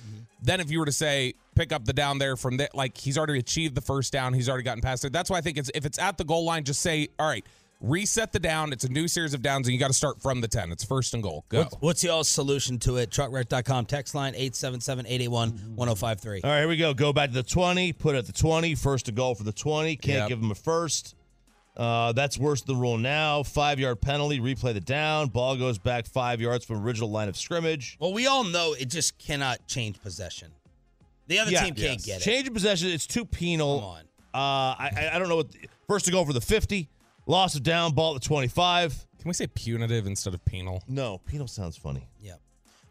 Then 0.41 0.59
if 0.59 0.69
you 0.69 0.79
were 0.79 0.85
to 0.85 0.91
say 0.91 1.33
pick 1.55 1.71
up 1.71 1.85
the 1.85 1.93
down 1.93 2.17
there 2.17 2.35
from 2.35 2.57
there, 2.57 2.69
like 2.73 2.97
he's 2.97 3.17
already 3.17 3.39
achieved 3.39 3.75
the 3.75 3.81
first 3.81 4.11
down, 4.13 4.33
he's 4.33 4.49
already 4.49 4.63
gotten 4.63 4.81
past 4.81 5.05
it. 5.05 5.13
That's 5.13 5.29
why 5.29 5.37
I 5.37 5.41
think 5.41 5.57
it's 5.57 5.71
if 5.73 5.85
it's 5.85 5.97
at 5.97 6.17
the 6.17 6.25
goal 6.25 6.45
line, 6.45 6.63
just 6.63 6.81
say 6.81 7.07
all 7.17 7.27
right. 7.27 7.45
Reset 7.81 8.31
the 8.31 8.39
down. 8.39 8.71
It's 8.71 8.85
a 8.85 8.89
new 8.89 9.09
series 9.09 9.33
of 9.33 9.41
downs, 9.41 9.67
and 9.67 9.73
you 9.73 9.79
got 9.79 9.89
to 9.89 9.93
start 9.93 10.21
from 10.21 10.39
the 10.39 10.47
10. 10.47 10.71
It's 10.71 10.85
first 10.85 11.13
and 11.13 11.21
goal. 11.21 11.43
Go. 11.49 11.63
What's, 11.63 11.75
what's 11.81 12.03
y'all's 12.05 12.29
solution 12.29 12.79
to 12.79 12.95
it? 12.95 13.09
Truckwreck.com 13.09 13.87
text 13.87 14.15
line 14.15 14.33
877-881-1053. 14.35 16.41
All 16.43 16.49
right, 16.49 16.59
here 16.59 16.67
we 16.69 16.77
go. 16.77 16.93
Go 16.93 17.11
back 17.13 17.29
to 17.29 17.35
the 17.35 17.43
20, 17.43 17.93
put 17.93 18.15
it 18.15 18.19
at 18.19 18.25
the 18.25 18.31
20, 18.31 18.75
first 18.75 19.05
to 19.07 19.11
goal 19.11 19.35
for 19.35 19.43
the 19.43 19.51
20. 19.51 19.95
Can't 19.97 20.17
Yep. 20.19 20.29
give 20.29 20.39
him 20.39 20.51
a 20.51 20.55
first. 20.55 21.15
Uh, 21.75 22.11
that's 22.11 22.37
worse 22.37 22.61
than 22.61 22.75
the 22.75 22.81
rule 22.81 22.97
now. 22.97 23.41
Five 23.43 23.79
yard 23.79 23.99
penalty, 23.99 24.39
replay 24.39 24.73
the 24.73 24.79
down. 24.79 25.29
Ball 25.29 25.55
goes 25.55 25.77
back 25.79 26.05
five 26.05 26.39
yards 26.39 26.65
from 26.65 26.83
original 26.83 27.09
line 27.09 27.29
of 27.29 27.35
scrimmage. 27.37 27.97
Well, 27.99 28.13
we 28.13 28.27
all 28.27 28.43
know 28.43 28.73
it 28.73 28.89
just 28.89 29.17
cannot 29.17 29.65
change 29.67 29.99
possession. 30.01 30.51
The 31.27 31.39
other 31.39 31.51
Yeah, 31.51 31.63
team 31.63 31.73
can't 31.75 31.79
yes. 31.99 32.05
get 32.05 32.21
it. 32.21 32.23
Change 32.23 32.47
of 32.47 32.53
possession, 32.53 32.89
it's 32.89 33.07
too 33.07 33.25
penal. 33.25 33.79
Come 33.79 33.89
on. 33.89 34.01
Uh, 34.35 34.75
I, 34.79 34.91
I- 34.95 35.09
I 35.15 35.19
don't 35.19 35.29
know 35.29 35.37
what. 35.37 35.47
First 35.87 36.05
to 36.05 36.11
go 36.11 36.23
for 36.25 36.33
the 36.33 36.41
50, 36.41 36.89
loss 37.25 37.55
of 37.55 37.63
down, 37.63 37.93
ball 37.93 38.15
at 38.15 38.21
the 38.21 38.27
25. 38.27 39.07
Can 39.19 39.29
we 39.29 39.33
say 39.33 39.47
punitive 39.47 40.05
instead 40.07 40.33
of 40.33 40.43
penal? 40.45 40.83
No, 40.87 41.19
penal 41.25 41.47
sounds 41.47 41.75
funny. 41.77 42.07
Yeah. 42.21 42.33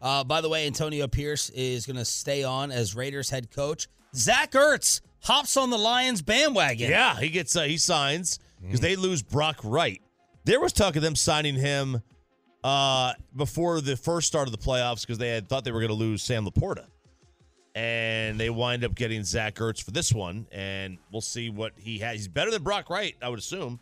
Uh, 0.01 0.23
by 0.23 0.41
the 0.41 0.49
way, 0.49 0.67
Antonio 0.67 1.07
Pierce 1.07 1.49
is 1.51 1.85
going 1.85 1.95
to 1.97 2.05
stay 2.05 2.43
on 2.43 2.71
as 2.71 2.95
Raiders 2.95 3.29
head 3.29 3.49
coach. 3.51 3.87
Zach 4.15 4.51
Ertz 4.51 5.01
hops 5.21 5.55
on 5.57 5.69
the 5.69 5.77
Lions 5.77 6.21
bandwagon. 6.21 6.89
Yeah, 6.89 7.17
he 7.19 7.29
gets 7.29 7.55
uh, 7.55 7.63
he 7.63 7.77
signs 7.77 8.39
because 8.63 8.79
they 8.79 8.95
lose 8.95 9.21
Brock 9.21 9.59
Wright. 9.63 10.01
There 10.45 10.59
was 10.59 10.73
talk 10.73 10.95
of 10.95 11.01
them 11.01 11.15
signing 11.15 11.55
him 11.55 12.01
uh, 12.63 13.13
before 13.35 13.81
the 13.81 13.95
first 13.95 14.27
start 14.27 14.47
of 14.47 14.51
the 14.51 14.57
playoffs 14.57 15.01
because 15.01 15.17
they 15.17 15.29
had 15.29 15.47
thought 15.47 15.63
they 15.63 15.71
were 15.71 15.79
going 15.79 15.89
to 15.89 15.95
lose 15.95 16.23
Sam 16.23 16.45
LaPorta, 16.45 16.85
and 17.75 18.39
they 18.39 18.49
wind 18.49 18.83
up 18.83 18.95
getting 18.95 19.23
Zach 19.23 19.55
Ertz 19.55 19.81
for 19.83 19.91
this 19.91 20.13
one, 20.13 20.47
and 20.51 20.97
we'll 21.11 21.21
see 21.21 21.49
what 21.49 21.73
he 21.77 21.99
has. 21.99 22.17
He's 22.17 22.27
better 22.27 22.51
than 22.51 22.63
Brock 22.63 22.89
Wright, 22.89 23.15
I 23.21 23.29
would 23.29 23.39
assume, 23.39 23.79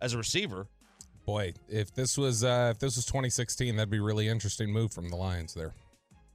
as 0.00 0.14
a 0.14 0.18
receiver. 0.18 0.66
Boy, 1.26 1.52
if 1.68 1.94
this 1.94 2.16
was 2.16 2.42
uh, 2.42 2.72
if 2.74 2.78
this 2.78 2.96
was 2.96 3.04
2016, 3.04 3.76
that'd 3.76 3.90
be 3.90 3.98
a 3.98 4.02
really 4.02 4.28
interesting 4.28 4.72
move 4.72 4.92
from 4.92 5.10
the 5.10 5.16
Lions 5.16 5.52
there. 5.52 5.74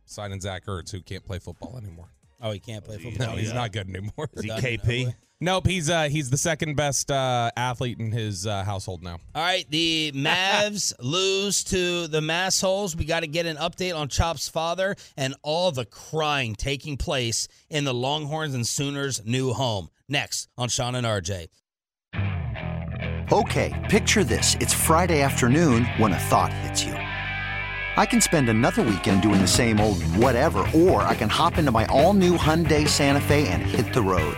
Signing 0.05 0.39
Zach 0.39 0.65
Ertz, 0.65 0.91
who 0.91 1.01
can't 1.01 1.25
play 1.25 1.39
football 1.39 1.77
anymore. 1.77 2.09
Oh, 2.41 2.51
he 2.51 2.59
can't 2.59 2.83
play 2.83 2.97
football. 2.97 3.27
No, 3.27 3.35
he's 3.37 3.47
yeah. 3.49 3.55
not 3.55 3.71
good 3.71 3.89
anymore. 3.89 4.29
Is 4.33 4.43
he 4.43 4.49
KP? 4.51 5.15
Over. 5.43 5.55
Nope, 5.55 5.67
he's 5.67 5.89
uh 5.89 6.03
he's 6.09 6.29
the 6.29 6.37
second 6.37 6.75
best 6.75 7.11
uh, 7.11 7.51
athlete 7.55 7.99
in 7.99 8.11
his 8.11 8.47
uh, 8.47 8.63
household 8.63 9.03
now. 9.03 9.19
All 9.35 9.43
right, 9.43 9.65
the 9.69 10.11
Mavs 10.15 10.93
lose 10.99 11.63
to 11.65 12.07
the 12.07 12.21
Massholes. 12.21 12.95
We 12.95 13.05
got 13.05 13.21
to 13.21 13.27
get 13.27 13.45
an 13.45 13.57
update 13.57 13.95
on 13.95 14.07
Chop's 14.07 14.47
father 14.47 14.95
and 15.17 15.35
all 15.41 15.71
the 15.71 15.85
crying 15.85 16.55
taking 16.55 16.97
place 16.97 17.47
in 17.69 17.83
the 17.83 17.93
Longhorns 17.93 18.53
and 18.53 18.65
Sooners' 18.65 19.25
new 19.25 19.53
home. 19.53 19.89
Next 20.07 20.47
on 20.57 20.69
Shan 20.69 20.95
and 20.95 21.05
RJ. 21.05 21.47
Okay, 23.31 23.87
picture 23.89 24.23
this. 24.23 24.55
It's 24.59 24.73
Friday 24.73 25.21
afternoon 25.21 25.85
when 25.97 26.11
a 26.13 26.19
thought 26.19 26.53
hits 26.53 26.83
you. 26.83 26.93
I 26.93 28.05
can 28.05 28.21
spend 28.21 28.49
another 28.49 28.81
weekend 28.81 29.21
doing 29.21 29.39
the 29.39 29.47
same 29.47 29.79
old 29.79 30.01
whatever, 30.17 30.65
or 30.73 31.03
I 31.03 31.15
can 31.15 31.29
hop 31.29 31.57
into 31.57 31.71
my 31.71 31.85
all 31.87 32.13
new 32.13 32.37
Hyundai 32.37 32.87
Santa 32.87 33.21
Fe 33.21 33.47
and 33.47 33.61
hit 33.61 33.93
the 33.93 34.01
road. 34.01 34.37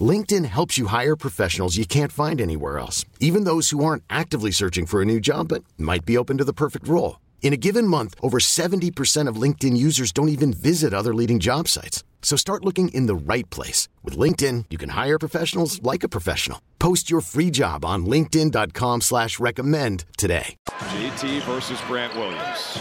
LinkedIn 0.00 0.44
helps 0.44 0.76
you 0.76 0.86
hire 0.86 1.16
professionals 1.16 1.76
you 1.78 1.86
can't 1.86 2.12
find 2.12 2.40
anywhere 2.40 2.78
else, 2.78 3.06
even 3.18 3.44
those 3.44 3.70
who 3.70 3.82
aren't 3.82 4.04
actively 4.10 4.50
searching 4.50 4.84
for 4.84 5.00
a 5.00 5.06
new 5.06 5.18
job 5.18 5.48
but 5.48 5.64
might 5.78 6.04
be 6.04 6.18
open 6.18 6.36
to 6.36 6.44
the 6.44 6.52
perfect 6.52 6.86
role. 6.86 7.18
In 7.40 7.52
a 7.54 7.56
given 7.56 7.86
month, 7.86 8.14
over 8.20 8.38
70% 8.38 9.26
of 9.26 9.40
LinkedIn 9.42 9.76
users 9.76 10.12
don't 10.12 10.28
even 10.28 10.52
visit 10.52 10.92
other 10.92 11.14
leading 11.14 11.38
job 11.38 11.66
sites. 11.68 12.04
So 12.20 12.36
start 12.36 12.64
looking 12.64 12.90
in 12.90 13.06
the 13.06 13.14
right 13.14 13.48
place. 13.48 13.88
With 14.04 14.18
LinkedIn, 14.18 14.66
you 14.68 14.76
can 14.76 14.90
hire 14.90 15.18
professionals 15.18 15.82
like 15.82 16.04
a 16.04 16.08
professional. 16.10 16.60
Post 16.78 17.10
your 17.10 17.22
free 17.22 17.50
job 17.50 17.84
on 17.84 18.04
linkedin.com 18.04 19.00
slash 19.00 19.40
recommend 19.40 20.04
today. 20.18 20.56
JT 20.68 21.42
versus 21.42 21.80
Grant 21.86 22.14
Williams. 22.14 22.78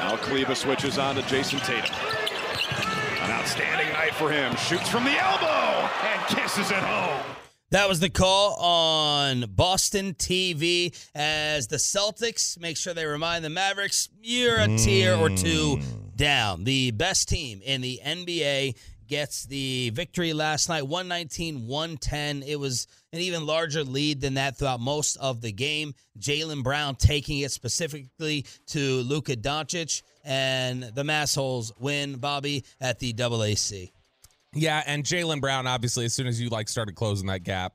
Now 0.00 0.16
Kleber 0.16 0.56
switches 0.56 0.98
on 0.98 1.14
to 1.14 1.22
Jayson 1.22 1.60
Tatum. 1.60 2.21
An 3.22 3.30
outstanding 3.30 3.88
night 3.92 4.14
for 4.14 4.30
him. 4.32 4.56
Shoots 4.56 4.88
from 4.88 5.04
the 5.04 5.16
elbow 5.16 5.88
and 6.02 6.26
kisses 6.26 6.70
it 6.72 6.76
home. 6.76 7.22
That 7.70 7.88
was 7.88 8.00
the 8.00 8.10
call 8.10 8.54
on 8.60 9.46
Boston 9.48 10.14
TV 10.14 10.92
as 11.14 11.68
the 11.68 11.76
Celtics 11.76 12.60
make 12.60 12.76
sure 12.76 12.92
they 12.94 13.06
remind 13.06 13.44
the 13.44 13.50
Mavericks 13.50 14.08
you're 14.20 14.58
a 14.58 14.76
tier 14.76 15.14
or 15.14 15.30
two 15.30 15.76
hmm. 15.76 16.08
down. 16.16 16.64
The 16.64 16.90
best 16.90 17.28
team 17.28 17.62
in 17.64 17.80
the 17.80 18.00
NBA 18.04 18.74
gets 19.12 19.44
the 19.44 19.90
victory 19.90 20.32
last 20.32 20.70
night 20.70 20.86
119 20.86 21.66
110. 21.66 22.42
It 22.44 22.58
was 22.58 22.86
an 23.12 23.18
even 23.18 23.44
larger 23.44 23.84
lead 23.84 24.22
than 24.22 24.34
that 24.34 24.56
throughout 24.56 24.80
most 24.80 25.16
of 25.16 25.42
the 25.42 25.52
game. 25.52 25.94
Jaylen 26.18 26.62
Brown 26.62 26.94
taking 26.94 27.40
it 27.40 27.50
specifically 27.50 28.46
to 28.68 29.02
Luka 29.02 29.36
Doncic, 29.36 30.00
and 30.24 30.82
the 30.82 31.02
Massholes 31.02 31.72
win, 31.78 32.16
Bobby, 32.16 32.64
at 32.80 33.00
the 33.00 33.12
AAC. 33.12 33.92
Yeah, 34.54 34.82
and 34.86 35.04
Jaylen 35.04 35.42
Brown, 35.42 35.66
obviously, 35.66 36.06
as 36.06 36.14
soon 36.14 36.26
as 36.26 36.40
you 36.40 36.48
like 36.48 36.70
started 36.70 36.94
closing 36.94 37.26
that 37.26 37.44
gap, 37.44 37.74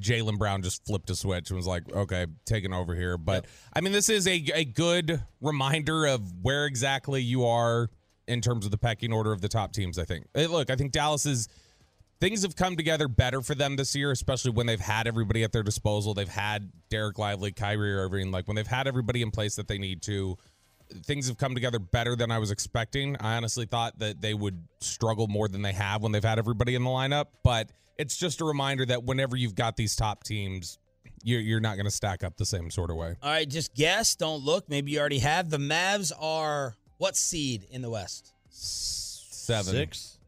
Jaylen 0.00 0.36
Brown 0.36 0.62
just 0.62 0.84
flipped 0.84 1.10
a 1.10 1.14
switch 1.14 1.50
and 1.50 1.56
was 1.56 1.66
like, 1.68 1.88
okay, 1.92 2.26
taking 2.44 2.72
over 2.72 2.96
here. 2.96 3.16
But 3.16 3.46
I 3.72 3.82
mean, 3.82 3.92
this 3.92 4.08
is 4.08 4.26
a, 4.26 4.44
a 4.52 4.64
good 4.64 5.22
reminder 5.40 6.06
of 6.06 6.22
where 6.42 6.66
exactly 6.66 7.22
you 7.22 7.46
are 7.46 7.88
in 8.32 8.40
terms 8.40 8.64
of 8.64 8.70
the 8.70 8.78
pecking 8.78 9.12
order 9.12 9.32
of 9.32 9.40
the 9.40 9.48
top 9.48 9.72
teams, 9.72 9.98
I 9.98 10.04
think. 10.04 10.26
Look, 10.34 10.70
I 10.70 10.76
think 10.76 10.92
Dallas 10.92 11.26
is 11.26 11.48
things 12.20 12.42
have 12.42 12.54
come 12.54 12.76
together 12.76 13.08
better 13.08 13.42
for 13.42 13.54
them 13.54 13.76
this 13.76 13.96
year, 13.96 14.12
especially 14.12 14.52
when 14.52 14.66
they've 14.66 14.80
had 14.80 15.06
everybody 15.06 15.42
at 15.42 15.52
their 15.52 15.64
disposal. 15.64 16.14
They've 16.14 16.28
had 16.28 16.70
Dereck 16.88 17.18
Lively, 17.18 17.52
Kyrie 17.52 17.94
Irving, 17.94 18.30
like 18.30 18.46
when 18.46 18.54
they've 18.54 18.66
had 18.66 18.86
everybody 18.86 19.22
in 19.22 19.30
place 19.30 19.56
that 19.56 19.68
they 19.68 19.78
need 19.78 20.02
to. 20.02 20.36
Things 21.04 21.26
have 21.26 21.36
come 21.36 21.54
together 21.54 21.78
better 21.78 22.14
than 22.14 22.30
I 22.30 22.38
was 22.38 22.50
expecting. 22.50 23.16
I 23.18 23.36
honestly 23.36 23.66
thought 23.66 23.98
that 23.98 24.20
they 24.20 24.34
would 24.34 24.62
struggle 24.78 25.26
more 25.26 25.48
than 25.48 25.62
they 25.62 25.72
have 25.72 26.02
when 26.02 26.12
they've 26.12 26.22
had 26.22 26.38
everybody 26.38 26.74
in 26.74 26.84
the 26.84 26.90
lineup, 26.90 27.26
but 27.42 27.70
it's 27.98 28.16
just 28.16 28.40
a 28.40 28.44
reminder 28.44 28.86
that 28.86 29.02
whenever 29.02 29.36
you've 29.36 29.54
got 29.54 29.76
these 29.76 29.96
top 29.96 30.22
teams, 30.22 30.78
you're 31.24 31.60
not 31.60 31.76
going 31.76 31.86
to 31.86 31.90
stack 31.90 32.24
up 32.24 32.36
the 32.36 32.46
same 32.46 32.70
sort 32.70 32.90
of 32.90 32.96
way. 32.96 33.16
All 33.22 33.30
right, 33.30 33.48
just 33.48 33.74
guess. 33.74 34.16
Don't 34.16 34.44
look. 34.44 34.68
Maybe 34.68 34.92
you 34.92 35.00
already 35.00 35.20
have. 35.20 35.50
The 35.50 35.58
Mavs 35.58 36.12
are 36.20 36.76
what 37.02 37.16
seed 37.16 37.66
in 37.68 37.82
the 37.82 37.90
West? 37.90 38.32
Seven. 38.48 39.72
Six. 39.72 40.18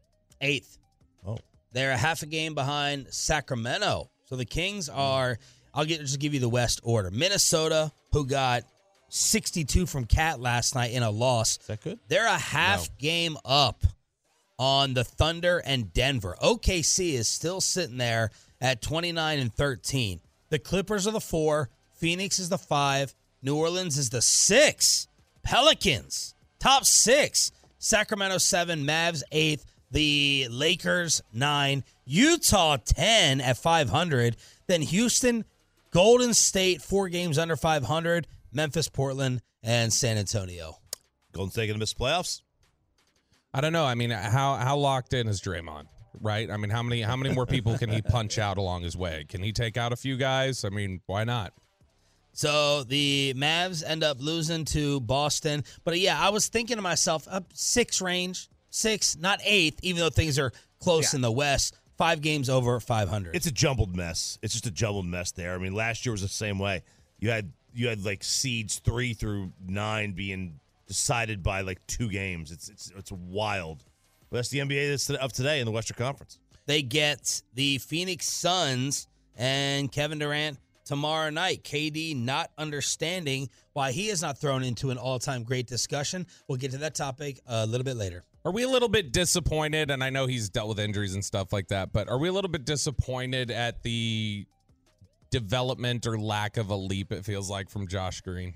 Eighth. 0.41 0.77
Oh. 1.25 1.37
They're 1.71 1.91
a 1.91 1.97
half 1.97 2.21
a 2.21 2.25
game 2.25 2.53
behind 2.53 3.07
Sacramento. 3.13 4.09
So 4.25 4.35
the 4.35 4.43
Kings 4.43 4.89
are, 4.89 5.37
I'll 5.73 5.85
get, 5.85 6.01
just 6.01 6.19
give 6.19 6.33
you 6.33 6.41
the 6.41 6.49
West 6.49 6.81
order. 6.83 7.11
Minnesota, 7.11 7.93
who 8.11 8.25
got 8.25 8.63
62 9.07 9.85
from 9.85 10.03
KAT 10.03 10.41
last 10.41 10.75
night 10.75 10.91
in 10.91 11.01
a 11.01 11.09
loss. 11.09 11.59
Is 11.61 11.67
that 11.67 11.81
good? 11.81 11.97
They're 12.09 12.27
a 12.27 12.37
half 12.37 12.89
game 12.97 13.37
up 13.45 13.85
on 14.59 14.95
the 14.95 15.05
Thunder 15.05 15.59
and 15.65 15.93
Denver. 15.93 16.35
OKC 16.43 17.13
is 17.13 17.29
still 17.29 17.61
sitting 17.61 17.95
there 17.95 18.31
at 18.59 18.81
29 18.81 19.39
and 19.39 19.53
13. 19.53 20.19
The 20.49 20.59
Clippers 20.59 21.07
are 21.07 21.11
the 21.11 21.21
four. 21.21 21.69
Phoenix 21.93 22.37
is 22.37 22.49
the 22.49 22.57
five. 22.57 23.15
New 23.41 23.55
Orleans 23.55 23.97
is 23.97 24.09
the 24.09 24.21
six. 24.21 25.07
Pelicans, 25.41 26.34
top 26.65 26.85
six. 26.85 27.51
Sacramento 27.77 28.39
seven. 28.39 28.85
Mavs 28.85 29.21
eighth. 29.31 29.65
The 29.91 30.47
Lakers 30.49 31.21
nine. 31.31 31.83
Utah 32.05 32.77
10 32.77 33.39
at 33.39 33.57
500. 33.57 34.35
Then 34.67 34.81
Houston, 34.81 35.45
Golden 35.91 36.33
State, 36.33 36.81
four 36.81 37.07
games 37.07 37.37
under 37.37 37.55
500, 37.55 38.27
Memphis, 38.51 38.89
Portland, 38.89 39.41
and 39.63 39.93
San 39.93 40.17
Antonio. 40.17 40.77
Golden 41.31 41.51
State 41.51 41.67
gonna 41.67 41.79
miss 41.79 41.93
playoffs. 41.93 42.41
I 43.53 43.61
don't 43.61 43.73
know. 43.73 43.85
I 43.85 43.95
mean, 43.95 44.09
how 44.09 44.55
how 44.55 44.75
locked 44.77 45.13
in 45.13 45.27
is 45.27 45.41
Draymond? 45.41 45.85
Right. 46.19 46.49
I 46.49 46.57
mean, 46.57 46.71
how 46.71 46.81
many 46.81 47.01
how 47.01 47.15
many 47.15 47.33
more 47.33 47.45
people 47.45 47.77
can 47.77 47.89
he 47.89 48.01
punch 48.09 48.39
out 48.39 48.57
along 48.57 48.83
his 48.83 48.97
way? 48.97 49.25
Can 49.29 49.43
he 49.43 49.51
take 49.51 49.77
out 49.77 49.93
a 49.93 49.95
few 49.95 50.17
guys? 50.17 50.65
I 50.65 50.69
mean, 50.69 51.01
why 51.05 51.25
not? 51.25 51.53
So 52.35 52.83
the 52.83 53.33
Mavs 53.37 53.81
end 53.85 54.03
up 54.03 54.17
losing 54.19 54.65
to 54.65 54.99
Boston. 54.99 55.63
But 55.85 55.97
yeah, 55.99 56.19
I 56.19 56.29
was 56.29 56.49
thinking 56.49 56.75
to 56.75 56.81
myself, 56.81 57.25
up 57.31 57.45
six 57.53 58.01
range, 58.01 58.49
six, 58.69 59.17
not 59.17 59.39
eighth, 59.45 59.79
even 59.83 60.01
though 60.01 60.09
things 60.09 60.37
are 60.37 60.51
close 60.81 61.13
in 61.13 61.21
the 61.21 61.31
West. 61.31 61.77
Five 61.97 62.19
games 62.19 62.49
over 62.49 62.77
500. 62.81 63.37
It's 63.37 63.47
a 63.47 63.51
jumbled 63.53 63.95
mess. 63.95 64.37
It's 64.41 64.53
just 64.53 64.65
a 64.67 64.71
jumbled 64.71 65.05
mess 65.05 65.31
there. 65.31 65.55
I 65.55 65.59
mean, 65.59 65.73
last 65.73 66.05
year 66.05 66.11
was 66.11 66.21
the 66.21 66.27
same 66.27 66.59
way. 66.59 66.83
You 67.19 67.29
had 67.29 67.53
you 67.73 67.87
had 67.87 68.03
like 68.03 68.21
seeds 68.21 68.79
three 68.79 69.13
through 69.13 69.53
nine 69.65 70.11
being 70.11 70.59
decided 70.87 71.41
by 71.41 71.61
like 71.61 71.79
two 71.87 72.09
games. 72.09 72.51
It's 72.51 72.67
it's 72.67 72.91
it's 72.97 73.13
wild. 73.13 73.85
But 74.29 74.37
that's 74.39 74.49
the 74.49 74.59
NBA 74.59 74.89
that's 74.89 75.09
of 75.09 75.31
today 75.31 75.61
in 75.61 75.65
the 75.65 75.71
Western 75.71 75.95
Conference. 75.95 76.37
they 76.65 76.81
get 76.81 77.41
the 77.53 77.77
Phoenix 77.77 78.27
Suns 78.27 79.07
and 79.37 79.89
Kevin 79.89 80.19
Durant 80.19 80.57
tomorrow 80.85 81.29
night. 81.29 81.63
KD 81.63 82.15
not 82.15 82.51
understanding 82.57 83.49
why 83.73 83.91
he 83.91 84.09
is 84.09 84.21
not 84.21 84.37
thrown 84.37 84.63
into 84.63 84.91
an 84.91 84.97
all 84.97 85.19
time 85.19 85.43
great 85.43 85.67
discussion. 85.67 86.25
We'll 86.47 86.57
get 86.57 86.71
to 86.71 86.77
that 86.79 86.95
topic 86.95 87.39
a 87.47 87.65
little 87.65 87.83
bit 87.83 87.97
later. 87.97 88.23
Are 88.45 88.51
we 88.51 88.61
a 88.61 88.69
little 88.69 88.89
bit 88.89 89.11
disappointed? 89.11 89.89
And 89.89 90.03
I 90.03 90.11
know 90.11 90.27
he's 90.27 90.49
dealt 90.49 90.69
with 90.69 90.79
injuries 90.79 91.15
and 91.15 91.25
stuff 91.25 91.51
like 91.51 91.69
that, 91.69 91.91
but 91.91 92.07
are 92.07 92.19
we 92.19 92.29
a 92.29 92.31
little 92.31 92.51
bit 92.51 92.63
disappointed 92.63 93.49
at 93.49 93.81
the 93.81 94.45
development 95.31 96.05
or 96.05 96.19
lack 96.19 96.57
of 96.57 96.69
a 96.69 96.75
leap? 96.75 97.11
It 97.11 97.25
feels 97.25 97.49
like 97.49 97.71
from 97.71 97.87
Josh 97.87 98.21
Green. 98.21 98.53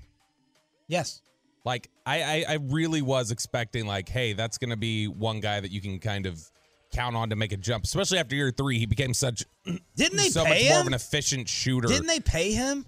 Yes. 0.86 1.22
Like 1.64 1.90
I, 2.06 2.22
I, 2.22 2.44
I 2.50 2.58
really 2.62 3.02
was 3.02 3.32
expecting 3.32 3.84
like, 3.86 4.08
hey, 4.08 4.32
that's 4.32 4.58
going 4.58 4.70
to 4.70 4.76
be 4.76 5.08
one 5.08 5.40
guy 5.40 5.58
that 5.58 5.72
you 5.72 5.80
can 5.80 5.98
kind 5.98 6.26
of 6.26 6.40
count 6.90 7.16
on 7.16 7.30
to 7.30 7.36
make 7.36 7.52
a 7.52 7.56
jump, 7.56 7.84
especially 7.84 8.18
after 8.18 8.34
year 8.34 8.50
three. 8.50 8.78
He 8.78 8.86
became 8.86 9.14
such 9.14 9.44
Didn't 9.96 10.16
they 10.16 10.28
so 10.28 10.44
pay 10.44 10.50
much 10.50 10.70
more 10.70 10.80
of 10.80 10.80
him? 10.82 10.86
an 10.88 10.94
efficient 10.94 11.48
shooter. 11.48 11.88
Didn't 11.88 12.06
they 12.06 12.20
pay 12.20 12.52
him? 12.52 12.86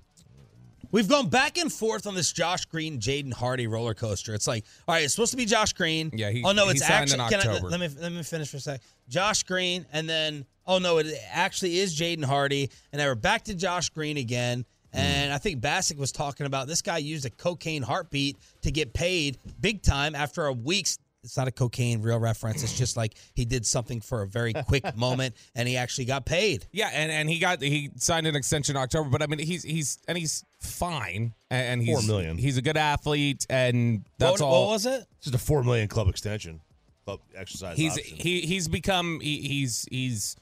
We've 0.90 1.08
gone 1.08 1.30
back 1.30 1.56
and 1.56 1.72
forth 1.72 2.06
on 2.06 2.14
this 2.14 2.32
Josh 2.32 2.66
Green, 2.66 2.98
Jaden 3.00 3.32
Hardy 3.32 3.66
roller 3.66 3.94
coaster. 3.94 4.34
It's 4.34 4.46
like, 4.46 4.64
all 4.86 4.94
right, 4.94 5.04
it's 5.04 5.14
supposed 5.14 5.30
to 5.30 5.38
be 5.38 5.46
Josh 5.46 5.72
Green. 5.72 6.10
Yeah, 6.12 6.30
he- 6.30 6.44
oh 6.44 6.52
no, 6.52 6.68
it's 6.68 6.82
actually. 6.82 7.18
Can 7.30 7.40
I, 7.48 7.58
let 7.60 7.80
me 7.80 7.88
let 7.98 8.12
me 8.12 8.22
finish 8.22 8.50
for 8.50 8.58
a 8.58 8.60
sec. 8.60 8.82
Josh 9.08 9.42
Green, 9.44 9.86
and 9.92 10.06
then 10.06 10.44
oh 10.66 10.78
no, 10.78 10.98
it 10.98 11.06
actually 11.30 11.78
is 11.78 11.98
Jaden 11.98 12.24
Hardy, 12.24 12.70
and 12.92 13.00
then 13.00 13.08
we're 13.08 13.14
back 13.14 13.44
to 13.44 13.54
Josh 13.54 13.88
Green 13.88 14.18
again. 14.18 14.66
And 14.94 15.32
I 15.32 15.38
think 15.38 15.62
Bassick 15.62 15.96
was 15.96 16.12
talking 16.12 16.44
about 16.44 16.66
this 16.66 16.82
guy 16.82 16.98
used 16.98 17.24
a 17.24 17.30
cocaine 17.30 17.80
heartbeat 17.82 18.36
to 18.60 18.70
get 18.70 18.92
paid 18.92 19.38
big 19.62 19.80
time 19.82 20.14
after 20.14 20.44
a 20.44 20.52
week's. 20.52 20.98
It's 21.24 21.36
not 21.36 21.46
a 21.46 21.52
cocaine 21.52 22.02
real 22.02 22.18
reference. 22.18 22.64
It's 22.64 22.76
just 22.76 22.96
like 22.96 23.14
he 23.34 23.44
did 23.44 23.64
something 23.64 24.00
for 24.00 24.22
a 24.22 24.26
very 24.26 24.52
quick 24.52 24.96
moment, 24.96 25.36
and 25.54 25.68
he 25.68 25.76
actually 25.76 26.06
got 26.06 26.26
paid. 26.26 26.66
Yeah, 26.72 26.90
and, 26.92 27.12
and 27.12 27.30
he 27.30 27.38
got 27.38 27.62
he 27.62 27.90
signed 27.96 28.26
an 28.26 28.34
extension 28.34 28.76
in 28.76 28.82
October, 28.82 29.08
but 29.08 29.22
I 29.22 29.26
mean 29.26 29.38
he's 29.38 29.62
he's 29.62 29.98
and 30.08 30.18
he's 30.18 30.44
fine 30.58 31.34
and 31.50 31.80
he's 31.80 32.00
Four 32.00 32.06
million. 32.06 32.38
He's 32.38 32.56
a 32.56 32.62
good 32.62 32.76
athlete 32.76 33.46
and 33.48 34.04
that's 34.18 34.40
what, 34.40 34.46
all. 34.46 34.66
what 34.66 34.72
was 34.72 34.86
it? 34.86 35.06
It's 35.18 35.26
just 35.26 35.34
a 35.34 35.38
four 35.38 35.62
million 35.62 35.86
club 35.86 36.08
extension, 36.08 36.60
club 37.04 37.20
exercise. 37.36 37.76
he's 37.76 37.98
option. 37.98 38.16
he 38.16 38.40
he's 38.40 38.66
become 38.66 39.20
he, 39.20 39.42
he's 39.42 39.86
he's 39.90 40.36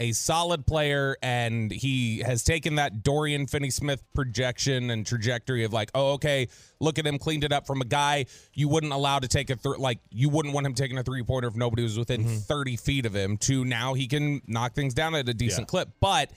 a 0.00 0.12
solid 0.12 0.66
player 0.66 1.16
and 1.22 1.70
he 1.70 2.18
has 2.18 2.42
taken 2.42 2.74
that 2.76 3.02
Dorian 3.02 3.46
Finney-Smith 3.46 4.02
projection 4.14 4.90
and 4.90 5.06
trajectory 5.06 5.64
of 5.64 5.72
like, 5.72 5.90
oh 5.94 6.12
okay, 6.14 6.48
look 6.80 6.98
at 6.98 7.06
him 7.06 7.18
cleaned 7.18 7.44
it 7.44 7.52
up 7.52 7.66
from 7.66 7.80
a 7.80 7.84
guy 7.84 8.26
you 8.54 8.68
wouldn't 8.68 8.92
allow 8.92 9.18
to 9.18 9.28
take 9.28 9.50
a 9.50 9.56
th- 9.56 9.78
like 9.78 9.98
you 10.10 10.28
wouldn't 10.28 10.52
want 10.54 10.66
him 10.66 10.74
taking 10.74 10.98
a 10.98 11.02
three-pointer 11.02 11.48
if 11.48 11.54
nobody 11.56 11.82
was 11.82 11.98
within 11.98 12.24
mm-hmm. 12.24 12.36
30 12.38 12.76
feet 12.76 13.06
of 13.06 13.14
him 13.14 13.36
to 13.36 13.64
now 13.64 13.94
he 13.94 14.06
can 14.08 14.40
knock 14.46 14.74
things 14.74 14.94
down 14.94 15.14
at 15.14 15.28
a 15.28 15.34
decent 15.34 15.62
Yeah. 15.62 15.66
clip. 15.66 15.88
But 16.00 16.30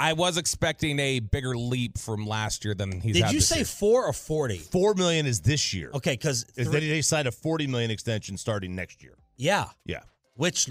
I 0.00 0.14
was 0.14 0.36
expecting 0.36 0.98
a 0.98 1.20
bigger 1.20 1.56
leap 1.56 1.96
from 1.98 2.26
last 2.26 2.64
year 2.64 2.74
than 2.74 3.00
he's 3.00 3.14
Did 3.14 3.24
had 3.24 3.32
you 3.34 3.38
this 3.38 3.48
say 3.48 3.56
year. 3.58 3.64
four 3.64 4.04
or 4.04 4.12
forty? 4.12 4.58
four 4.58 4.94
million 4.94 5.26
is 5.26 5.40
this 5.42 5.72
year. 5.72 5.90
Okay, 5.94 6.14
because 6.14 6.44
Is 6.56 6.68
that 6.70 6.80
they 6.80 7.02
signed 7.02 7.28
a 7.28 7.32
forty 7.32 7.66
million 7.68 7.90
extension 7.90 8.36
starting 8.36 8.74
next 8.74 9.02
year. 9.02 9.14
yeah, 9.36 9.66
Yeah. 9.86 10.00
which 10.34 10.68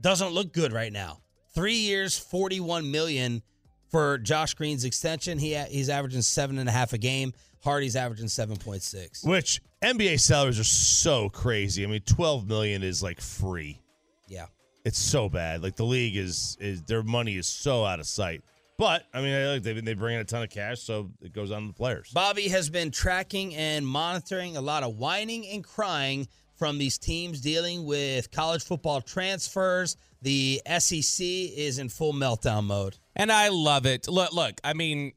doesn't 0.00 0.32
look 0.32 0.52
good 0.52 0.72
right 0.72 0.92
now. 0.92 1.20
Three 1.54 1.76
years, 1.76 2.18
forty-one 2.18 2.90
million 2.90 3.42
for 3.90 4.18
Josh 4.18 4.54
Green's 4.54 4.84
extension. 4.84 5.38
He 5.38 5.54
he's 5.54 5.88
averaging 5.88 6.22
seven 6.22 6.58
and 6.58 6.68
a 6.68 6.72
half 6.72 6.92
a 6.92 6.98
game. 6.98 7.32
Hardy's 7.62 7.96
averaging 7.96 8.28
seven 8.28 8.56
point 8.56 8.82
six. 8.82 9.22
Which 9.24 9.62
NBA 9.82 10.20
salaries 10.20 10.58
are 10.58 10.64
so 10.64 11.28
crazy. 11.28 11.84
I 11.84 11.86
mean, 11.86 12.00
twelve 12.02 12.48
million 12.48 12.82
is 12.82 13.02
like 13.02 13.20
free. 13.20 13.80
Yeah, 14.28 14.46
It's 14.84 14.98
so 14.98 15.28
bad. 15.28 15.62
Like 15.62 15.76
the 15.76 15.84
league 15.84 16.16
is 16.16 16.56
is 16.60 16.82
their 16.82 17.02
money 17.02 17.36
is 17.36 17.46
so 17.46 17.84
out 17.84 18.00
of 18.00 18.06
sight. 18.06 18.42
But 18.76 19.04
I 19.14 19.20
mean, 19.22 19.46
like 19.46 19.62
they 19.62 19.74
they 19.74 19.94
bring 19.94 20.16
in 20.16 20.20
a 20.20 20.24
ton 20.24 20.42
of 20.42 20.50
cash, 20.50 20.80
so 20.80 21.10
it 21.22 21.32
goes 21.32 21.52
on 21.52 21.62
to 21.62 21.68
the 21.68 21.74
players. 21.74 22.10
Bobby 22.12 22.48
has 22.48 22.68
been 22.68 22.90
tracking 22.90 23.54
and 23.54 23.86
monitoring 23.86 24.56
a 24.56 24.60
lot 24.60 24.82
of 24.82 24.96
whining 24.96 25.46
and 25.46 25.62
crying 25.62 26.26
from 26.56 26.78
these 26.78 26.98
teams 26.98 27.40
dealing 27.40 27.84
with 27.84 28.30
college 28.30 28.64
football 28.64 29.00
transfers. 29.00 29.96
The 30.22 30.62
SEC 30.78 31.26
is 31.26 31.78
in 31.78 31.88
full 31.88 32.12
meltdown 32.12 32.64
mode. 32.64 32.96
And 33.16 33.30
I 33.30 33.48
love 33.48 33.86
it. 33.86 34.08
Look, 34.08 34.32
look. 34.32 34.60
I 34.64 34.72
mean, 34.72 35.12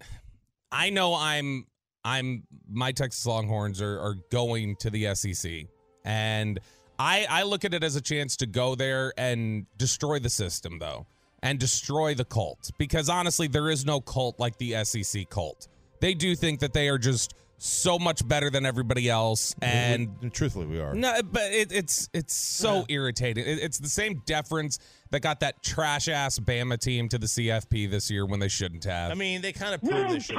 I 0.71 0.89
know 0.89 1.15
I'm, 1.15 1.65
I'm. 2.03 2.43
My 2.69 2.91
Texas 2.91 3.25
Longhorns 3.25 3.81
are, 3.81 3.99
are 3.99 4.15
going 4.31 4.75
to 4.77 4.89
the 4.89 5.15
SEC, 5.15 5.65
and 6.03 6.59
I, 6.99 7.25
I 7.29 7.43
look 7.43 7.65
at 7.65 7.73
it 7.73 7.83
as 7.83 7.95
a 7.95 8.01
chance 8.01 8.35
to 8.37 8.45
go 8.45 8.75
there 8.75 9.13
and 9.17 9.65
destroy 9.77 10.19
the 10.19 10.29
system, 10.29 10.79
though, 10.79 11.05
and 11.43 11.59
destroy 11.59 12.13
the 12.13 12.25
cult. 12.25 12.71
Because 12.77 13.09
honestly, 13.09 13.47
there 13.47 13.69
is 13.69 13.85
no 13.85 14.01
cult 14.01 14.39
like 14.39 14.57
the 14.57 14.83
SEC 14.83 15.29
cult. 15.29 15.67
They 15.99 16.13
do 16.13 16.35
think 16.35 16.59
that 16.59 16.73
they 16.73 16.89
are 16.89 16.97
just 16.97 17.33
so 17.57 17.97
much 17.97 18.27
better 18.27 18.49
than 18.49 18.65
everybody 18.65 19.09
else, 19.09 19.55
and 19.61 20.15
And 20.21 20.33
truthfully, 20.33 20.67
we 20.67 20.79
are. 20.79 20.93
no, 20.93 21.21
but 21.23 21.51
it, 21.51 21.71
it's 21.71 22.09
it's 22.13 22.35
so 22.35 22.85
irritating. 22.87 23.45
It, 23.45 23.59
it's 23.59 23.79
the 23.79 23.89
same 23.89 24.21
deference 24.25 24.77
that 25.09 25.21
got 25.21 25.39
that 25.39 25.63
trash 25.63 26.07
ass 26.07 26.37
Bama 26.37 26.77
team 26.79 27.09
to 27.09 27.17
the 27.17 27.25
CFP 27.25 27.89
this 27.89 28.11
year 28.11 28.25
when 28.25 28.39
they 28.39 28.47
shouldn't 28.47 28.83
have. 28.83 29.09
I 29.11 29.15
mean, 29.15 29.41
they 29.41 29.53
kind 29.53 29.73
of 29.73 29.81
proved 29.81 30.09
they 30.11 30.19
should. 30.19 30.35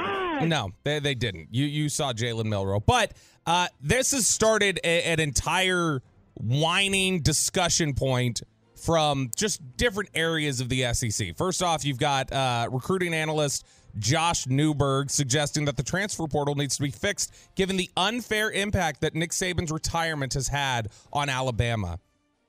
no, 0.47 0.69
they, 0.83 0.99
they 0.99 1.15
didn't. 1.15 1.49
You 1.51 1.65
you 1.65 1.89
saw 1.89 2.13
Jalen 2.13 2.45
Milroe, 2.45 2.79
but 2.79 3.13
uh, 3.45 3.67
this 3.81 4.11
has 4.11 4.25
started 4.25 4.79
a, 4.83 5.03
an 5.03 5.19
entire 5.19 6.01
whining 6.35 7.19
discussion 7.21 7.93
point 7.93 8.41
from 8.75 9.29
just 9.35 9.59
different 9.75 10.09
areas 10.13 10.61
of 10.61 10.69
the 10.69 10.93
SEC. 10.93 11.35
First 11.35 11.61
off, 11.61 11.83
you've 11.83 11.99
got 11.99 12.31
uh, 12.31 12.69
recruiting 12.71 13.13
analyst 13.13 13.65
Josh 13.97 14.47
Newberg 14.47 15.09
suggesting 15.09 15.65
that 15.65 15.77
the 15.77 15.83
transfer 15.83 16.27
portal 16.27 16.55
needs 16.55 16.77
to 16.77 16.83
be 16.83 16.91
fixed 16.91 17.33
given 17.55 17.77
the 17.77 17.89
unfair 17.97 18.51
impact 18.51 19.01
that 19.01 19.15
Nick 19.15 19.31
Saban's 19.31 19.71
retirement 19.71 20.33
has 20.33 20.47
had 20.47 20.89
on 21.11 21.29
Alabama. 21.29 21.99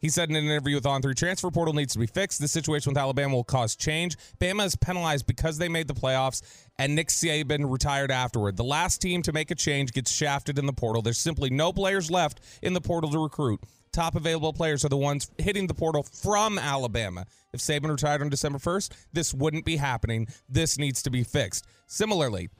He 0.00 0.08
said 0.08 0.30
in 0.30 0.36
an 0.36 0.46
interview 0.46 0.76
with 0.76 0.84
On3 0.84 1.14
Transfer 1.14 1.50
Portal 1.50 1.74
needs 1.74 1.92
to 1.92 1.98
be 1.98 2.06
fixed. 2.06 2.40
The 2.40 2.48
situation 2.48 2.90
with 2.90 2.98
Alabama 2.98 3.34
will 3.34 3.44
cause 3.44 3.76
change. 3.76 4.16
Bama 4.40 4.64
is 4.64 4.74
penalized 4.74 5.26
because 5.26 5.58
they 5.58 5.68
made 5.68 5.88
the 5.88 5.94
playoffs 5.94 6.40
and 6.78 6.94
Nick 6.94 7.08
Saban 7.08 7.70
retired 7.70 8.10
afterward. 8.10 8.56
The 8.56 8.64
last 8.64 9.02
team 9.02 9.20
to 9.22 9.32
make 9.32 9.50
a 9.50 9.54
change 9.54 9.92
gets 9.92 10.10
shafted 10.10 10.58
in 10.58 10.64
the 10.64 10.72
portal. 10.72 11.02
There's 11.02 11.18
simply 11.18 11.50
no 11.50 11.72
players 11.72 12.10
left 12.10 12.40
in 12.62 12.72
the 12.72 12.80
portal 12.80 13.10
to 13.10 13.22
recruit. 13.22 13.60
Top 13.92 14.14
available 14.14 14.52
players 14.52 14.84
are 14.84 14.88
the 14.88 14.96
ones 14.96 15.30
hitting 15.38 15.66
the 15.66 15.74
portal 15.74 16.04
from 16.04 16.58
Alabama. 16.58 17.26
If 17.52 17.60
Saban 17.60 17.90
retired 17.90 18.22
on 18.22 18.28
December 18.28 18.58
1st, 18.58 18.92
this 19.12 19.34
wouldn't 19.34 19.64
be 19.64 19.76
happening. 19.76 20.28
This 20.48 20.78
needs 20.78 21.02
to 21.02 21.10
be 21.10 21.24
fixed. 21.24 21.66
Similarly, 21.88 22.50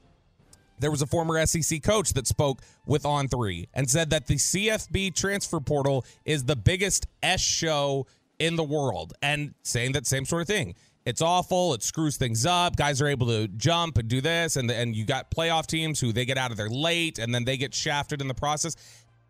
there 0.81 0.91
was 0.91 1.03
a 1.03 1.07
former 1.07 1.45
SEC 1.47 1.83
coach 1.83 2.14
that 2.14 2.26
spoke 2.26 2.62
with 2.87 3.05
On3 3.05 3.68
and 3.74 3.89
said 3.89 4.11
that 4.11 4.26
the 4.26 4.37
CFB 4.37 5.14
transfer 5.14 5.61
portal 5.61 6.05
is 6.24 6.45
the 6.45 6.57
biggest 6.57 7.07
S 7.22 7.41
show 7.41 8.07
in 8.41 8.57
the 8.57 8.64
world, 8.64 9.12
and 9.22 9.55
saying 9.62 9.93
that 9.93 10.07
same 10.07 10.24
sort 10.24 10.41
of 10.43 10.49
thing. 10.49 10.74
It's 11.05 11.20
awful. 11.20 11.74
It 11.74 11.83
screws 11.83 12.16
things 12.16 12.47
up. 12.47 12.74
Guys 12.74 13.01
are 13.03 13.07
able 13.07 13.26
to 13.26 13.49
jump 13.49 13.99
and 13.99 14.09
do 14.09 14.20
this, 14.20 14.57
and 14.57 14.70
and 14.70 14.97
you 14.97 15.05
got 15.05 15.31
playoff 15.31 15.66
teams 15.66 16.01
who 16.01 16.12
they 16.12 16.24
get 16.24 16.39
out 16.39 16.51
of 16.51 16.57
there 16.57 16.70
late, 16.70 17.18
and 17.18 17.35
then 17.35 17.45
they 17.45 17.57
get 17.57 17.74
shafted 17.74 18.20
in 18.20 18.28
the 18.28 18.35
process. 18.35 18.76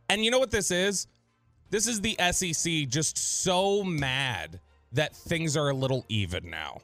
And 0.08 0.24
you 0.24 0.30
know 0.30 0.38
what 0.38 0.50
this 0.50 0.70
is? 0.70 1.08
This 1.70 1.86
is 1.86 2.00
the 2.00 2.16
SEC 2.32 2.88
just 2.88 3.16
so 3.16 3.82
mad 3.84 4.60
that 4.92 5.14
things 5.14 5.56
are 5.56 5.70
a 5.70 5.74
little 5.74 6.04
even 6.08 6.50
now. 6.50 6.78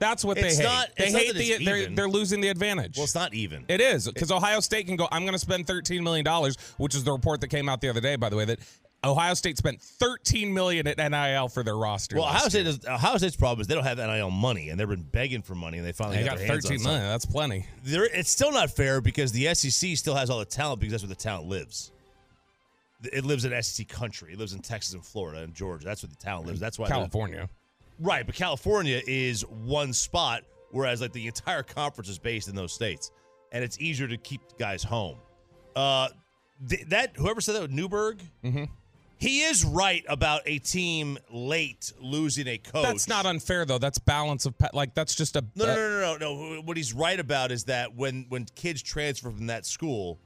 That's 0.00 0.24
what 0.24 0.36
It's 0.36 0.56
they 0.58 0.64
hate. 0.64 0.68
not- 0.68 0.88
they 0.96 1.12
hate 1.12 1.28
that 1.28 1.38
the 1.38 1.44
it's 1.52 1.64
they're, 1.64 1.76
even. 1.76 1.94
they're 1.94 2.08
losing 2.08 2.40
the 2.40 2.48
advantage. 2.48 2.96
Well, 2.96 3.04
it's 3.04 3.14
not 3.14 3.34
even. 3.34 3.64
It 3.68 3.80
is 3.80 4.08
because 4.08 4.32
Ohio 4.32 4.58
State 4.58 4.88
can 4.88 4.96
go. 4.96 5.06
I'm 5.12 5.22
going 5.22 5.34
to 5.34 5.38
spend 5.38 5.68
13 5.68 6.02
million 6.02 6.24
dollars, 6.24 6.56
which 6.76 6.96
is 6.96 7.04
the 7.04 7.12
report 7.12 7.40
that 7.42 7.48
came 7.48 7.68
out 7.68 7.80
the 7.80 7.88
other 7.88 8.00
day, 8.00 8.16
by 8.16 8.28
the 8.28 8.34
way. 8.34 8.44
That 8.44 8.58
Ohio 9.04 9.34
State 9.34 9.58
spent 9.58 9.80
13 9.80 10.52
million 10.52 10.88
at 10.88 10.98
NIL 10.98 11.46
for 11.48 11.62
their 11.62 11.76
roster. 11.76 12.16
Well, 12.16 12.24
Ohio 12.24 12.48
State 12.48 12.66
is, 12.66 12.80
Ohio 12.84 13.16
State's 13.18 13.36
problem 13.36 13.60
is 13.60 13.68
they 13.68 13.74
don't 13.76 13.84
have 13.84 13.98
NIL 13.98 14.30
money, 14.32 14.70
and 14.70 14.80
they've 14.80 14.88
been 14.88 15.02
begging 15.02 15.42
for 15.42 15.54
money, 15.54 15.78
and 15.78 15.86
they 15.86 15.92
finally 15.92 16.16
They 16.18 16.24
got, 16.24 16.30
got 16.32 16.38
their 16.38 16.46
hands 16.48 16.64
on 16.66 16.70
million. 16.70 16.84
something. 16.84 17.02
That's 17.08 17.24
plenty. 17.26 17.66
There, 17.84 18.04
it's 18.04 18.30
still 18.30 18.50
not 18.50 18.70
fair 18.72 19.00
because 19.00 19.30
the 19.30 19.54
SEC 19.54 19.96
still 19.96 20.16
has 20.16 20.30
all 20.30 20.40
the 20.40 20.44
talent 20.44 20.80
because 20.80 20.92
that's 20.92 21.02
where 21.04 21.08
the 21.08 21.14
talent 21.14 21.48
lives. 21.48 21.92
It 23.12 23.24
lives 23.24 23.44
in 23.44 23.62
SEC 23.62 23.88
country. 23.88 24.32
It 24.32 24.38
lives 24.38 24.52
in 24.52 24.60
Texas 24.60 24.94
and 24.94 25.04
Florida 25.04 25.42
and 25.42 25.54
Georgia. 25.54 25.84
That's 25.84 26.02
where 26.02 26.10
the 26.10 26.16
talent 26.16 26.46
lives. 26.46 26.60
That's 26.60 26.78
why 26.78 26.88
California. 26.88 27.48
Right, 27.98 28.26
but 28.26 28.34
California 28.34 29.00
is 29.06 29.42
one 29.42 29.92
spot, 29.92 30.42
whereas 30.70 31.00
like 31.00 31.12
the 31.12 31.26
entire 31.26 31.62
conference 31.62 32.08
is 32.08 32.18
based 32.18 32.48
in 32.48 32.54
those 32.54 32.72
states, 32.72 33.12
and 33.52 33.62
it's 33.62 33.80
easier 33.80 34.08
to 34.08 34.16
keep 34.16 34.40
guys 34.58 34.82
home. 34.82 35.18
Uh, 35.76 36.08
th- 36.68 36.86
that 36.88 37.16
whoever 37.16 37.40
said 37.40 37.54
that 37.54 37.70
Newberg, 37.70 38.20
mm-hmm. 38.42 38.64
he 39.18 39.42
is 39.42 39.64
right 39.64 40.04
about 40.08 40.42
a 40.46 40.58
team 40.58 41.18
late 41.30 41.92
losing 42.00 42.48
a 42.48 42.58
coach. 42.58 42.82
That's 42.82 43.08
not 43.08 43.26
unfair 43.26 43.64
though. 43.64 43.78
That's 43.78 43.98
balance 43.98 44.46
of 44.46 44.54
like 44.72 44.94
that's 44.94 45.14
just 45.14 45.36
a 45.36 45.44
No, 45.54 45.66
no, 45.66 45.74
no, 45.74 46.00
no, 46.00 46.16
no, 46.16 46.54
no. 46.54 46.62
What 46.62 46.76
he's 46.76 46.92
right 46.92 47.18
about 47.18 47.52
is 47.52 47.64
that 47.64 47.94
when 47.94 48.26
when 48.28 48.46
kids 48.56 48.82
transfer 48.82 49.30
from 49.30 49.46
that 49.46 49.66
school, 49.66 50.18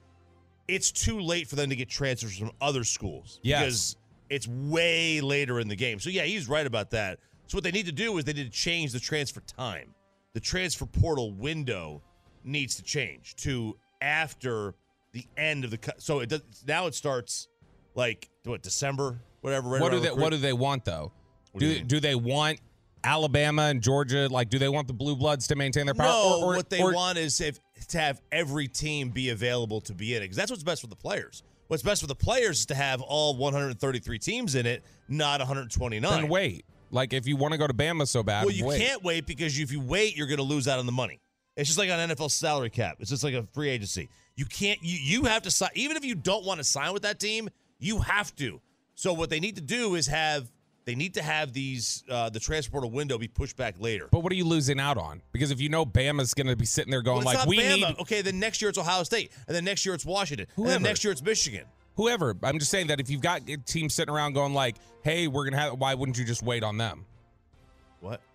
it's 0.69 0.91
too 0.91 1.21
late 1.21 1.49
for 1.49 1.57
them 1.57 1.71
to 1.71 1.77
get 1.77 1.89
transfers 1.89 2.37
from 2.39 2.51
other 2.61 2.85
schools. 2.85 3.41
Yes. 3.43 3.61
Because 3.61 3.97
it's 4.31 4.49
way 4.49 5.21
later 5.21 5.61
in 5.61 5.69
the 5.69 5.77
game. 5.77 6.01
So 6.01 6.11
yeah, 6.11 6.23
he's 6.23 6.49
right 6.49 6.67
about 6.67 6.91
that. 6.91 7.19
So 7.47 7.57
what 7.57 7.65
they 7.65 7.71
need 7.71 7.87
to 7.87 7.93
do 7.93 8.17
is 8.19 8.25
they 8.25 8.33
need 8.33 8.45
to 8.53 8.59
change 8.59 8.93
the 8.93 9.01
transfer 9.01 9.41
time. 9.41 9.95
The 10.35 10.41
transfer 10.41 10.85
portal 10.87 11.33
window 11.33 12.03
needs 12.45 12.75
to 12.77 12.83
change 12.83 13.37
to 13.37 13.77
after 14.01 14.75
the 15.13 15.25
end 15.37 15.65
of 15.65 15.71
the 15.71 15.79
cut. 15.79 16.03
So 16.03 16.21
it 16.21 16.29
does 16.29 16.43
now 16.67 16.87
it 16.87 16.95
starts 16.95 17.49
like 17.95 18.29
what 18.45 18.63
December, 18.63 19.21
whatever. 19.41 19.69
right 19.71 19.81
what 19.81 19.93
do 19.93 20.01
they 20.01 20.09
recruit- 20.09 20.23
What 20.23 20.31
do 20.31 20.39
they 20.39 20.53
want 20.53 20.85
though? 20.85 21.13
What 21.53 21.61
do 21.61 21.79
do 21.79 21.85
do 21.85 22.01
they 22.01 22.15
want 22.15 22.61
Alabama 23.07 23.63
and 23.63 23.81
Georgia? 23.83 24.29
Like, 24.29 24.51
do 24.51 24.59
they 24.59 24.69
want 24.69 24.89
the 24.89 24.93
blue 24.93 25.17
bloods 25.17 25.47
to 25.49 25.57
maintain 25.57 25.87
their 25.87 25.95
power? 25.95 26.09
No, 26.09 26.41
or, 26.43 26.53
or- 26.53 26.57
what 26.57 26.69
they 26.69 26.83
or- 26.83 26.93
want 26.93 27.17
is 27.19 27.41
if, 27.41 27.59
to 27.89 27.99
have 27.99 28.21
every 28.33 28.67
team 28.69 29.11
be 29.11 29.31
available 29.31 29.81
to 29.83 29.95
be 29.95 30.15
in 30.15 30.23
it 30.23 30.25
because 30.27 30.37
that's 30.37 30.51
what's 30.51 30.63
best 30.65 30.81
for 30.83 30.89
the 30.89 30.97
players. 30.97 31.43
What's 31.69 31.83
best 31.83 32.01
for 32.01 32.07
the 32.07 32.15
players 32.15 32.61
is 32.61 32.67
to 32.67 32.75
have 32.75 33.01
all 33.01 33.37
133 33.37 34.19
teams 34.19 34.55
in 34.55 34.67
it, 34.67 34.85
not 35.09 35.41
129. 35.41 36.11
Then 36.11 36.29
wait. 36.29 36.65
Like, 36.93 37.13
if 37.13 37.27
you 37.27 37.37
want 37.37 37.53
to 37.53 37.59
go 37.59 37.67
to 37.67 37.75
Bama 37.75 38.07
so 38.07 38.23
bad, 38.23 38.45
Well, 38.45 38.55
you 38.55 38.65
wait. 38.67 38.81
can't 38.81 39.03
wait 39.03 39.27
because 39.27 39.59
if 39.59 39.73
you 39.73 39.81
wait, 39.81 40.17
you're 40.17 40.29
going 40.29 40.37
to 40.37 40.45
lose 40.45 40.69
out 40.69 40.79
on 40.79 40.87
the 40.87 40.93
money. 40.93 41.21
It's 41.57 41.69
just 41.69 41.79
like 41.79 41.91
on 41.91 41.99
NFL 42.11 42.31
salary 42.31 42.71
cap. 42.71 42.99
It's 43.01 43.11
just 43.11 43.25
like 43.25 43.35
a 43.35 43.43
free 43.53 43.69
agency. 43.71 44.09
You 44.37 44.45
can't. 44.45 44.79
You 44.83 44.99
you 45.01 45.25
have 45.25 45.43
to 45.43 45.51
sign. 45.51 45.71
Even 45.75 45.97
if 45.97 46.05
you 46.05 46.15
don't 46.15 46.45
want 46.45 46.59
to 46.59 46.65
sign 46.65 46.93
with 46.93 47.03
that 47.03 47.19
team, 47.19 47.49
you 47.79 47.99
have 48.01 48.35
to. 48.37 48.61
So 48.95 49.15
what 49.15 49.31
they 49.31 49.41
need 49.41 49.57
to 49.57 49.63
do 49.63 49.95
is 49.95 50.07
have. 50.07 50.53
They 50.87 50.95
need 50.95 51.15
to 51.15 51.23
have 51.23 51.53
these 51.53 52.05
uh, 52.09 52.31
the 52.31 52.39
transporter 52.41 52.87
window 52.87 53.19
be 53.19 53.27
pushed 53.29 53.57
back 53.57 53.75
later. 53.81 54.09
But 54.11 54.21
what 54.21 54.31
are 54.33 54.37
you 54.37 54.45
losing 54.45 54.79
out 54.81 54.97
on? 54.97 55.21
Because 55.33 55.51
if 55.51 55.61
you 55.61 55.69
know 55.69 55.85
Bama's 55.85 56.33
going 56.33 56.47
to 56.47 56.55
be 56.57 56.65
sitting 56.65 56.93
there 56.93 57.03
going 57.03 57.25
Well, 57.25 57.35
like, 57.35 57.47
we 57.47 57.59
Bama. 57.59 57.77
need 57.89 57.99
Okay, 58.01 58.23
then 58.23 58.39
next 58.39 58.63
year 58.63 58.69
it's 58.69 58.79
Ohio 58.79 59.03
State, 59.03 59.33
and 59.49 59.55
then 59.55 59.65
next 59.65 59.85
year 59.85 59.95
it's 59.97 60.07
Washington, 60.07 60.47
and 60.47 60.55
Whoever. 60.55 60.73
then 60.75 60.83
next 60.85 61.03
year 61.05 61.13
it's 61.13 61.23
Michigan. 61.23 61.65
whoever. 61.97 62.37
I'm 62.43 62.59
just 62.61 62.71
saying 62.71 62.87
that 62.87 63.01
if 63.01 63.11
you've 63.11 63.21
got 63.21 63.43
teams 63.67 63.95
sitting 63.95 64.15
around 64.15 64.35
going 64.35 64.55
like, 64.55 64.77
hey, 65.03 65.27
we're 65.27 65.45
gonna 65.45 65.61
have. 65.61 65.79
Why 65.79 65.95
wouldn't 65.95 66.17
you 66.19 66.25
just 66.25 66.43
wait 66.43 66.63
on 66.63 66.77
them? 66.79 67.05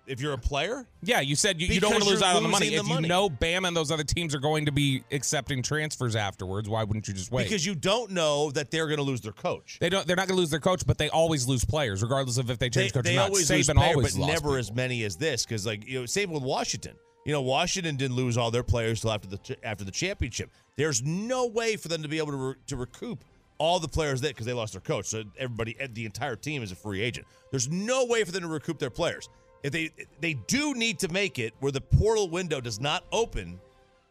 If 0.07 0.19
you're 0.19 0.33
a 0.33 0.37
player? 0.37 0.85
Yeah, 1.03 1.21
you 1.21 1.35
said 1.35 1.61
you, 1.61 1.67
you 1.67 1.79
don't 1.79 1.91
want 1.91 2.03
to 2.03 2.09
lose 2.09 2.21
out 2.21 2.35
on 2.35 2.43
the 2.43 2.49
money. 2.49 2.71
losing 2.71 2.79
If 2.79 2.95
the 2.95 3.01
you 3.03 3.07
know 3.07 3.29
Bama 3.29 3.67
and 3.67 3.77
those 3.77 3.91
other 3.91 4.03
teams 4.03 4.33
are 4.35 4.39
going 4.39 4.65
to 4.65 4.71
be 4.71 5.03
accepting 5.11 5.61
transfers 5.61 6.15
afterwards, 6.15 6.67
why 6.67 6.83
wouldn't 6.83 7.07
you 7.07 7.13
just 7.13 7.31
wait? 7.31 7.43
Because 7.43 7.65
you 7.65 7.75
don't 7.75 8.11
know 8.11 8.51
that 8.51 8.71
they're 8.71 8.87
going 8.87 8.97
to 8.97 9.03
lose 9.03 9.21
their 9.21 9.31
coach. 9.31 9.77
they 9.79 9.89
don't. 9.89 10.05
They're 10.07 10.15
not 10.15 10.27
going 10.27 10.35
to 10.35 10.39
lose 10.41 10.49
their 10.49 10.59
coach, 10.59 10.85
but 10.85 10.97
they 10.97 11.09
always 11.09 11.47
lose 11.47 11.63
players, 11.63 12.01
regardless 12.01 12.37
of 12.37 12.49
if 12.49 12.57
they 12.57 12.65
They, 12.67 12.81
change 12.81 12.93
coach 12.93 13.03
they 13.05 13.13
or 13.13 13.17
not. 13.17 13.29
always 13.29 13.47
Saban 13.49 13.55
lose 13.57 13.67
player, 13.67 13.89
always 13.95 14.17
but 14.17 14.25
never 14.25 14.39
people. 14.39 14.55
as 14.55 14.71
many 14.73 15.03
as 15.03 15.17
this. 15.17 15.45
Because 15.45 15.65
like 15.65 15.87
you 15.87 15.99
know, 16.01 16.05
same 16.05 16.31
with 16.31 16.43
Washington. 16.43 16.95
You 17.25 17.33
know, 17.33 17.41
Washington 17.43 17.95
didn't 17.97 18.15
lose 18.15 18.35
all 18.37 18.49
their 18.49 18.63
players 18.63 19.01
till 19.01 19.11
after 19.11 19.27
the 19.29 19.57
after 19.63 19.83
the 19.83 19.91
championship. 19.91 20.49
There's 20.75 21.03
no 21.03 21.45
way 21.45 21.75
for 21.75 21.87
them 21.87 22.01
to 22.01 22.07
be 22.09 22.17
able 22.17 22.31
to 22.31 22.37
re- 22.37 22.55
to 22.67 22.75
recoup 22.75 23.23
all 23.59 23.79
the 23.79 23.87
players 23.87 24.21
that 24.21 24.29
because 24.29 24.47
they 24.47 24.53
lost 24.53 24.73
their 24.73 24.81
coach. 24.81 25.05
So 25.05 25.23
everybody, 25.37 25.77
the 25.93 26.05
entire 26.05 26.35
team 26.35 26.63
is 26.63 26.71
a 26.71 26.75
free 26.75 26.99
agent. 26.99 27.27
There's 27.51 27.69
no 27.69 28.05
way 28.05 28.23
for 28.23 28.31
them 28.31 28.41
to 28.41 28.47
recoup 28.47 28.79
their 28.79 28.89
players. 28.89 29.29
If 29.64 29.72
they 29.72 29.91
they 30.20 30.34
do 30.47 30.74
need 30.74 30.99
to 30.99 31.07
make 31.09 31.38
it 31.39 31.53
where 31.59 31.72
the 31.72 31.82
portal 31.82 32.30
window 32.30 32.62
does 32.62 32.80
not 32.80 33.03
open 33.12 33.59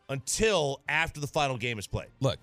until 0.09 0.81
after 0.89 1.21
the 1.21 1.27
final 1.27 1.57
game 1.57 1.79
is 1.79 1.87
played. 1.87 2.09
Look, 2.21 2.39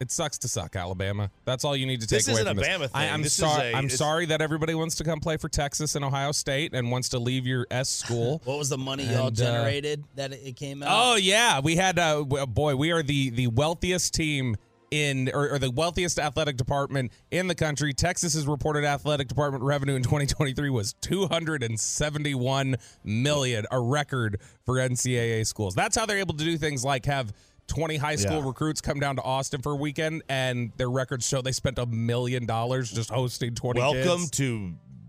it 0.00 0.10
sucks 0.10 0.38
to 0.38 0.48
suck, 0.48 0.76
Alabama. 0.76 1.30
That's 1.44 1.64
all 1.64 1.74
you 1.74 1.84
need 1.86 2.00
to 2.02 2.06
take 2.06 2.18
This 2.18 2.28
away 2.28 2.34
isn't 2.42 2.46
from 2.46 2.58
a 2.58 2.60
this. 2.60 2.68
Bama 2.68 2.90
I, 2.94 3.04
thing. 3.04 3.14
I'm 3.14 3.22
This 3.22 3.32
is 3.32 3.38
sorry. 3.38 3.72
a- 3.72 3.76
I'm 3.76 3.88
sorry 3.88 4.26
that 4.26 4.40
everybody 4.40 4.74
wants 4.74 4.94
to 4.96 5.04
come 5.04 5.18
play 5.20 5.36
for 5.36 5.48
Texas 5.48 5.94
and 5.94 6.04
Ohio 6.04 6.32
State 6.32 6.72
and 6.74 6.90
wants 6.90 7.08
to 7.10 7.18
leave 7.18 7.46
your 7.46 7.66
S 7.70 7.88
school. 7.88 8.40
What 8.44 8.58
was 8.58 8.68
the 8.68 8.78
money 8.78 9.04
y'all 9.04 9.28
And, 9.28 9.40
uh, 9.40 9.44
generated 9.44 10.04
that 10.14 10.32
it 10.32 10.40
it 10.44 10.56
came 10.56 10.82
out? 10.82 10.88
Oh 10.90 11.16
yeah, 11.16 11.60
we 11.60 11.76
had 11.76 11.98
uh, 11.98 12.22
boy, 12.24 12.76
we 12.76 12.92
are 12.92 13.02
the 13.02 13.30
the 13.30 13.46
wealthiest 13.48 14.14
team 14.14 14.56
in 14.90 15.30
or, 15.34 15.54
or 15.54 15.58
the 15.58 15.70
wealthiest 15.70 16.18
athletic 16.18 16.56
department 16.56 17.12
in 17.30 17.46
the 17.46 17.54
country. 17.54 17.92
Texas's 17.92 18.46
reported 18.46 18.84
athletic 18.84 19.28
department 19.28 19.64
revenue 19.64 19.94
in 19.94 20.02
2023 20.02 20.70
was 20.70 20.94
271 21.00 22.76
million, 23.04 23.64
a 23.70 23.80
record 23.80 24.40
for 24.64 24.74
NCAA 24.76 25.46
schools. 25.46 25.74
That's 25.74 25.96
how 25.96 26.06
they're 26.06 26.18
able 26.18 26.34
to 26.34 26.44
do 26.44 26.56
things 26.58 26.84
like 26.84 27.06
have 27.06 27.32
20 27.68 27.96
high 27.96 28.16
school 28.16 28.38
Yeah. 28.40 28.46
recruits 28.46 28.80
come 28.80 28.98
down 28.98 29.16
to 29.16 29.22
Austin 29.22 29.60
for 29.60 29.72
a 29.72 29.76
weekend 29.76 30.22
and 30.28 30.72
their 30.78 30.90
records 30.90 31.26
show 31.28 31.42
they 31.42 31.52
spent 31.52 31.78
a 31.78 31.86
million 31.86 32.46
dollars 32.46 32.90
just 32.90 33.10
hosting 33.10 33.54
20 33.54 33.78
Welcome 33.80 34.20
kids. 34.20 34.30
to 34.32 34.58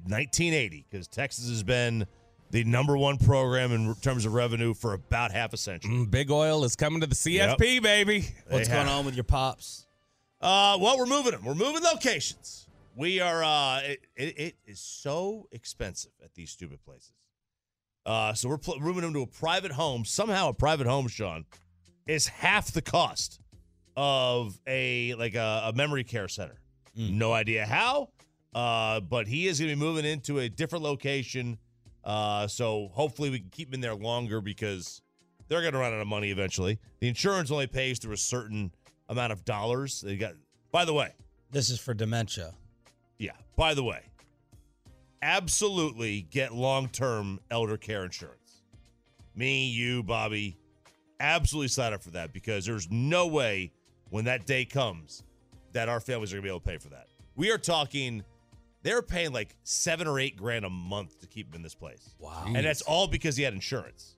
1980 0.07 0.85
because 0.89 1.07
Texas 1.07 1.47
has 1.47 1.63
been 1.63 2.05
the 2.51 2.63
number 2.63 2.97
one 2.97 3.17
program 3.17 3.71
in 3.71 3.93
terms 3.95 4.25
of 4.25 4.33
revenue 4.33 4.73
for 4.73 4.93
about 4.93 5.31
half 5.31 5.53
a 5.53 5.57
century. 5.57 5.91
Mm, 5.91 6.09
Big 6.11 6.31
oil 6.31 6.63
is 6.63 6.75
coming 6.75 7.01
to 7.01 7.07
the 7.07 7.15
CFP, 7.15 7.81
baby. 7.81 8.21
What's 8.47 8.67
They 8.67 8.73
going 8.75 8.87
have- 8.87 8.99
on 8.99 9.05
with 9.05 9.15
your 9.15 9.23
pops? 9.23 9.85
Uh, 10.41 10.77
well, 10.79 10.97
we're 10.97 11.05
moving 11.05 11.31
them. 11.33 11.43
We're 11.43 11.53
moving 11.55 11.83
locations. 11.83 12.67
We 12.95 13.19
are. 13.19 13.43
Uh, 13.43 13.81
it, 13.83 13.99
it, 14.15 14.39
it 14.39 14.55
is 14.65 14.79
so 14.79 15.47
expensive 15.51 16.11
at 16.23 16.33
these 16.33 16.49
stupid 16.51 16.83
places. 16.85 17.11
Uh, 18.05 18.33
so 18.33 18.49
we're 18.49 18.57
pl- 18.57 18.79
moving 18.79 19.01
them 19.03 19.13
to 19.13 19.21
a 19.21 19.27
private 19.27 19.71
home. 19.73 20.05
Somehow, 20.05 20.49
a 20.49 20.53
private 20.53 20.87
home, 20.87 21.07
Shan, 21.07 21.45
is 22.07 22.27
half 22.27 22.71
the 22.71 22.81
cost 22.81 23.39
of 23.97 24.57
a 24.65 25.13
like 25.15 25.35
a, 25.35 25.63
a 25.65 25.73
memory 25.73 26.03
care 26.05 26.27
center. 26.29 26.59
No 26.95 27.33
idea 27.33 27.65
how, 27.65 28.09
uh, 28.55 29.01
but 29.01 29.27
he 29.27 29.47
is 29.47 29.59
going 29.59 29.69
to 29.69 29.75
be 29.75 29.79
moving 29.81 30.05
into 30.05 30.39
a 30.39 30.49
different 30.49 30.83
location. 30.83 31.57
Uh, 32.03 32.47
so 32.47 32.89
hopefully 32.93 33.29
we 33.29 33.39
can 33.39 33.49
keep 33.49 33.67
them 33.69 33.75
in 33.75 33.81
there 33.81 33.95
longer 33.95 34.41
because 34.41 35.01
they're 35.47 35.61
going 35.61 35.73
to 35.73 35.79
run 35.79 35.93
out 35.93 35.99
of 35.99 36.07
money 36.07 36.31
eventually. 36.31 36.79
The 36.99 37.07
insurance 37.07 37.51
only 37.51 37.67
pays 37.67 37.99
through 37.99 38.13
a 38.13 38.17
certain 38.17 38.71
amount 39.09 39.31
of 39.33 39.43
dollars. 39.45 40.01
They 40.01 40.15
got. 40.15 40.33
By 40.71 40.85
the 40.85 40.93
way, 40.93 41.13
This 41.51 41.69
is 41.69 41.79
for 41.79 41.93
dementia. 41.93 42.53
yeah. 43.17 43.31
By 43.55 43.73
the 43.73 43.83
way, 43.83 44.01
absolutely 45.21 46.21
get 46.23 46.53
long-term 46.53 47.39
elder 47.51 47.77
care 47.77 48.03
insurance. 48.05 48.63
Me, 49.35 49.67
you, 49.67 50.03
Bobby, 50.03 50.57
absolutely 51.19 51.67
sign 51.67 51.93
up 51.93 52.03
for 52.03 52.11
that 52.11 52.33
because 52.33 52.65
there's 52.65 52.89
no 52.89 53.27
way 53.27 53.71
when 54.09 54.25
that 54.25 54.45
day 54.45 54.65
comes 54.65 55.23
that 55.73 55.89
our 55.89 55.99
families 55.99 56.31
are 56.33 56.37
gonna 56.37 56.43
be 56.43 56.49
able 56.49 56.59
to 56.59 56.65
pay 56.69 56.77
for 56.77 56.89
that. 56.89 57.07
We 57.35 57.51
are 57.51 57.57
talking. 57.57 58.23
They're 58.81 59.01
paying 59.01 59.33
like 59.33 59.55
seven 59.63 60.07
or 60.07 60.19
eight 60.19 60.37
grand 60.37 60.65
a 60.65 60.69
month 60.69 61.19
to 61.19 61.27
keep 61.27 61.49
him 61.49 61.55
in 61.55 61.61
this 61.61 61.75
place. 61.75 62.15
Wow. 62.17 62.45
And 62.47 62.65
that's 62.65 62.81
all 62.81 63.07
because 63.07 63.35
he 63.35 63.43
had 63.43 63.53
insurance. 63.53 64.15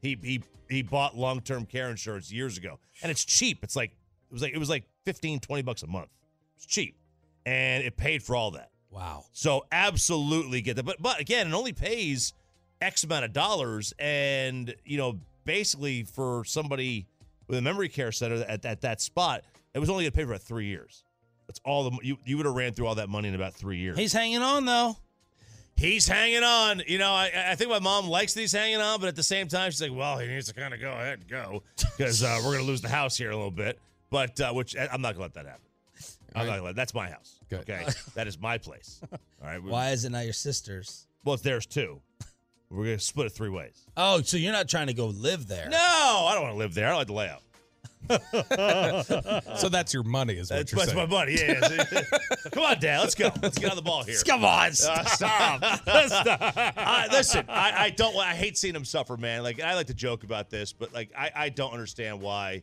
He 0.00 0.18
he 0.22 0.42
he 0.68 0.82
bought 0.82 1.16
long-term 1.16 1.66
care 1.66 1.90
insurance 1.90 2.32
years 2.32 2.56
ago. 2.58 2.78
And 3.02 3.10
it's 3.10 3.24
cheap. 3.24 3.64
It's 3.64 3.76
like 3.76 3.90
it 3.90 4.32
was 4.32 4.42
like 4.42 4.52
it 4.54 4.58
was 4.58 4.68
like 4.70 4.84
15 5.04 5.40
20 5.40 5.62
bucks 5.62 5.82
a 5.82 5.86
month. 5.86 6.10
It's 6.56 6.66
cheap. 6.66 6.96
And 7.46 7.82
it 7.84 7.96
paid 7.96 8.22
for 8.22 8.36
all 8.36 8.52
that. 8.52 8.70
Wow. 8.90 9.24
So 9.32 9.66
absolutely 9.72 10.60
get 10.60 10.76
that. 10.76 10.84
But 10.84 11.02
but 11.02 11.20
again, 11.20 11.48
it 11.48 11.54
only 11.54 11.72
pays 11.72 12.32
X 12.80 13.02
amount 13.04 13.24
of 13.24 13.32
dollars. 13.32 13.92
And 13.98 14.74
you 14.84 14.96
know, 14.96 15.18
basically 15.44 16.04
for 16.04 16.44
somebody 16.44 17.06
with 17.48 17.58
a 17.58 17.62
memory 17.62 17.88
care 17.88 18.12
center 18.12 18.44
at, 18.48 18.64
at 18.64 18.80
that 18.82 19.00
spot, 19.00 19.42
it 19.74 19.80
was 19.80 19.90
only 19.90 20.04
gonna 20.04 20.12
pay 20.12 20.22
for 20.22 20.30
about 20.30 20.42
three 20.42 20.66
years. 20.66 21.04
That's 21.54 21.60
all 21.64 21.88
the 21.88 21.98
you 22.02 22.18
you 22.24 22.36
would 22.36 22.46
have 22.46 22.54
ran 22.56 22.72
through 22.72 22.88
all 22.88 22.96
that 22.96 23.08
money 23.08 23.28
in 23.28 23.34
about 23.36 23.54
three 23.54 23.78
years. 23.78 23.96
He's 23.96 24.12
hanging 24.12 24.42
on 24.42 24.64
though. 24.64 24.96
He's 25.76 26.06
hanging 26.06 26.42
on. 26.42 26.82
You 26.86 26.98
know, 26.98 27.10
I, 27.12 27.30
I 27.50 27.54
think 27.54 27.70
my 27.70 27.78
mom 27.78 28.08
likes 28.08 28.34
that 28.34 28.40
he's 28.40 28.52
hanging 28.52 28.80
on, 28.80 28.98
but 29.00 29.06
at 29.08 29.14
the 29.16 29.22
same 29.22 29.46
time, 29.48 29.70
she's 29.70 29.80
like, 29.82 29.92
well, 29.94 30.18
he 30.18 30.26
needs 30.26 30.46
to 30.48 30.54
kind 30.54 30.72
of 30.74 30.80
go 30.80 30.90
ahead 30.90 31.20
and 31.20 31.28
go 31.28 31.62
because 31.96 32.22
uh, 32.24 32.38
we're 32.44 32.52
going 32.52 32.64
to 32.64 32.66
lose 32.66 32.80
the 32.80 32.88
house 32.88 33.16
here 33.16 33.30
a 33.30 33.36
little 33.36 33.50
bit. 33.52 33.78
But 34.10 34.40
uh, 34.40 34.52
which 34.52 34.76
I'm 34.76 35.00
not 35.00 35.14
going 35.16 35.16
to 35.16 35.20
let 35.22 35.34
that 35.34 35.46
happen. 35.46 35.62
I'm 36.34 36.46
not 36.46 36.52
going 36.52 36.58
to 36.58 36.64
let. 36.64 36.76
That's 36.76 36.94
my 36.94 37.08
house. 37.10 37.38
Good. 37.48 37.60
Okay, 37.60 37.86
that 38.14 38.26
is 38.26 38.40
my 38.40 38.58
place. 38.58 39.00
All 39.12 39.18
right. 39.42 39.62
we- 39.62 39.70
Why 39.70 39.90
is 39.90 40.04
it 40.04 40.10
not 40.10 40.24
your 40.24 40.32
sister's? 40.32 41.06
Well, 41.24 41.34
it's 41.34 41.42
theirs 41.44 41.66
too. 41.66 42.00
We're 42.70 42.84
going 42.86 42.98
to 42.98 43.04
split 43.04 43.26
it 43.28 43.30
three 43.30 43.50
ways. 43.50 43.86
Oh, 43.96 44.20
so 44.22 44.36
you're 44.36 44.52
not 44.52 44.68
trying 44.68 44.88
to 44.88 44.94
go 44.94 45.06
live 45.06 45.46
there? 45.46 45.68
No, 45.68 45.78
I 45.78 46.32
don't 46.34 46.42
want 46.42 46.54
to 46.54 46.58
live 46.58 46.74
there. 46.74 46.88
I 46.88 46.96
like 46.96 47.06
the 47.06 47.12
layout. 47.12 47.42
so 49.58 49.68
that's 49.68 49.94
your 49.94 50.02
money, 50.02 50.34
is 50.34 50.50
what 50.50 50.56
That's, 50.58 50.72
you're 50.72 50.78
that's 50.80 50.92
saying. 50.92 51.08
my 51.08 51.14
money. 51.14 51.36
Yeah. 51.38 51.68
yeah. 51.92 52.18
Come 52.52 52.62
on, 52.62 52.78
Dad. 52.80 53.00
Let's 53.00 53.14
go. 53.14 53.30
Let's 53.42 53.58
get 53.58 53.70
on 53.70 53.76
the 53.76 53.82
ball 53.82 54.02
here. 54.04 54.18
Come 54.26 54.44
on, 54.44 54.68
Uh, 54.68 54.70
stop. 54.72 55.08
stop. 55.08 55.58
I, 56.76 57.08
listen, 57.10 57.44
I, 57.48 57.84
I 57.84 57.90
don't. 57.90 58.16
I 58.16 58.34
hate 58.34 58.58
seeing 58.58 58.74
him 58.74 58.84
suffer, 58.84 59.16
man. 59.16 59.42
Like 59.42 59.60
I 59.60 59.74
like 59.74 59.86
to 59.88 59.94
joke 59.94 60.24
about 60.24 60.50
this, 60.50 60.72
but 60.72 60.92
like 60.92 61.10
I, 61.16 61.30
I 61.34 61.48
don't 61.48 61.72
understand 61.72 62.20
why 62.20 62.62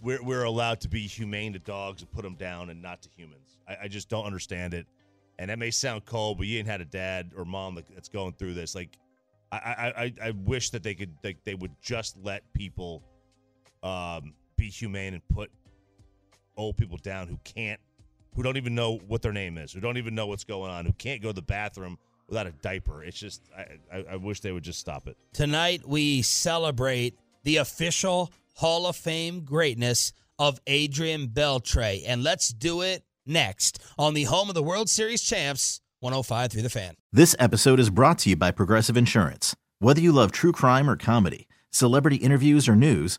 we're 0.00 0.22
we're 0.22 0.44
allowed 0.44 0.80
to 0.82 0.88
be 0.88 1.06
humane 1.06 1.52
to 1.52 1.58
dogs 1.58 2.02
and 2.02 2.10
put 2.10 2.22
them 2.22 2.34
down 2.34 2.70
and 2.70 2.82
not 2.82 3.02
to 3.02 3.08
humans. 3.16 3.58
I, 3.68 3.76
I 3.84 3.88
just 3.88 4.08
don't 4.08 4.24
understand 4.24 4.74
it. 4.74 4.86
And 5.38 5.50
that 5.50 5.58
may 5.58 5.70
sound 5.70 6.04
cold, 6.04 6.38
but 6.38 6.46
you 6.46 6.58
ain't 6.58 6.68
had 6.68 6.80
a 6.80 6.84
dad 6.84 7.32
or 7.36 7.44
mom 7.44 7.78
that's 7.94 8.08
going 8.08 8.32
through 8.34 8.54
this. 8.54 8.74
Like 8.74 8.98
I 9.50 9.56
I, 9.56 10.02
I, 10.04 10.14
I 10.28 10.30
wish 10.32 10.70
that 10.70 10.82
they 10.82 10.94
could 10.94 11.14
like 11.24 11.38
they 11.44 11.54
would 11.54 11.72
just 11.82 12.16
let 12.22 12.42
people 12.52 13.02
um, 13.82 14.34
be 14.62 14.68
humane 14.68 15.12
and 15.12 15.28
put 15.28 15.50
old 16.56 16.76
people 16.76 16.96
down 16.98 17.26
who 17.26 17.36
can't 17.42 17.80
who 18.36 18.42
don't 18.44 18.56
even 18.56 18.74
know 18.74 18.98
what 19.08 19.20
their 19.20 19.32
name 19.32 19.58
is, 19.58 19.72
who 19.72 19.80
don't 19.80 19.98
even 19.98 20.14
know 20.14 20.26
what's 20.28 20.44
going 20.44 20.70
on, 20.70 20.86
who 20.86 20.92
can't 20.92 21.20
go 21.20 21.28
to 21.28 21.34
the 21.34 21.42
bathroom 21.42 21.98
without 22.28 22.46
a 22.46 22.52
diaper. 22.52 23.02
It's 23.02 23.18
just, 23.18 23.42
I, 23.54 23.66
I, 23.92 24.04
I 24.12 24.16
wish 24.16 24.40
they 24.40 24.52
would 24.52 24.62
just 24.62 24.78
stop 24.78 25.06
it. 25.06 25.18
Tonight, 25.34 25.86
we 25.86 26.22
celebrate 26.22 27.18
the 27.42 27.58
official 27.58 28.30
Hall 28.54 28.86
of 28.86 28.96
Fame 28.96 29.44
greatness 29.44 30.14
of 30.38 30.60
Adrian 30.66 31.28
Beltre. 31.28 32.04
And 32.06 32.22
let's 32.22 32.48
do 32.48 32.80
it 32.80 33.04
next 33.26 33.82
on 33.98 34.14
the 34.14 34.24
home 34.24 34.48
of 34.48 34.54
the 34.54 34.62
World 34.62 34.88
Series 34.88 35.20
champs, 35.20 35.82
105 36.00 36.52
through 36.52 36.62
the 36.62 36.70
fan. 36.70 36.94
This 37.12 37.36
episode 37.38 37.80
is 37.80 37.90
brought 37.90 38.20
to 38.20 38.30
you 38.30 38.36
by 38.36 38.50
Progressive 38.50 38.96
Insurance. 38.96 39.54
Whether 39.78 40.00
you 40.00 40.12
love 40.12 40.32
true 40.32 40.52
crime 40.52 40.88
or 40.88 40.96
comedy, 40.96 41.48
celebrity 41.70 42.16
interviews 42.16 42.66
or 42.66 42.76
news, 42.76 43.18